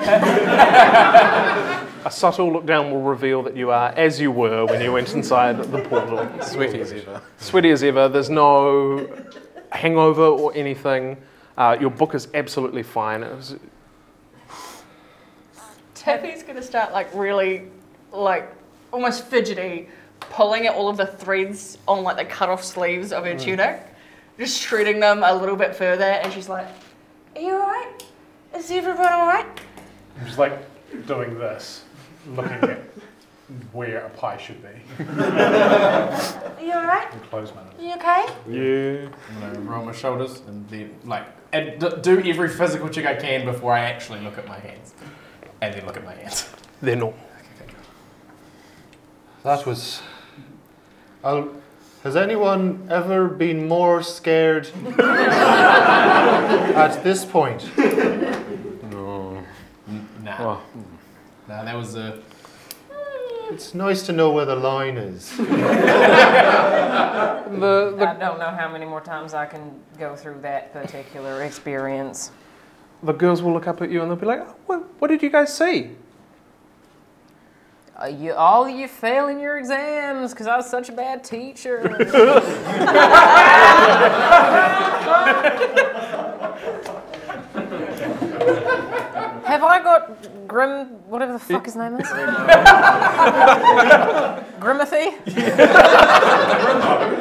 [2.03, 5.13] A subtle look down will reveal that you are as you were when you went
[5.13, 6.27] inside the portal.
[6.41, 7.21] Sweaty as ever.
[7.37, 8.09] Sweaty as ever.
[8.09, 9.07] There's no
[9.71, 11.17] hangover or anything.
[11.57, 13.21] Uh, your book is absolutely fine.
[13.21, 13.55] It was,
[15.93, 17.67] Tiffy's gonna start like really,
[18.11, 18.51] like
[18.91, 19.87] almost fidgety,
[20.29, 23.39] pulling at all of the threads on like the cut off sleeves of her Mm.
[23.41, 23.83] tunic,
[24.37, 26.67] just shredding them a little bit further, and she's like,
[27.35, 28.03] "Are you alright?
[28.55, 29.45] Is everyone alright?"
[30.19, 30.53] I'm just like
[31.07, 31.83] doing this,
[32.27, 32.79] looking at
[33.73, 34.69] where a pie should be.
[34.99, 37.11] Are you alright?
[37.11, 38.25] And close my Are you okay?
[38.47, 39.09] Yeah.
[39.29, 43.15] I'm gonna roll my shoulders and then like and d- do every physical check I
[43.15, 44.93] can before I actually look at my hands,
[45.61, 46.49] and then look at my hands.
[46.81, 47.19] They're normal.
[49.43, 50.01] That was.
[51.23, 51.49] I'll,
[52.03, 54.67] has anyone ever been more scared
[54.99, 57.69] at this point?
[57.77, 59.43] No.
[60.23, 60.59] Nah.
[61.47, 62.13] Nah, that was a.
[62.13, 62.17] Uh,
[63.51, 65.31] it's nice to know where the line is.
[67.51, 72.31] The, I don't know how many more times I can go through that particular experience.
[73.03, 75.21] the girls will look up at you and they'll be like, oh, what, what did
[75.21, 75.89] you guys see?
[78.01, 81.81] Uh, you, all you failing your exams because I was such a bad teacher.
[89.45, 92.07] Have I got Grim, whatever the fuck his name is?
[94.59, 95.15] Grimothy?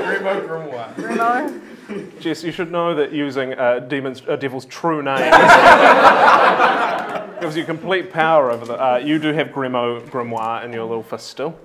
[0.06, 0.94] Grimo Grimoire.
[0.94, 2.20] Grimo?
[2.20, 5.18] Jess, you should know that using a, demon's, a devil's true name
[7.40, 8.74] gives you complete power over the.
[8.74, 11.58] Uh, you do have Grimo Grimoire in your little fist still.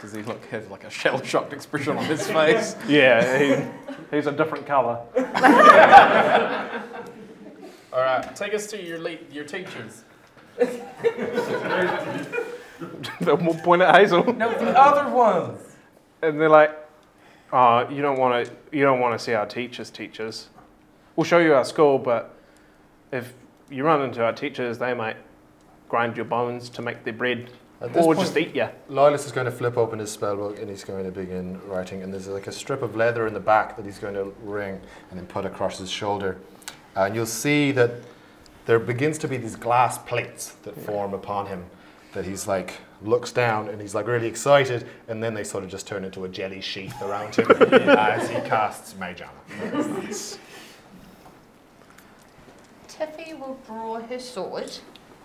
[0.00, 2.74] Does he look have like a shell shocked expression on his face?
[2.88, 3.64] Yeah, he,
[4.10, 4.98] he's a different colour.
[7.92, 10.04] All right, take us to your le- your teachers.
[13.20, 14.24] They'll point at Hazel.
[14.34, 15.60] No, the other ones.
[16.22, 16.70] and they're like,
[17.52, 19.90] "Oh, you don't want to, you don't want to see our teachers.
[19.90, 20.48] Teachers,
[21.14, 22.34] we'll show you our school, but
[23.12, 23.34] if
[23.70, 25.16] you run into our teachers, they might
[25.88, 29.26] grind your bones to make their bread, At this or point- just eat you." Lilas
[29.26, 32.02] is going to flip open his spellbook and he's going to begin writing.
[32.02, 34.80] And there's like a strip of leather in the back that he's going to wring
[35.10, 36.38] and then put across his shoulder.
[36.96, 37.92] And you'll see that
[38.66, 41.64] there begins to be these glass plates that form upon him.
[42.12, 45.70] That he's like looks down and he's like really excited, and then they sort of
[45.70, 50.10] just turn into a jelly sheath around him as he casts Armor.
[53.00, 54.70] Tiffy will draw her sword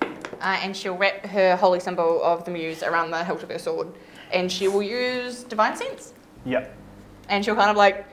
[0.01, 3.59] uh, and she'll wrap her holy symbol of the muse around the hilt of her
[3.59, 3.87] sword.
[4.31, 6.13] And she will use divine sense.
[6.45, 6.73] Yep.
[7.29, 8.05] And she'll kind of like.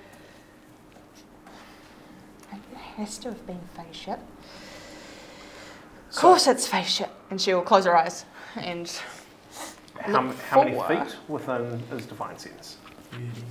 [2.53, 4.19] It has to have been face ship.
[6.11, 7.11] Of course it's face ship.
[7.31, 8.25] And she'll close her eyes
[8.57, 8.91] and.
[9.99, 11.07] How, look how many forward.
[11.07, 12.79] feet within is divine sense?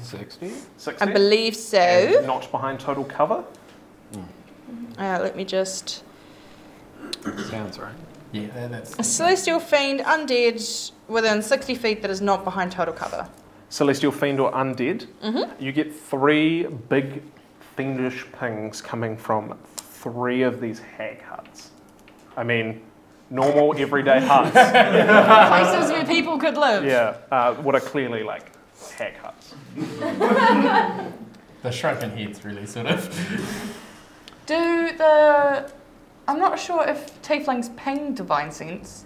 [0.02, 0.52] Sixty.
[0.78, 1.06] Sixty.
[1.06, 1.80] I believe so.
[1.80, 3.46] And not behind total cover.
[4.98, 6.04] Uh, let me just.
[7.50, 7.94] Sounds right.
[8.32, 8.98] Yeah, that's.
[8.98, 13.28] A celestial fiend undead within 60 feet that is not behind total cover.
[13.70, 15.08] Celestial fiend or undead.
[15.24, 15.50] Mhm.
[15.60, 17.22] You get three big
[17.76, 21.72] fiendish pings coming from three of these hag huts.
[22.38, 22.82] I mean,
[23.30, 24.52] normal everyday huts.
[24.52, 26.84] Places where people could live.
[26.86, 28.52] Yeah, uh, what are clearly like
[28.98, 29.54] hag huts.
[31.64, 33.08] The shrunken heads really sort of.
[34.46, 35.72] Do the.
[36.28, 39.06] I'm not sure if tieflings ping divine sense.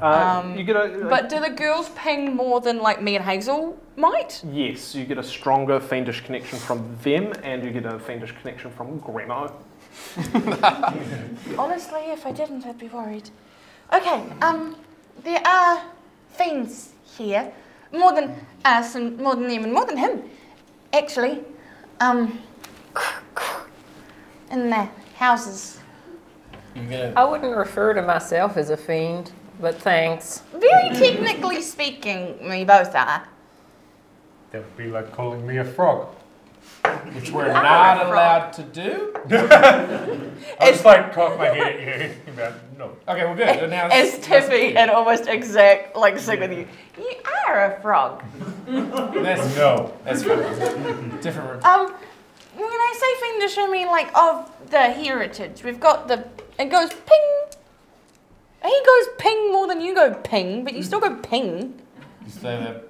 [0.00, 0.06] Uh,
[0.42, 3.78] Um, you get a, But do the girls ping more than like me and Hazel
[3.96, 4.42] might?
[4.50, 8.70] yes, you get a stronger fiendish connection from them, and you get a fiendish connection
[8.70, 9.52] from Gremo.
[11.58, 13.28] Honestly, if I didn't, I'd be worried.
[13.92, 14.76] Okay, um,
[15.22, 15.82] there are
[16.30, 17.52] fiends here.
[17.92, 18.34] More than
[18.64, 20.22] us and more than them and more than him,
[20.92, 21.40] actually.
[22.00, 22.38] Um,
[24.50, 25.78] in the houses.
[26.74, 27.12] You gonna.
[27.16, 30.42] I wouldn't refer to myself as a fiend, but thanks.
[30.52, 33.26] Very technically speaking, we both are.
[34.50, 36.08] That would be like calling me a frog.
[37.14, 39.14] Which we're not allowed to do.
[39.30, 42.16] I just like cock my head at you.
[42.32, 42.96] About, no.
[43.08, 43.48] Okay, well, good.
[43.48, 46.66] And now As that's- Tiffy and almost exact like sync with you.
[46.98, 47.12] You
[47.48, 48.22] are a frog.
[48.66, 49.92] That's No.
[50.04, 51.18] That's fine.
[51.20, 51.64] Different.
[51.64, 51.94] Um,
[52.62, 55.62] when I say fiendish, I mean like of the heritage.
[55.64, 56.26] We've got the.
[56.58, 57.58] It goes ping.
[58.62, 61.80] He goes ping more than you go ping, but you still go ping.
[62.24, 62.84] You say that.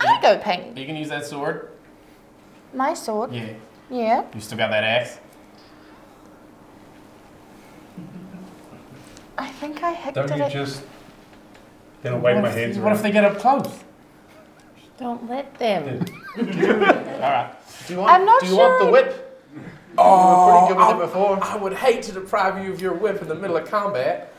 [0.00, 0.76] I go ping.
[0.76, 1.70] You can use that sword.
[2.74, 3.32] My sword.
[3.32, 3.52] Yeah.
[3.90, 4.24] Yeah.
[4.34, 5.18] You still got that axe.
[9.38, 10.50] I think I hit Don't you it.
[10.50, 10.82] just.
[12.02, 13.84] Then wave my What if- hands What if they get up close?
[14.98, 16.04] Don't let them.
[16.38, 17.52] All right.
[17.86, 18.92] Do you want, I'm not do you want the sure.
[18.92, 19.42] whip?
[19.96, 21.44] Oh, you were pretty good with I, it before.
[21.44, 24.32] I would hate to deprive you of your whip in the middle of combat.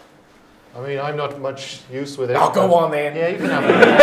[0.76, 2.36] I mean, I'm not much use with it.
[2.36, 3.16] I'll go but- on then.
[3.16, 3.98] Yeah, you can have it.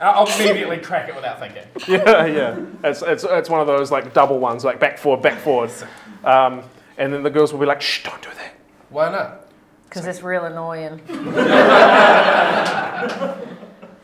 [0.00, 1.62] I'll I'll immediately crack it without thinking.
[1.88, 2.58] yeah, yeah.
[2.84, 5.70] It's, it's, it's one of those like double ones, like back forward, back forward.
[6.22, 6.62] Um,
[6.98, 8.52] and then the girls will be like, shh, don't do that.
[8.90, 9.46] Why not?
[9.88, 11.00] Because it's real annoying.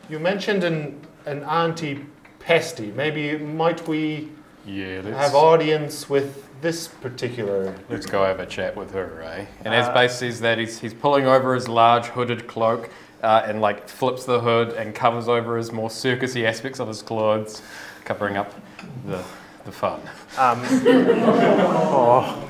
[0.09, 2.91] You mentioned an, an anti-pesty.
[2.91, 4.29] Maybe might we
[4.65, 7.75] Yeah, have audience with this particular?
[7.89, 9.45] Let's go have a chat with her, eh?
[9.63, 12.89] And as Base says that, he's, he's pulling over his large hooded cloak
[13.21, 17.01] uh, and like flips the hood and covers over his more circusy aspects of his
[17.01, 17.61] clothes,
[18.03, 18.53] covering up
[19.05, 19.23] the,
[19.63, 20.01] the fun.
[20.37, 20.59] Um,
[21.85, 22.49] oh.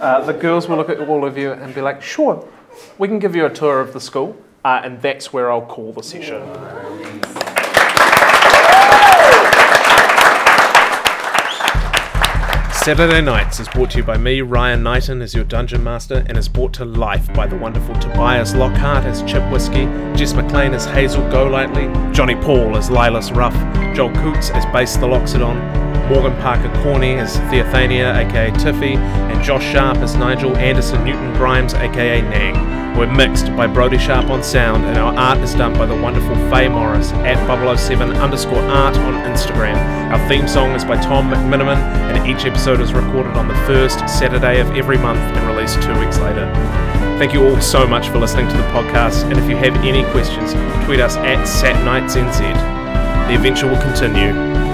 [0.00, 2.46] Uh, the girls will look at all of you and be like, sure,
[2.98, 4.36] we can give you a tour of the school.
[4.64, 6.42] Uh, and that's where I'll call the session.
[12.88, 16.38] Saturday Nights is brought to you by me, Ryan Knighton, as your dungeon master, and
[16.38, 19.84] is brought to life by the wonderful Tobias Lockhart as Chip Whiskey,
[20.16, 23.52] Jess McLean as Hazel Golightly, Johnny Paul as Lilas Ruff,
[23.94, 25.58] Joel Coots as Base the Loxodon,
[26.08, 31.74] Morgan Parker Corney as Theophania, aka Tiffy, and Josh Sharp as Nigel Anderson Newton Grimes,
[31.74, 32.77] aka Nang.
[32.98, 36.34] We're mixed by Brody Sharp on sound, and our art is done by the wonderful
[36.50, 37.38] Faye Morris at
[37.78, 39.76] 007 underscore art on Instagram.
[40.10, 44.00] Our theme song is by Tom McMiniman, and each episode is recorded on the first
[44.08, 46.52] Saturday of every month and released two weeks later.
[47.20, 50.02] Thank you all so much for listening to the podcast, and if you have any
[50.10, 50.52] questions,
[50.84, 52.40] tweet us at SatNightsNZ.
[53.28, 54.32] The adventure will continue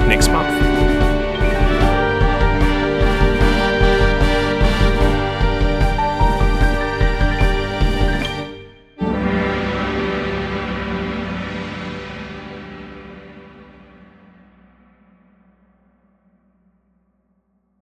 [0.08, 0.53] next month.